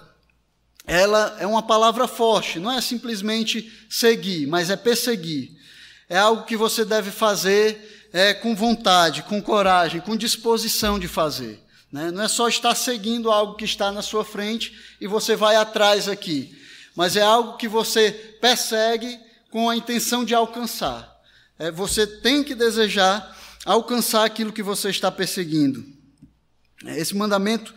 ela 0.86 1.36
é 1.38 1.46
uma 1.46 1.62
palavra 1.62 2.08
forte, 2.08 2.58
não 2.58 2.72
é 2.72 2.80
simplesmente 2.80 3.86
seguir, 3.90 4.46
mas 4.46 4.70
é 4.70 4.76
perseguir. 4.76 5.60
É 6.08 6.18
algo 6.18 6.44
que 6.44 6.56
você 6.56 6.84
deve 6.84 7.10
fazer 7.10 8.01
é, 8.12 8.34
com 8.34 8.54
vontade, 8.54 9.22
com 9.22 9.40
coragem, 9.40 10.00
com 10.00 10.16
disposição 10.16 10.98
de 10.98 11.08
fazer. 11.08 11.60
Né? 11.90 12.10
Não 12.10 12.22
é 12.22 12.28
só 12.28 12.48
estar 12.48 12.74
seguindo 12.74 13.30
algo 13.30 13.54
que 13.54 13.64
está 13.64 13.90
na 13.90 14.02
sua 14.02 14.24
frente 14.24 14.76
e 15.00 15.06
você 15.06 15.34
vai 15.34 15.56
atrás 15.56 16.08
aqui, 16.08 16.56
mas 16.94 17.16
é 17.16 17.22
algo 17.22 17.56
que 17.56 17.68
você 17.68 18.10
persegue 18.40 19.18
com 19.50 19.68
a 19.68 19.76
intenção 19.76 20.24
de 20.24 20.34
alcançar. 20.34 21.10
É, 21.58 21.70
você 21.70 22.06
tem 22.06 22.42
que 22.42 22.54
desejar 22.54 23.38
alcançar 23.64 24.24
aquilo 24.24 24.52
que 24.52 24.62
você 24.62 24.90
está 24.90 25.10
perseguindo. 25.10 25.84
Esse 26.84 27.14
mandamento 27.14 27.72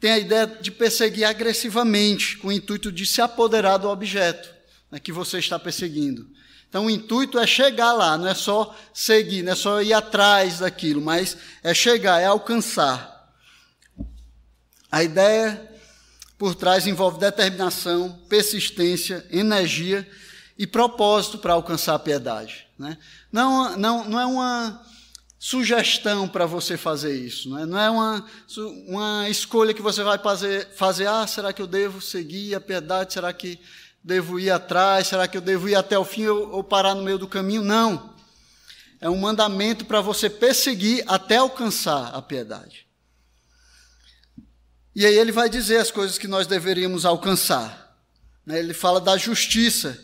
tem 0.00 0.12
a 0.12 0.18
ideia 0.18 0.46
de 0.46 0.70
perseguir 0.70 1.24
agressivamente, 1.24 2.38
com 2.38 2.48
o 2.48 2.52
intuito 2.52 2.90
de 2.90 3.04
se 3.04 3.20
apoderar 3.20 3.78
do 3.78 3.88
objeto 3.88 4.48
né, 4.90 4.98
que 4.98 5.12
você 5.12 5.38
está 5.38 5.58
perseguindo. 5.58 6.26
Então, 6.76 6.84
o 6.84 6.90
intuito 6.90 7.38
é 7.38 7.46
chegar 7.46 7.94
lá, 7.94 8.18
não 8.18 8.28
é 8.28 8.34
só 8.34 8.76
seguir, 8.92 9.42
não 9.42 9.52
é 9.52 9.54
só 9.54 9.80
ir 9.80 9.94
atrás 9.94 10.58
daquilo, 10.58 11.00
mas 11.00 11.34
é 11.62 11.72
chegar, 11.72 12.20
é 12.20 12.26
alcançar. 12.26 13.32
A 14.92 15.02
ideia 15.02 15.72
por 16.36 16.54
trás 16.54 16.86
envolve 16.86 17.18
determinação, 17.18 18.20
persistência, 18.28 19.26
energia 19.30 20.06
e 20.58 20.66
propósito 20.66 21.38
para 21.38 21.54
alcançar 21.54 21.94
a 21.94 21.98
piedade. 21.98 22.66
Né? 22.78 22.98
Não, 23.32 23.74
não, 23.78 24.04
não 24.04 24.20
é 24.20 24.26
uma 24.26 24.84
sugestão 25.38 26.28
para 26.28 26.44
você 26.44 26.76
fazer 26.76 27.16
isso, 27.16 27.48
não 27.48 27.58
é, 27.58 27.64
não 27.64 27.80
é 27.80 27.88
uma, 27.88 28.26
uma 28.86 29.30
escolha 29.30 29.72
que 29.72 29.80
você 29.80 30.02
vai 30.02 30.18
fazer, 30.18 30.68
fazer, 30.76 31.08
ah, 31.08 31.26
será 31.26 31.54
que 31.54 31.62
eu 31.62 31.66
devo 31.66 32.02
seguir 32.02 32.54
a 32.54 32.60
piedade, 32.60 33.14
será 33.14 33.32
que 33.32 33.58
devo 34.06 34.38
ir 34.38 34.52
atrás, 34.52 35.08
será 35.08 35.26
que 35.26 35.36
eu 35.36 35.40
devo 35.40 35.68
ir 35.68 35.74
até 35.74 35.98
o 35.98 36.04
fim 36.04 36.26
ou, 36.26 36.62
parar 36.62 36.94
no 36.94 37.02
meio 37.02 37.18
do 37.18 37.26
caminho? 37.26 37.60
Não. 37.60 38.14
É 39.00 39.10
um 39.10 39.18
mandamento 39.18 39.84
para 39.84 40.00
você 40.00 40.30
perseguir 40.30 41.02
até 41.08 41.38
alcançar 41.38 42.14
a 42.14 42.22
piedade. 42.22 42.86
E 44.94 45.04
aí 45.04 45.18
ele 45.18 45.32
vai 45.32 45.50
dizer 45.50 45.78
as 45.78 45.90
coisas 45.90 46.18
que 46.18 46.28
nós 46.28 46.46
deveríamos 46.46 47.04
alcançar. 47.04 47.98
Né? 48.46 48.60
Ele 48.60 48.72
fala 48.72 49.00
da 49.00 49.16
justiça. 49.16 49.98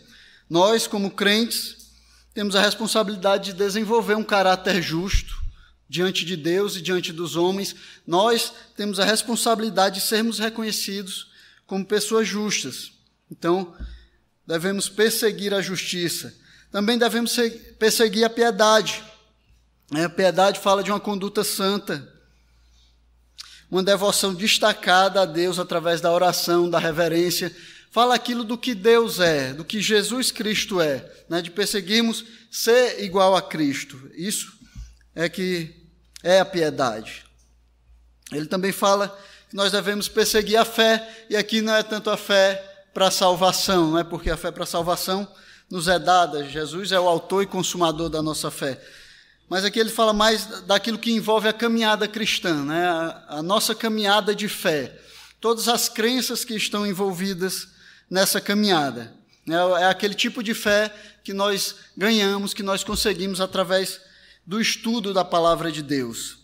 Nós, 0.50 0.88
como 0.88 1.12
crentes, 1.12 1.92
temos 2.34 2.56
a 2.56 2.60
responsabilidade 2.60 3.52
de 3.52 3.58
desenvolver 3.58 4.16
um 4.16 4.24
caráter 4.24 4.82
justo 4.82 5.40
diante 5.88 6.24
de 6.24 6.36
Deus 6.36 6.74
e 6.74 6.82
diante 6.82 7.12
dos 7.12 7.36
homens. 7.36 7.76
Nós 8.04 8.52
temos 8.76 8.98
a 8.98 9.04
responsabilidade 9.04 10.00
de 10.00 10.06
sermos 10.06 10.40
reconhecidos 10.40 11.30
como 11.66 11.86
pessoas 11.86 12.26
justas. 12.26 12.90
Então, 13.32 13.74
devemos 14.46 14.90
perseguir 14.90 15.54
a 15.54 15.62
justiça. 15.62 16.34
Também 16.70 16.98
devemos 16.98 17.34
perseguir 17.78 18.24
a 18.24 18.30
piedade. 18.30 19.02
A 19.90 20.08
piedade 20.08 20.60
fala 20.60 20.82
de 20.82 20.90
uma 20.90 21.00
conduta 21.00 21.42
santa, 21.42 22.06
uma 23.70 23.82
devoção 23.82 24.34
destacada 24.34 25.22
a 25.22 25.24
Deus 25.24 25.58
através 25.58 26.02
da 26.02 26.12
oração, 26.12 26.68
da 26.68 26.78
reverência. 26.78 27.54
Fala 27.90 28.14
aquilo 28.14 28.44
do 28.44 28.58
que 28.58 28.74
Deus 28.74 29.18
é, 29.18 29.54
do 29.54 29.64
que 29.64 29.80
Jesus 29.80 30.30
Cristo 30.30 30.78
é, 30.78 31.10
né? 31.26 31.40
de 31.40 31.50
perseguirmos 31.50 32.24
ser 32.50 33.02
igual 33.02 33.34
a 33.34 33.40
Cristo. 33.40 34.10
Isso 34.14 34.52
é 35.14 35.26
que 35.26 35.74
é 36.22 36.38
a 36.38 36.44
piedade. 36.44 37.24
Ele 38.30 38.46
também 38.46 38.72
fala 38.72 39.08
que 39.48 39.56
nós 39.56 39.72
devemos 39.72 40.06
perseguir 40.06 40.58
a 40.58 40.66
fé, 40.66 41.26
e 41.30 41.36
aqui 41.36 41.62
não 41.62 41.74
é 41.74 41.82
tanto 41.82 42.10
a 42.10 42.16
fé 42.18 42.71
para 42.92 43.08
a 43.08 43.10
salvação, 43.10 43.92
não 43.92 43.98
é 43.98 44.04
porque 44.04 44.30
a 44.30 44.36
fé 44.36 44.50
para 44.50 44.64
a 44.64 44.66
salvação 44.66 45.26
nos 45.70 45.88
é 45.88 45.98
dada, 45.98 46.48
Jesus 46.48 46.92
é 46.92 47.00
o 47.00 47.08
autor 47.08 47.42
e 47.42 47.46
consumador 47.46 48.10
da 48.10 48.22
nossa 48.22 48.50
fé. 48.50 48.78
Mas 49.48 49.64
aqui 49.64 49.78
ele 49.78 49.90
fala 49.90 50.12
mais 50.12 50.46
daquilo 50.62 50.98
que 50.98 51.12
envolve 51.12 51.48
a 51.48 51.52
caminhada 51.52 52.06
cristã, 52.06 52.64
né? 52.64 52.86
a, 52.86 53.24
a 53.38 53.42
nossa 53.42 53.74
caminhada 53.74 54.34
de 54.34 54.48
fé, 54.48 54.98
todas 55.40 55.68
as 55.68 55.88
crenças 55.88 56.44
que 56.44 56.54
estão 56.54 56.86
envolvidas 56.86 57.68
nessa 58.10 58.40
caminhada. 58.40 59.14
É, 59.48 59.82
é 59.82 59.86
aquele 59.86 60.14
tipo 60.14 60.42
de 60.42 60.54
fé 60.54 60.94
que 61.24 61.32
nós 61.32 61.76
ganhamos, 61.96 62.52
que 62.52 62.62
nós 62.62 62.84
conseguimos 62.84 63.40
através 63.40 64.00
do 64.46 64.60
estudo 64.60 65.14
da 65.14 65.24
palavra 65.24 65.72
de 65.72 65.82
Deus. 65.82 66.38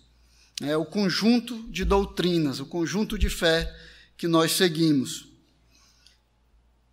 É 0.62 0.76
o 0.76 0.84
conjunto 0.84 1.62
de 1.70 1.84
doutrinas, 1.84 2.60
o 2.60 2.66
conjunto 2.66 3.18
de 3.18 3.28
fé 3.28 3.72
que 4.16 4.26
nós 4.26 4.52
seguimos. 4.52 5.27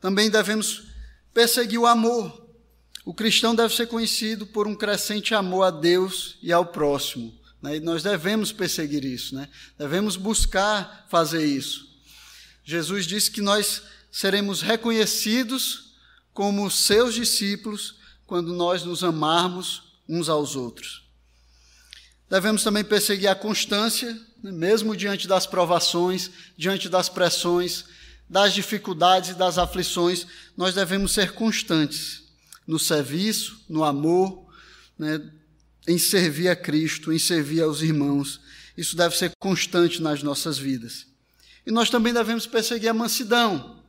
Também 0.06 0.30
devemos 0.30 0.84
perseguir 1.34 1.80
o 1.80 1.88
amor, 1.88 2.48
o 3.04 3.12
cristão 3.12 3.56
deve 3.56 3.74
ser 3.74 3.88
conhecido 3.88 4.46
por 4.46 4.68
um 4.68 4.76
crescente 4.76 5.34
amor 5.34 5.63
a 5.63 5.72
Deus 5.72 6.38
e 6.44 6.54
ao 6.54 6.63
próximo. 6.63 7.34
Né? 7.60 7.78
E 7.78 7.80
nós 7.80 8.04
devemos 8.04 8.52
perseguir 8.52 9.04
isso, 9.04 9.34
né? 9.34 9.50
devemos 9.80 10.15
buscar 10.15 11.08
fazer 11.10 11.44
isso. 11.44 11.89
Jesus 12.63 13.08
disse 13.08 13.32
que 13.32 13.41
nós 13.41 13.82
seremos 14.12 14.62
reconhecidos 14.62 15.96
como 16.32 16.70
seus 16.70 17.15
discípulos 17.15 17.96
quando 18.28 18.54
nós 18.54 18.84
nos 18.84 19.04
amarmos 19.04 19.98
uns 20.08 20.30
aos 20.30 20.56
outros. 20.56 21.04
Devemos 22.30 22.63
também 22.63 22.84
perseguir 22.84 23.28
a 23.28 23.34
constância, 23.34 24.13
né? 24.44 24.52
mesmo 24.52 24.96
diante 24.96 25.28
das 25.28 25.48
provações, 25.48 26.30
diante 26.56 26.88
das 26.89 27.10
pressões, 27.10 27.86
das 28.30 28.54
dificuldades 28.54 29.32
e 29.32 29.34
das 29.34 29.58
aflições, 29.58 30.26
nós 30.58 30.74
devemos 30.74 31.12
ser 31.14 31.34
constantes 31.34 32.24
no 32.66 32.80
serviço, 32.80 33.64
no 33.70 33.84
amor, 33.84 34.48
né, 34.98 35.22
em 35.88 35.98
servir 35.98 36.50
a 36.50 36.56
Cristo, 36.56 37.14
em 37.14 37.20
servir 37.20 37.62
aos 37.62 37.82
irmãos. 37.82 38.42
Isso 38.76 38.96
deve 38.96 39.16
ser 39.16 39.32
constante 39.40 40.02
nas 40.02 40.24
nossas 40.24 40.58
vidas. 40.58 41.06
E 41.66 41.72
nós 41.72 41.90
também 41.90 42.14
devemos 42.14 42.48
perseguir 42.48 42.90
a 42.90 42.94
mansidão. 42.94 43.84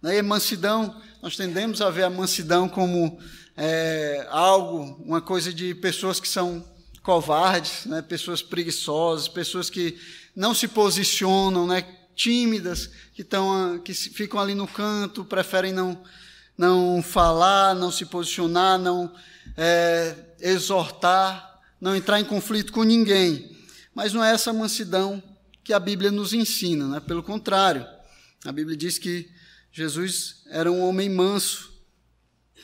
Né, 0.00 0.20
mansidão, 0.22 1.00
nós 1.22 1.36
tendemos 1.36 1.80
a 1.82 1.90
ver 1.90 2.04
a 2.04 2.10
mansidão 2.10 2.68
como 2.68 3.20
é, 3.56 4.26
algo, 4.30 5.02
uma 5.04 5.20
coisa 5.20 5.52
de 5.52 5.74
pessoas 5.74 6.18
que 6.18 6.28
são 6.28 6.64
covardes, 7.02 7.84
né, 7.84 8.00
pessoas 8.00 8.40
preguiçosas, 8.40 9.28
pessoas 9.28 9.68
que 9.68 9.98
não 10.34 10.54
se 10.54 10.68
posicionam, 10.68 11.66
né, 11.66 11.82
tímidas, 12.20 12.90
que, 13.14 13.24
tão, 13.24 13.80
que 13.82 13.94
ficam 13.94 14.38
ali 14.38 14.54
no 14.54 14.68
canto, 14.68 15.24
preferem 15.24 15.72
não 15.72 16.02
não 16.56 17.02
falar, 17.02 17.74
não 17.74 17.90
se 17.90 18.04
posicionar, 18.04 18.78
não 18.78 19.10
é, 19.56 20.14
exortar, 20.40 21.58
não 21.80 21.96
entrar 21.96 22.20
em 22.20 22.24
conflito 22.24 22.70
com 22.70 22.82
ninguém. 22.82 23.56
Mas 23.94 24.12
não 24.12 24.22
é 24.22 24.30
essa 24.34 24.52
mansidão 24.52 25.22
que 25.64 25.72
a 25.72 25.80
Bíblia 25.80 26.10
nos 26.10 26.34
ensina, 26.34 26.86
né? 26.86 27.00
pelo 27.00 27.22
contrário. 27.22 27.86
A 28.44 28.52
Bíblia 28.52 28.76
diz 28.76 28.98
que 28.98 29.30
Jesus 29.72 30.42
era 30.50 30.70
um 30.70 30.86
homem 30.86 31.08
manso. 31.08 31.72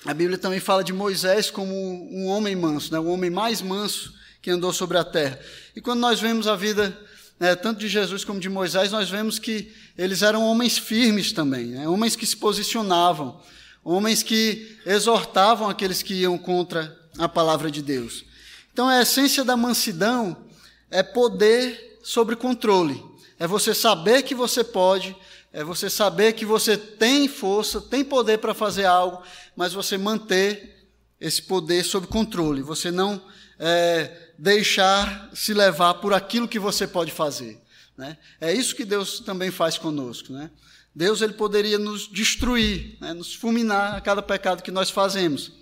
A 0.04 0.12
Bíblia 0.12 0.36
também 0.36 0.60
fala 0.60 0.84
de 0.84 0.92
Moisés 0.92 1.50
como 1.50 1.72
um 1.74 2.26
homem 2.26 2.54
manso, 2.54 2.92
né? 2.92 2.98
o 2.98 3.06
homem 3.06 3.30
mais 3.30 3.62
manso 3.62 4.12
que 4.42 4.50
andou 4.50 4.74
sobre 4.74 4.98
a 4.98 5.04
terra. 5.04 5.40
E 5.74 5.80
quando 5.80 6.00
nós 6.00 6.20
vemos 6.20 6.46
a 6.46 6.54
vida 6.54 6.94
né, 7.38 7.54
tanto 7.54 7.80
de 7.80 7.88
Jesus 7.88 8.24
como 8.24 8.40
de 8.40 8.48
Moisés, 8.48 8.90
nós 8.90 9.10
vemos 9.10 9.38
que 9.38 9.72
eles 9.96 10.22
eram 10.22 10.42
homens 10.44 10.78
firmes 10.78 11.32
também, 11.32 11.66
né? 11.66 11.88
homens 11.88 12.16
que 12.16 12.26
se 12.26 12.36
posicionavam, 12.36 13.40
homens 13.84 14.22
que 14.22 14.78
exortavam 14.86 15.68
aqueles 15.68 16.02
que 16.02 16.14
iam 16.14 16.38
contra 16.38 16.96
a 17.18 17.28
palavra 17.28 17.70
de 17.70 17.82
Deus. 17.82 18.24
Então, 18.72 18.88
a 18.88 19.00
essência 19.00 19.44
da 19.44 19.56
mansidão 19.56 20.44
é 20.90 21.02
poder 21.02 21.98
sobre 22.02 22.36
controle. 22.36 23.02
É 23.38 23.46
você 23.46 23.74
saber 23.74 24.22
que 24.22 24.34
você 24.34 24.64
pode, 24.64 25.16
é 25.52 25.62
você 25.62 25.90
saber 25.90 26.32
que 26.32 26.44
você 26.44 26.76
tem 26.76 27.28
força, 27.28 27.80
tem 27.80 28.04
poder 28.04 28.38
para 28.38 28.54
fazer 28.54 28.84
algo, 28.86 29.22
mas 29.54 29.72
você 29.72 29.96
manter 29.98 30.88
esse 31.20 31.42
poder 31.42 31.84
sob 31.84 32.06
controle. 32.06 32.62
Você 32.62 32.90
não 32.90 33.20
é, 33.58 34.25
deixar 34.38 35.30
se 35.34 35.54
levar 35.54 35.94
por 35.94 36.12
aquilo 36.12 36.48
que 36.48 36.58
você 36.58 36.86
pode 36.86 37.12
fazer. 37.12 37.60
Né? 37.96 38.18
É 38.40 38.52
isso 38.52 38.74
que 38.74 38.84
Deus 38.84 39.20
também 39.20 39.50
faz 39.50 39.78
conosco. 39.78 40.32
Né? 40.32 40.50
Deus 40.94 41.20
ele 41.22 41.32
poderia 41.32 41.78
nos 41.78 42.08
destruir, 42.08 42.96
né, 43.00 43.12
nos 43.12 43.34
fulminar 43.34 43.94
a 43.94 44.00
cada 44.00 44.22
pecado 44.22 44.62
que 44.62 44.70
nós 44.70 44.90
fazemos. 44.90 45.52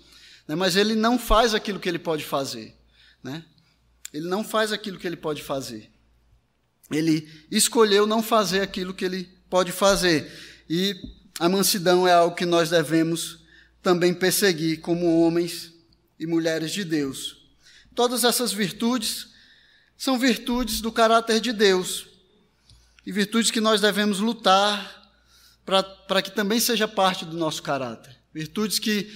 Né, 0.47 0.55
mas 0.55 0.75
ele 0.75 0.95
não 0.95 1.17
faz 1.17 1.53
aquilo 1.53 1.79
que 1.79 1.89
ele 1.89 1.99
pode 1.99 2.23
fazer. 2.23 2.75
Né? 3.23 3.43
Ele 4.13 4.27
não 4.27 4.43
faz 4.43 4.71
aquilo 4.71 4.97
que 4.97 5.07
ele 5.07 5.17
pode 5.17 5.41
fazer. 5.41 5.91
Ele 6.91 7.27
escolheu 7.49 8.05
não 8.05 8.21
fazer 8.21 8.61
aquilo 8.61 8.93
que 8.93 9.03
ele 9.03 9.29
pode 9.49 9.71
fazer. 9.71 10.31
E 10.69 10.95
a 11.39 11.49
mansidão 11.49 12.07
é 12.07 12.13
algo 12.13 12.35
que 12.35 12.45
nós 12.45 12.69
devemos 12.69 13.39
também 13.81 14.13
perseguir 14.13 14.81
como 14.81 15.21
homens 15.21 15.73
e 16.19 16.25
mulheres 16.25 16.71
de 16.71 16.83
Deus. 16.83 17.44
Todas 17.95 18.25
essas 18.25 18.51
virtudes 18.51 19.27
são 19.97 20.19
virtudes 20.19 20.81
do 20.81 20.91
caráter 20.91 21.39
de 21.39 21.53
Deus 21.53 22.05
e 23.05 23.11
virtudes 23.11 23.49
que 23.49 23.61
nós 23.61 23.79
devemos 23.79 24.19
lutar 24.19 25.03
para 25.65 26.21
que 26.21 26.31
também 26.31 26.59
seja 26.59 26.87
parte 26.87 27.25
do 27.25 27.37
nosso 27.37 27.63
caráter. 27.63 28.15
Virtudes 28.33 28.77
que 28.77 29.09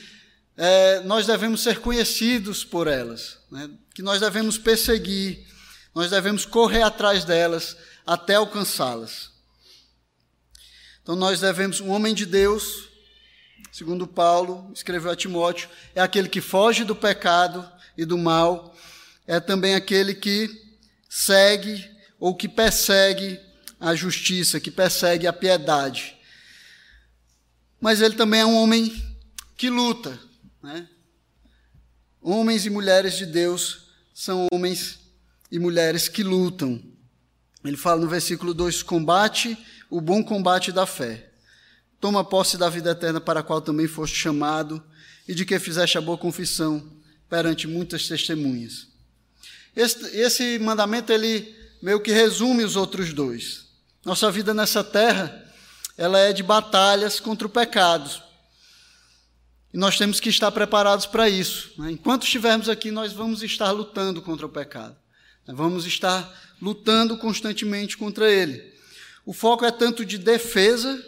é, 0.55 1.01
nós 1.01 1.27
devemos 1.27 1.61
ser 1.61 1.79
conhecidos 1.79 2.63
por 2.63 2.87
elas, 2.87 3.37
né? 3.51 3.69
que 3.93 4.01
nós 4.01 4.19
devemos 4.19 4.57
perseguir, 4.57 5.45
nós 5.93 6.09
devemos 6.09 6.45
correr 6.45 6.81
atrás 6.81 7.25
delas 7.25 7.77
até 8.05 8.35
alcançá-las. 8.35 9.31
Então 11.01 11.15
nós 11.15 11.39
devemos, 11.39 11.79
um 11.79 11.89
homem 11.89 12.13
de 12.13 12.25
Deus, 12.25 12.89
segundo 13.71 14.07
Paulo 14.07 14.71
escreveu 14.73 15.11
a 15.11 15.15
Timóteo, 15.15 15.69
é 15.93 16.01
aquele 16.01 16.29
que 16.29 16.41
foge 16.41 16.83
do 16.83 16.95
pecado 16.95 17.69
e 17.97 18.05
do 18.05 18.17
mal, 18.17 18.68
é 19.29 19.39
também 19.39 19.75
aquele 19.75 20.15
que 20.15 20.49
segue 21.07 21.87
ou 22.19 22.33
que 22.33 22.49
persegue 22.49 23.39
a 23.79 23.93
justiça, 23.93 24.59
que 24.59 24.71
persegue 24.71 25.27
a 25.27 25.31
piedade. 25.31 26.17
Mas 27.79 28.01
ele 28.01 28.15
também 28.15 28.39
é 28.39 28.45
um 28.45 28.55
homem 28.55 28.91
que 29.55 29.69
luta. 29.69 30.19
Né? 30.63 30.89
Homens 32.19 32.65
e 32.65 32.71
mulheres 32.71 33.17
de 33.17 33.27
Deus 33.27 33.91
são 34.15 34.47
homens 34.51 34.99
e 35.51 35.59
mulheres 35.59 36.07
que 36.07 36.23
lutam. 36.23 36.81
Ele 37.63 37.77
fala 37.77 38.01
no 38.01 38.09
versículo 38.09 38.51
2: 38.51 38.81
combate 38.81 39.55
o 39.91 40.01
bom 40.01 40.23
combate 40.23 40.71
da 40.71 40.87
fé. 40.87 41.29
Toma 41.99 42.25
posse 42.25 42.57
da 42.57 42.67
vida 42.67 42.91
eterna 42.91 43.21
para 43.21 43.41
a 43.41 43.43
qual 43.43 43.61
também 43.61 43.87
foste 43.87 44.15
chamado 44.15 44.83
e 45.27 45.35
de 45.35 45.45
que 45.45 45.59
fizeste 45.59 45.99
a 45.99 46.01
boa 46.01 46.17
confissão 46.17 46.99
perante 47.29 47.67
muitas 47.67 48.07
testemunhas. 48.07 48.88
Esse, 49.79 50.17
esse 50.17 50.59
mandamento 50.59 51.09
ele 51.09 51.55
meio 51.81 52.01
que 52.01 52.11
resume 52.11 52.65
os 52.65 52.75
outros 52.75 53.13
dois. 53.13 53.67
Nossa 54.03 54.29
vida 54.29 54.53
nessa 54.53 54.83
terra, 54.83 55.49
ela 55.97 56.19
é 56.19 56.33
de 56.33 56.43
batalhas 56.43 57.17
contra 57.17 57.47
o 57.47 57.49
pecado. 57.49 58.11
E 59.73 59.77
nós 59.77 59.97
temos 59.97 60.19
que 60.19 60.27
estar 60.27 60.51
preparados 60.51 61.05
para 61.05 61.29
isso. 61.29 61.71
Né? 61.77 61.91
Enquanto 61.91 62.23
estivermos 62.23 62.67
aqui, 62.67 62.91
nós 62.91 63.13
vamos 63.13 63.41
estar 63.41 63.71
lutando 63.71 64.21
contra 64.21 64.45
o 64.45 64.49
pecado. 64.49 64.97
Vamos 65.47 65.85
estar 65.85 66.29
lutando 66.61 67.17
constantemente 67.17 67.97
contra 67.97 68.29
ele. 68.29 68.61
O 69.25 69.31
foco 69.31 69.63
é 69.63 69.71
tanto 69.71 70.03
de 70.03 70.17
defesa 70.17 71.01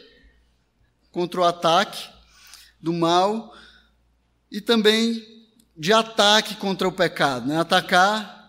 contra 1.11 1.41
o 1.41 1.43
ataque 1.43 2.07
do 2.79 2.93
mal 2.93 3.53
e 4.49 4.61
também 4.61 5.21
de 5.75 5.91
ataque 5.91 6.55
contra 6.55 6.87
o 6.87 6.91
pecado, 6.91 7.47
né? 7.49 7.59
Atacar 7.59 8.40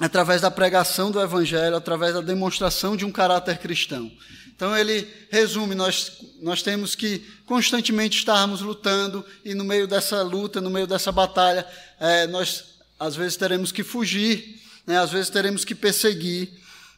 através 0.00 0.42
da 0.42 0.50
pregação 0.50 1.10
do 1.10 1.20
Evangelho, 1.20 1.76
através 1.76 2.14
da 2.14 2.20
demonstração 2.20 2.96
de 2.96 3.04
um 3.04 3.12
caráter 3.12 3.58
cristão. 3.58 4.10
Então 4.54 4.76
ele 4.76 5.06
resume: 5.30 5.74
nós, 5.74 6.12
nós 6.40 6.62
temos 6.62 6.94
que 6.94 7.18
constantemente 7.46 8.18
estarmos 8.18 8.60
lutando, 8.60 9.24
e 9.44 9.54
no 9.54 9.64
meio 9.64 9.86
dessa 9.86 10.22
luta, 10.22 10.60
no 10.60 10.70
meio 10.70 10.86
dessa 10.86 11.12
batalha, 11.12 11.66
é, 12.00 12.26
nós 12.26 12.76
às 12.98 13.14
vezes 13.14 13.36
teremos 13.36 13.70
que 13.70 13.82
fugir, 13.82 14.60
né, 14.86 14.98
às 14.98 15.10
vezes 15.10 15.30
teremos 15.30 15.64
que 15.64 15.74
perseguir, 15.74 16.50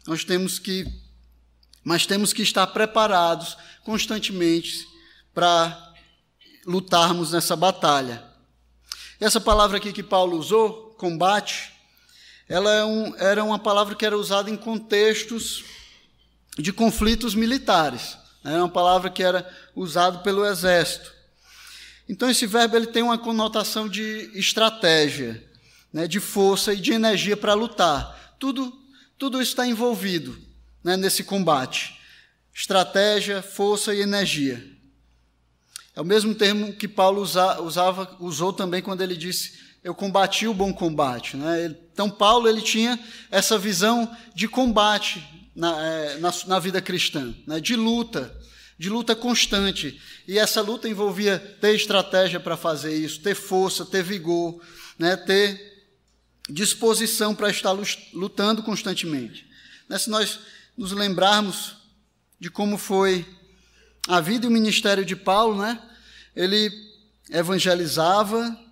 nós 0.07 0.25
temos 0.25 0.59
que. 0.59 0.87
Mas 1.85 2.07
temos 2.07 2.33
que 2.33 2.43
estar 2.43 2.67
preparados 2.69 3.57
constantemente 3.83 4.87
para 5.33 5.95
lutarmos 6.67 7.33
nessa 7.33 7.57
batalha. 7.57 8.23
Essa 9.19 9.41
palavra 9.41 9.79
aqui 9.79 9.93
que 9.93 10.03
Paulo 10.03 10.37
usou, 10.37 10.95
combate, 10.99 11.73
ela 12.49 12.73
é 12.73 12.85
um, 12.85 13.15
era 13.17 13.45
uma 13.45 13.59
palavra 13.59 13.95
que 13.95 14.07
era 14.07 14.17
usada 14.17 14.51
em 14.51 14.57
contextos 14.57 15.65
de 16.59 16.73
conflitos 16.73 17.35
militares. 17.35 18.17
Era 18.43 18.55
né? 18.55 18.63
uma 18.63 18.69
palavra 18.69 19.11
que 19.11 19.23
era 19.23 19.49
usada 19.77 20.19
pelo 20.19 20.47
exército. 20.47 21.13
Então 22.09 22.31
esse 22.31 22.47
verbo 22.47 22.77
ele 22.77 22.87
tem 22.87 23.03
uma 23.03 23.19
conotação 23.19 23.87
de 23.87 24.31
estratégia, 24.35 25.45
né, 25.93 26.07
de 26.09 26.21
força 26.21 26.73
e 26.73 26.81
de 26.81 26.93
energia 26.93 27.37
para 27.37 27.53
lutar. 27.53 28.37
Tudo, 28.39 28.73
tudo 29.19 29.43
está 29.43 29.67
envolvido 29.67 30.39
né, 30.83 30.97
nesse 30.97 31.23
combate. 31.23 32.01
Estratégia, 32.55 33.43
força 33.43 33.95
e 33.95 34.01
energia. 34.01 34.65
É 35.95 36.01
o 36.01 36.05
mesmo 36.05 36.35
termo 36.35 36.73
que 36.73 36.89
Paulo 36.89 37.21
usa, 37.21 37.61
usava, 37.61 38.17
usou 38.21 38.53
também 38.53 38.81
quando 38.81 39.03
ele 39.03 39.17
disse 39.17 39.68
eu 39.89 39.95
combati 39.95 40.47
o 40.47 40.53
bom 40.53 40.71
combate. 40.71 41.35
Né? 41.35 41.75
Então, 41.91 42.11
Paulo 42.11 42.47
ele 42.47 42.61
tinha 42.61 43.03
essa 43.31 43.57
visão 43.57 44.15
de 44.35 44.47
combate 44.47 45.27
na, 45.57 45.83
é, 45.83 46.19
na, 46.19 46.31
na 46.47 46.59
vida 46.59 46.83
cristã, 46.83 47.35
né? 47.47 47.59
de 47.59 47.75
luta, 47.75 48.37
de 48.79 48.91
luta 48.91 49.17
constante. 49.17 49.99
E 50.27 50.39
essa 50.39 50.61
luta 50.61 50.91
envolvia 50.91 51.39
ter 51.39 51.75
estratégia 51.75 52.39
para 52.39 52.55
fazer 52.55 52.95
isso, 52.95 53.23
ter 53.23 53.35
força, 53.35 53.83
ter 53.87 54.03
vigor, 54.03 54.61
né? 54.99 55.17
ter 55.17 55.89
disposição 56.51 57.35
para 57.35 57.49
estar 57.49 57.75
lutando 58.13 58.63
constantemente. 58.63 59.49
Né? 59.89 59.99
Se 59.99 60.11
nós 60.11 60.39
nos 60.77 60.93
lembrarmos 60.93 61.77
de 62.39 62.51
como 62.51 62.77
foi 62.77 63.25
a 64.07 64.21
vida 64.21 64.45
e 64.45 64.51
o 64.51 64.53
ministério 64.53 65.03
de 65.03 65.17
Paulo, 65.17 65.63
né? 65.63 65.81
ele 66.37 66.71
evangelizava, 67.31 68.68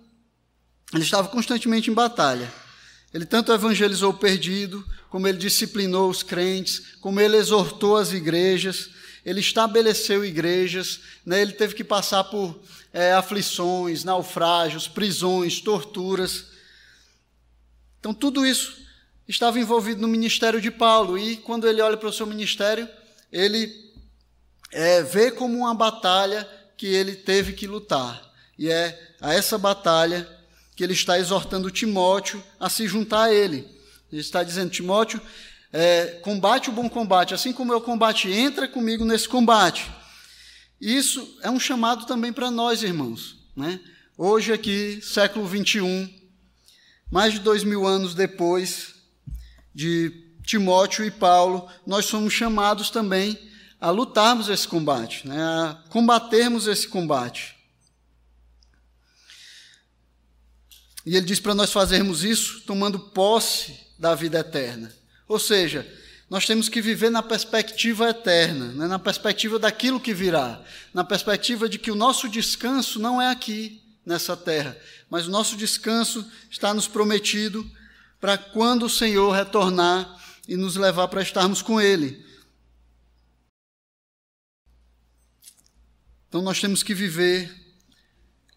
ele 0.93 1.03
estava 1.03 1.27
constantemente 1.27 1.89
em 1.89 1.93
batalha. 1.93 2.51
Ele 3.13 3.25
tanto 3.25 3.51
evangelizou 3.51 4.11
o 4.11 4.17
perdido, 4.17 4.85
como 5.09 5.27
ele 5.27 5.37
disciplinou 5.37 6.09
os 6.09 6.23
crentes, 6.23 6.95
como 7.01 7.19
ele 7.19 7.37
exortou 7.37 7.97
as 7.97 8.11
igrejas, 8.11 8.89
ele 9.25 9.39
estabeleceu 9.39 10.23
igrejas, 10.23 11.01
né? 11.25 11.41
ele 11.41 11.53
teve 11.53 11.73
que 11.73 11.83
passar 11.83 12.23
por 12.25 12.59
é, 12.93 13.13
aflições, 13.13 14.03
naufrágios, 14.03 14.87
prisões, 14.87 15.59
torturas. 15.59 16.45
Então, 17.99 18.13
tudo 18.13 18.45
isso 18.45 18.77
estava 19.27 19.59
envolvido 19.59 20.01
no 20.01 20.07
ministério 20.07 20.61
de 20.61 20.71
Paulo, 20.71 21.17
e 21.17 21.35
quando 21.37 21.67
ele 21.67 21.81
olha 21.81 21.97
para 21.97 22.07
o 22.07 22.13
seu 22.13 22.25
ministério, 22.25 22.87
ele 23.31 23.73
é, 24.71 25.03
vê 25.03 25.31
como 25.31 25.57
uma 25.57 25.73
batalha 25.73 26.47
que 26.77 26.85
ele 26.85 27.15
teve 27.15 27.53
que 27.53 27.67
lutar. 27.67 28.21
E 28.57 28.69
é 28.69 29.15
a 29.19 29.33
essa 29.33 29.57
batalha 29.57 30.36
que 30.77 30.83
ele 30.83 30.93
está 30.93 31.17
exortando 31.17 31.71
Timóteo 31.71 32.41
a 32.59 32.69
se 32.69 32.87
juntar 32.87 33.23
a 33.23 33.33
ele. 33.33 33.67
Ele 34.11 34.21
está 34.21 34.43
dizendo: 34.43 34.69
Timóteo, 34.69 35.19
é, 35.73 36.19
combate 36.21 36.69
o 36.69 36.71
bom 36.71 36.87
combate, 36.87 37.33
assim 37.33 37.51
como 37.51 37.73
eu 37.73 37.81
combate, 37.81 38.31
entra 38.31 38.67
comigo 38.67 39.03
nesse 39.03 39.27
combate. 39.27 39.91
Isso 40.79 41.35
é 41.41 41.49
um 41.49 41.59
chamado 41.59 42.05
também 42.05 42.31
para 42.31 42.51
nós, 42.51 42.83
irmãos. 42.83 43.37
Né? 43.55 43.79
Hoje, 44.15 44.53
aqui, 44.53 45.01
século 45.01 45.47
21, 45.47 46.07
mais 47.11 47.33
de 47.33 47.39
dois 47.39 47.63
mil 47.63 47.85
anos 47.87 48.13
depois 48.13 48.93
de 49.73 50.11
Timóteo 50.43 51.03
e 51.03 51.09
Paulo, 51.09 51.67
nós 51.87 52.05
somos 52.05 52.31
chamados 52.33 52.91
também 52.91 53.35
a 53.81 53.89
lutarmos 53.89 54.47
esse 54.47 54.67
combate, 54.67 55.27
né? 55.27 55.41
a 55.41 55.83
combatermos 55.89 56.67
esse 56.67 56.87
combate. 56.87 57.56
E 61.07 61.15
ele 61.15 61.25
diz 61.25 61.39
para 61.39 61.55
nós 61.55 61.71
fazermos 61.71 62.25
isso 62.25 62.59
tomando 62.65 62.99
posse 62.99 63.79
da 63.97 64.13
vida 64.13 64.39
eterna. 64.39 64.93
Ou 65.25 65.39
seja, 65.39 65.89
nós 66.29 66.45
temos 66.45 66.67
que 66.67 66.81
viver 66.81 67.09
na 67.09 67.23
perspectiva 67.23 68.09
eterna, 68.09 68.73
né? 68.73 68.87
na 68.87 68.99
perspectiva 68.99 69.57
daquilo 69.57 70.01
que 70.01 70.13
virá, 70.13 70.61
na 70.93 71.05
perspectiva 71.05 71.69
de 71.69 71.79
que 71.79 71.91
o 71.91 71.95
nosso 71.95 72.27
descanso 72.27 72.99
não 72.99 73.21
é 73.21 73.29
aqui, 73.29 73.81
nessa 74.05 74.35
terra, 74.35 74.77
mas 75.09 75.27
o 75.27 75.31
nosso 75.31 75.55
descanso 75.55 76.29
está 76.51 76.73
nos 76.73 76.89
prometido 76.89 77.65
para 78.19 78.37
quando 78.37 78.83
o 78.83 78.89
Senhor 78.89 79.31
retornar 79.31 80.21
e 80.45 80.57
nos 80.57 80.75
levar 80.75 81.07
para 81.07 81.21
estarmos 81.21 81.61
com 81.61 81.79
Ele. 81.79 82.21
Então 86.27 86.41
nós 86.41 86.59
temos 86.59 86.83
que 86.83 86.93
viver 86.93 87.49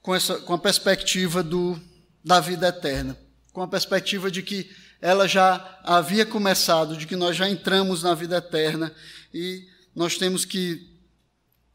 com, 0.02 0.12
essa, 0.12 0.40
com 0.40 0.52
a 0.52 0.58
perspectiva 0.58 1.44
do 1.44 1.80
da 2.24 2.40
vida 2.40 2.68
eterna, 2.68 3.16
com 3.52 3.62
a 3.62 3.68
perspectiva 3.68 4.30
de 4.30 4.42
que 4.42 4.70
ela 5.00 5.26
já 5.26 5.80
havia 5.82 6.26
começado, 6.26 6.96
de 6.96 7.06
que 7.06 7.16
nós 7.16 7.36
já 7.36 7.48
entramos 7.48 8.02
na 8.02 8.14
vida 8.14 8.36
eterna 8.36 8.92
e 9.32 9.66
nós 9.94 10.18
temos 10.18 10.44
que 10.44 10.88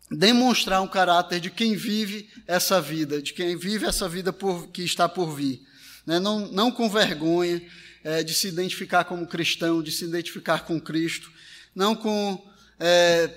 demonstrar 0.10 0.82
um 0.82 0.88
caráter 0.88 1.40
de 1.40 1.50
quem 1.50 1.76
vive 1.76 2.30
essa 2.46 2.80
vida, 2.80 3.22
de 3.22 3.34
quem 3.34 3.58
vive 3.58 3.86
essa 3.86 4.08
vida 4.08 4.32
por, 4.32 4.68
que 4.68 4.84
está 4.84 5.10
por 5.10 5.36
vir. 5.36 5.62
Né? 6.06 6.20
Não, 6.20 6.52
não 6.52 6.72
com 6.72 6.88
vergonha 6.90 7.62
é, 8.04 8.24
de 8.24 8.34
se 8.34 8.48
identificar 8.48 9.04
como 9.06 9.26
cristão, 9.26 9.82
de 9.82 9.92
se 9.92 10.06
identificar 10.06 10.60
com 10.66 10.80
Cristo, 10.80 11.32
não 11.74 11.96
com 11.96 12.48
é, 12.80 13.30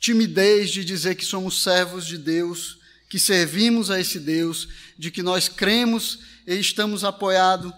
timidez 0.00 0.70
de 0.70 0.84
dizer 0.84 1.14
que 1.14 1.24
somos 1.24 1.62
servos 1.62 2.04
de 2.04 2.18
Deus, 2.18 2.78
que 3.08 3.18
servimos 3.18 3.90
a 3.90 4.00
esse 4.00 4.18
Deus, 4.18 4.68
de 4.98 5.10
que 5.10 5.22
nós 5.22 5.48
cremos 5.48 6.18
e 6.48 6.58
estamos 6.58 7.04
apoiados 7.04 7.70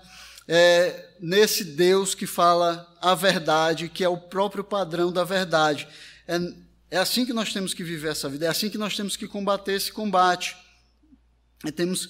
é, 0.47 1.17
nesse 1.19 1.65
Deus 1.65 2.15
que 2.15 2.25
fala 2.25 2.97
a 3.03 3.17
verdade, 3.17 3.89
que 3.89 4.05
é 4.05 4.09
o 4.09 4.17
próprio 4.17 4.63
padrão 4.63 5.13
da 5.13 5.25
verdade. 5.25 5.89
É, 6.29 6.37
é 6.93 6.99
assim 6.99 7.27
que 7.27 7.33
nós 7.33 7.53
temos 7.53 7.75
que 7.75 7.83
viver 7.83 8.13
essa 8.13 8.29
vida, 8.29 8.47
é 8.47 8.49
assim 8.49 8.71
que 8.71 8.79
nós 8.79 8.97
temos 8.97 9.17
que 9.17 9.27
combater 9.27 9.73
esse 9.73 9.91
combate. 9.91 10.57
E 11.67 11.73
temos 11.73 12.09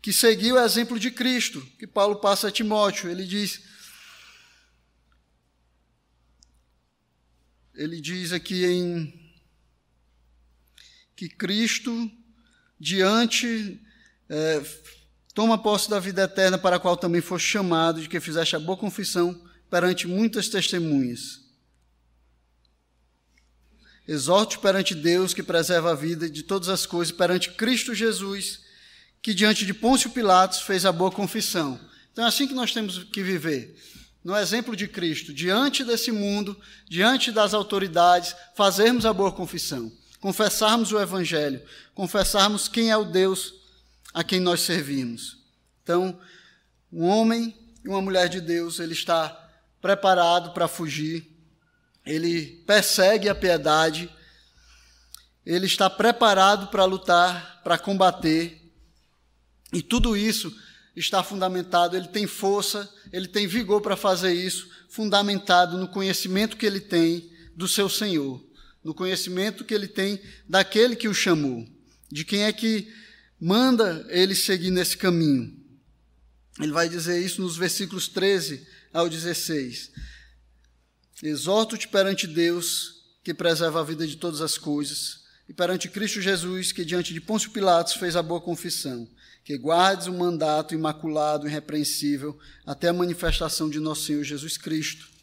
que 0.00 0.12
seguir 0.12 0.52
o 0.52 0.60
exemplo 0.60 0.96
de 0.96 1.10
Cristo, 1.10 1.60
que 1.76 1.88
Paulo 1.88 2.20
passa 2.20 2.46
a 2.46 2.52
Timóteo. 2.52 3.10
Ele 3.10 3.24
diz. 3.24 3.60
Ele 7.74 8.00
diz 8.00 8.32
aqui 8.32 8.64
em 8.64 9.34
que 11.16 11.28
Cristo, 11.28 12.08
diante, 12.78 13.80
é, 14.28 14.62
toma 15.36 15.58
posse 15.58 15.90
da 15.90 16.00
vida 16.00 16.22
eterna, 16.22 16.56
para 16.56 16.76
a 16.76 16.78
qual 16.80 16.96
também 16.96 17.20
foi 17.20 17.38
chamado, 17.38 18.00
de 18.00 18.08
que 18.08 18.18
fizeste 18.18 18.56
a 18.56 18.58
boa 18.58 18.78
confissão 18.78 19.38
perante 19.70 20.08
muitas 20.08 20.48
testemunhas. 20.48 21.42
Exorte 24.08 24.58
perante 24.58 24.94
Deus, 24.94 25.34
que 25.34 25.42
preserva 25.42 25.90
a 25.90 25.94
vida 25.94 26.30
de 26.30 26.42
todas 26.42 26.70
as 26.70 26.86
coisas, 26.86 27.14
perante 27.14 27.50
Cristo 27.50 27.94
Jesus, 27.94 28.60
que 29.20 29.34
diante 29.34 29.66
de 29.66 29.74
Pôncio 29.74 30.08
Pilatos 30.08 30.62
fez 30.62 30.86
a 30.86 30.90
boa 30.90 31.12
confissão. 31.12 31.78
Então 32.14 32.24
é 32.24 32.28
assim 32.28 32.48
que 32.48 32.54
nós 32.54 32.72
temos 32.72 33.04
que 33.04 33.22
viver. 33.22 33.76
No 34.24 34.34
exemplo 34.34 34.74
de 34.74 34.88
Cristo, 34.88 35.34
diante 35.34 35.84
desse 35.84 36.10
mundo, 36.10 36.58
diante 36.88 37.30
das 37.30 37.52
autoridades, 37.52 38.34
fazermos 38.56 39.04
a 39.04 39.12
boa 39.12 39.30
confissão 39.30 39.92
confessarmos 40.18 40.90
o 40.90 40.98
Evangelho, 40.98 41.62
confessarmos 41.94 42.66
quem 42.66 42.90
é 42.90 42.96
o 42.96 43.04
Deus 43.04 43.54
a 44.16 44.24
quem 44.24 44.40
nós 44.40 44.62
servimos. 44.62 45.36
Então, 45.82 46.18
um 46.90 47.04
homem 47.04 47.54
e 47.84 47.88
uma 47.88 48.00
mulher 48.00 48.30
de 48.30 48.40
Deus, 48.40 48.80
ele 48.80 48.94
está 48.94 49.28
preparado 49.78 50.54
para 50.54 50.66
fugir, 50.66 51.30
ele 52.06 52.64
persegue 52.66 53.28
a 53.28 53.34
piedade, 53.34 54.10
ele 55.44 55.66
está 55.66 55.90
preparado 55.90 56.68
para 56.68 56.86
lutar, 56.86 57.60
para 57.62 57.76
combater, 57.76 58.72
e 59.70 59.82
tudo 59.82 60.16
isso 60.16 60.50
está 60.96 61.22
fundamentado, 61.22 61.94
ele 61.94 62.08
tem 62.08 62.26
força, 62.26 62.90
ele 63.12 63.28
tem 63.28 63.46
vigor 63.46 63.82
para 63.82 63.96
fazer 63.96 64.32
isso, 64.32 64.70
fundamentado 64.88 65.76
no 65.76 65.88
conhecimento 65.88 66.56
que 66.56 66.64
ele 66.64 66.80
tem 66.80 67.30
do 67.54 67.68
seu 67.68 67.88
Senhor 67.88 68.46
no 68.86 68.94
conhecimento 68.94 69.64
que 69.64 69.74
ele 69.74 69.88
tem 69.88 70.20
daquele 70.48 70.94
que 70.94 71.08
o 71.08 71.14
chamou, 71.14 71.66
de 72.08 72.24
quem 72.24 72.44
é 72.44 72.52
que 72.52 72.88
manda 73.40 74.06
ele 74.08 74.34
seguir 74.34 74.70
nesse 74.70 74.96
caminho. 74.96 75.54
Ele 76.60 76.72
vai 76.72 76.88
dizer 76.88 77.22
isso 77.22 77.42
nos 77.42 77.56
versículos 77.56 78.08
13 78.08 78.66
ao 78.92 79.08
16. 79.08 79.90
Exorto-te 81.22 81.88
perante 81.88 82.26
Deus, 82.26 83.04
que 83.22 83.34
preserva 83.34 83.80
a 83.80 83.84
vida 83.84 84.06
de 84.06 84.16
todas 84.16 84.40
as 84.40 84.56
coisas, 84.56 85.24
e 85.48 85.52
perante 85.52 85.88
Cristo 85.88 86.20
Jesus, 86.20 86.72
que 86.72 86.84
diante 86.84 87.12
de 87.12 87.20
Pôncio 87.20 87.50
Pilatos 87.50 87.94
fez 87.94 88.16
a 88.16 88.22
boa 88.22 88.40
confissão, 88.40 89.08
que 89.44 89.56
guardes 89.56 90.06
o 90.06 90.12
mandato 90.12 90.74
imaculado, 90.74 91.46
irrepreensível, 91.46 92.38
até 92.64 92.88
a 92.88 92.92
manifestação 92.92 93.68
de 93.70 93.78
nosso 93.78 94.04
Senhor 94.04 94.24
Jesus 94.24 94.56
Cristo 94.56 95.16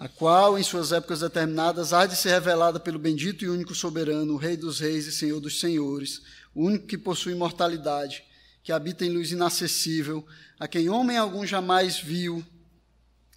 a 0.00 0.08
qual, 0.08 0.58
em 0.58 0.62
suas 0.62 0.92
épocas 0.92 1.20
determinadas, 1.20 1.92
há 1.92 2.06
de 2.06 2.16
ser 2.16 2.30
revelada 2.30 2.80
pelo 2.80 2.98
bendito 2.98 3.44
e 3.44 3.50
único 3.50 3.74
soberano, 3.74 4.34
Rei 4.38 4.56
dos 4.56 4.80
Reis 4.80 5.06
e 5.06 5.12
Senhor 5.12 5.38
dos 5.40 5.60
Senhores, 5.60 6.22
o 6.54 6.64
único 6.64 6.86
que 6.86 6.98
possui 6.98 7.32
imortalidade, 7.32 8.24
que 8.62 8.72
habita 8.72 9.04
em 9.04 9.10
luz 9.10 9.32
inacessível, 9.32 10.26
a 10.58 10.68
quem 10.68 10.88
homem 10.88 11.16
algum 11.16 11.46
jamais 11.46 11.98
viu 11.98 12.44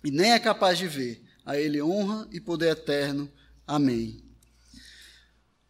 e 0.03 0.11
nem 0.11 0.33
é 0.33 0.39
capaz 0.39 0.77
de 0.77 0.87
ver. 0.87 1.23
A 1.45 1.57
ele 1.57 1.81
honra 1.81 2.27
e 2.31 2.39
poder 2.39 2.71
eterno. 2.71 3.31
Amém. 3.65 4.23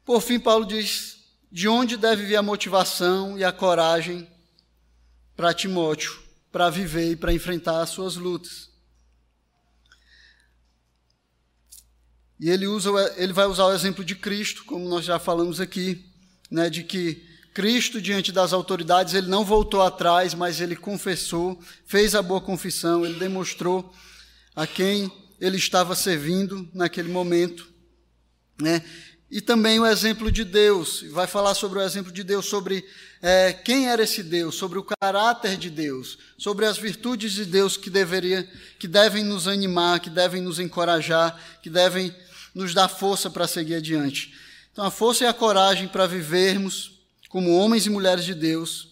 Por 0.05 0.21
fim, 0.21 0.39
Paulo 0.39 0.65
diz: 0.65 1.23
de 1.51 1.67
onde 1.67 1.97
deve 1.97 2.25
vir 2.25 2.35
a 2.35 2.43
motivação 2.43 3.37
e 3.37 3.43
a 3.43 3.51
coragem 3.51 4.27
para 5.35 5.53
Timóteo, 5.53 6.21
para 6.51 6.69
viver 6.69 7.11
e 7.11 7.15
para 7.15 7.33
enfrentar 7.33 7.81
as 7.81 7.89
suas 7.89 8.15
lutas? 8.15 8.69
E 12.39 12.49
ele, 12.49 12.67
usa, 12.67 12.89
ele 13.15 13.31
vai 13.31 13.45
usar 13.45 13.65
o 13.65 13.73
exemplo 13.73 14.03
de 14.03 14.15
Cristo, 14.15 14.65
como 14.65 14.89
nós 14.89 15.05
já 15.05 15.17
falamos 15.17 15.61
aqui, 15.61 16.11
né, 16.51 16.69
de 16.69 16.83
que 16.83 17.32
Cristo, 17.53 18.01
diante 18.01 18.31
das 18.31 18.51
autoridades, 18.51 19.13
ele 19.13 19.27
não 19.27 19.45
voltou 19.45 19.81
atrás, 19.81 20.33
mas 20.33 20.59
ele 20.59 20.75
confessou, 20.75 21.59
fez 21.85 22.15
a 22.15 22.21
boa 22.21 22.41
confissão, 22.41 23.05
ele 23.05 23.19
demonstrou 23.19 23.93
a 24.55 24.65
quem 24.65 25.11
ele 25.39 25.57
estava 25.57 25.95
servindo 25.95 26.67
naquele 26.73 27.11
momento. 27.11 27.67
Né? 28.59 28.83
E 29.29 29.41
também 29.41 29.79
o 29.79 29.85
exemplo 29.85 30.31
de 30.31 30.43
Deus, 30.43 31.03
vai 31.11 31.27
falar 31.27 31.53
sobre 31.53 31.79
o 31.79 31.81
exemplo 31.81 32.11
de 32.11 32.23
Deus, 32.23 32.45
sobre 32.45 32.85
é, 33.21 33.53
quem 33.53 33.87
era 33.87 34.03
esse 34.03 34.23
Deus, 34.23 34.55
sobre 34.55 34.79
o 34.79 34.83
caráter 34.83 35.57
de 35.57 35.69
Deus, 35.69 36.17
sobre 36.37 36.65
as 36.65 36.77
virtudes 36.77 37.33
de 37.33 37.45
Deus 37.45 37.75
que, 37.77 37.89
deveria, 37.89 38.47
que 38.79 38.87
devem 38.87 39.23
nos 39.23 39.47
animar, 39.47 39.99
que 39.99 40.09
devem 40.09 40.41
nos 40.41 40.59
encorajar, 40.59 41.39
que 41.61 41.69
devem 41.69 42.13
nos 42.53 42.73
dá 42.73 42.87
força 42.87 43.29
para 43.29 43.47
seguir 43.47 43.75
adiante. 43.75 44.33
Então, 44.71 44.85
a 44.85 44.91
força 44.91 45.23
e 45.23 45.27
a 45.27 45.33
coragem 45.33 45.87
para 45.87 46.05
vivermos 46.05 46.92
como 47.33 47.49
homens 47.57 47.87
e 47.87 47.89
mulheres 47.89 48.25
de 48.25 48.35
Deus, 48.35 48.89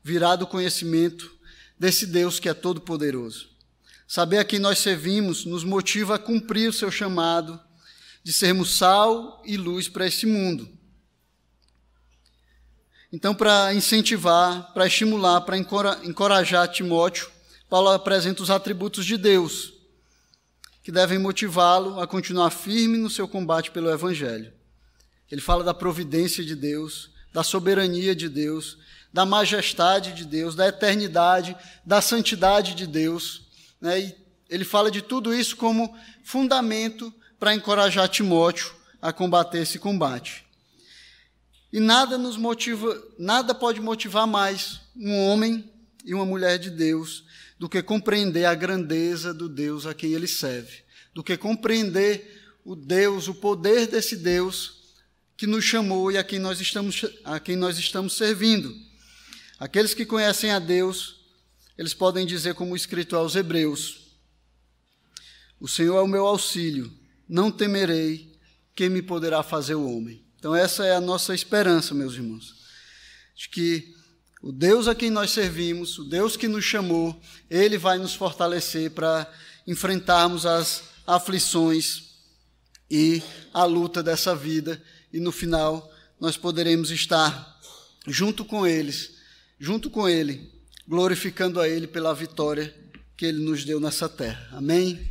virá 0.00 0.36
do 0.36 0.46
conhecimento 0.46 1.28
desse 1.76 2.06
Deus 2.06 2.38
que 2.38 2.48
é 2.48 2.54
todo-poderoso. 2.54 3.48
Saber 4.06 4.38
a 4.38 4.44
quem 4.44 4.60
nós 4.60 4.78
servimos 4.78 5.44
nos 5.44 5.64
motiva 5.64 6.14
a 6.14 6.18
cumprir 6.18 6.70
o 6.70 6.72
seu 6.72 6.88
chamado 6.88 7.60
de 8.22 8.32
sermos 8.32 8.76
sal 8.76 9.42
e 9.44 9.56
luz 9.56 9.88
para 9.88 10.06
esse 10.06 10.24
mundo. 10.24 10.70
Então, 13.12 13.34
para 13.34 13.74
incentivar, 13.74 14.72
para 14.72 14.86
estimular, 14.86 15.40
para 15.40 15.58
encorajar 15.58 16.68
Timóteo, 16.68 17.28
Paulo 17.68 17.88
apresenta 17.88 18.40
os 18.40 18.50
atributos 18.50 19.04
de 19.04 19.16
Deus 19.16 19.72
que 20.84 20.92
devem 20.92 21.18
motivá-lo 21.18 21.98
a 21.98 22.06
continuar 22.06 22.50
firme 22.50 22.98
no 22.98 23.10
seu 23.10 23.26
combate 23.26 23.72
pelo 23.72 23.90
Evangelho. 23.90 24.52
Ele 25.28 25.40
fala 25.40 25.64
da 25.64 25.74
providência 25.74 26.44
de 26.44 26.54
Deus, 26.54 27.10
da 27.32 27.42
soberania 27.42 28.14
de 28.14 28.28
Deus, 28.28 28.78
da 29.12 29.26
majestade 29.26 30.12
de 30.12 30.24
Deus, 30.24 30.54
da 30.54 30.68
eternidade, 30.68 31.56
da 31.84 32.00
santidade 32.00 32.74
de 32.74 32.86
Deus. 32.86 33.42
Né? 33.80 34.00
E 34.00 34.16
ele 34.48 34.64
fala 34.64 34.90
de 34.90 35.02
tudo 35.02 35.34
isso 35.34 35.56
como 35.56 35.96
fundamento 36.24 37.12
para 37.38 37.54
encorajar 37.54 38.08
Timóteo 38.08 38.74
a 39.00 39.12
combater 39.12 39.62
esse 39.62 39.78
combate. 39.78 40.44
E 41.72 41.78
nada 41.78 42.18
nos 42.18 42.36
motiva, 42.36 43.00
nada 43.18 43.54
pode 43.54 43.80
motivar 43.80 44.26
mais 44.26 44.80
um 44.96 45.16
homem 45.26 45.70
e 46.04 46.12
uma 46.12 46.26
mulher 46.26 46.58
de 46.58 46.70
Deus 46.70 47.24
do 47.58 47.68
que 47.68 47.82
compreender 47.82 48.44
a 48.44 48.54
grandeza 48.54 49.32
do 49.32 49.48
Deus 49.48 49.86
a 49.86 49.94
quem 49.94 50.12
ele 50.12 50.26
serve, 50.26 50.82
do 51.14 51.22
que 51.22 51.36
compreender 51.36 52.58
o 52.64 52.74
Deus, 52.74 53.28
o 53.28 53.34
poder 53.34 53.86
desse 53.86 54.16
Deus 54.16 54.79
que 55.40 55.46
nos 55.46 55.64
chamou 55.64 56.12
e 56.12 56.18
a 56.18 56.22
quem 56.22 56.38
nós 56.38 56.60
estamos, 56.60 57.02
a 57.24 57.40
quem 57.40 57.56
nós 57.56 57.78
estamos 57.78 58.12
servindo. 58.12 58.76
Aqueles 59.58 59.94
que 59.94 60.04
conhecem 60.04 60.50
a 60.50 60.58
Deus, 60.58 61.16
eles 61.78 61.94
podem 61.94 62.26
dizer, 62.26 62.52
como 62.52 62.76
escrito 62.76 63.16
aos 63.16 63.34
Hebreus: 63.34 64.18
O 65.58 65.66
Senhor 65.66 65.96
é 65.96 66.02
o 66.02 66.06
meu 66.06 66.26
auxílio, 66.26 66.92
não 67.26 67.50
temerei, 67.50 68.38
quem 68.76 68.90
me 68.90 69.00
poderá 69.00 69.42
fazer 69.42 69.76
o 69.76 69.90
homem. 69.90 70.22
Então, 70.38 70.54
essa 70.54 70.84
é 70.84 70.94
a 70.94 71.00
nossa 71.00 71.34
esperança, 71.34 71.94
meus 71.94 72.12
irmãos, 72.16 72.56
de 73.34 73.48
que 73.48 73.94
o 74.42 74.52
Deus 74.52 74.88
a 74.88 74.94
quem 74.94 75.08
nós 75.08 75.30
servimos, 75.30 75.98
o 75.98 76.04
Deus 76.04 76.36
que 76.36 76.48
nos 76.48 76.66
chamou, 76.66 77.18
ele 77.48 77.78
vai 77.78 77.96
nos 77.96 78.12
fortalecer 78.12 78.90
para 78.90 79.26
enfrentarmos 79.66 80.44
as 80.44 80.82
aflições 81.06 82.10
e 82.90 83.22
a 83.54 83.64
luta 83.64 84.02
dessa 84.02 84.36
vida 84.36 84.78
e 85.12 85.20
no 85.20 85.32
final 85.32 85.90
nós 86.20 86.36
poderemos 86.36 86.90
estar 86.90 87.58
junto 88.06 88.44
com 88.44 88.66
eles, 88.66 89.12
junto 89.58 89.90
com 89.90 90.08
ele, 90.08 90.50
glorificando 90.86 91.60
a 91.60 91.68
ele 91.68 91.86
pela 91.86 92.14
vitória 92.14 92.74
que 93.16 93.26
ele 93.26 93.42
nos 93.44 93.64
deu 93.64 93.80
nessa 93.80 94.08
terra. 94.08 94.48
Amém. 94.52 95.09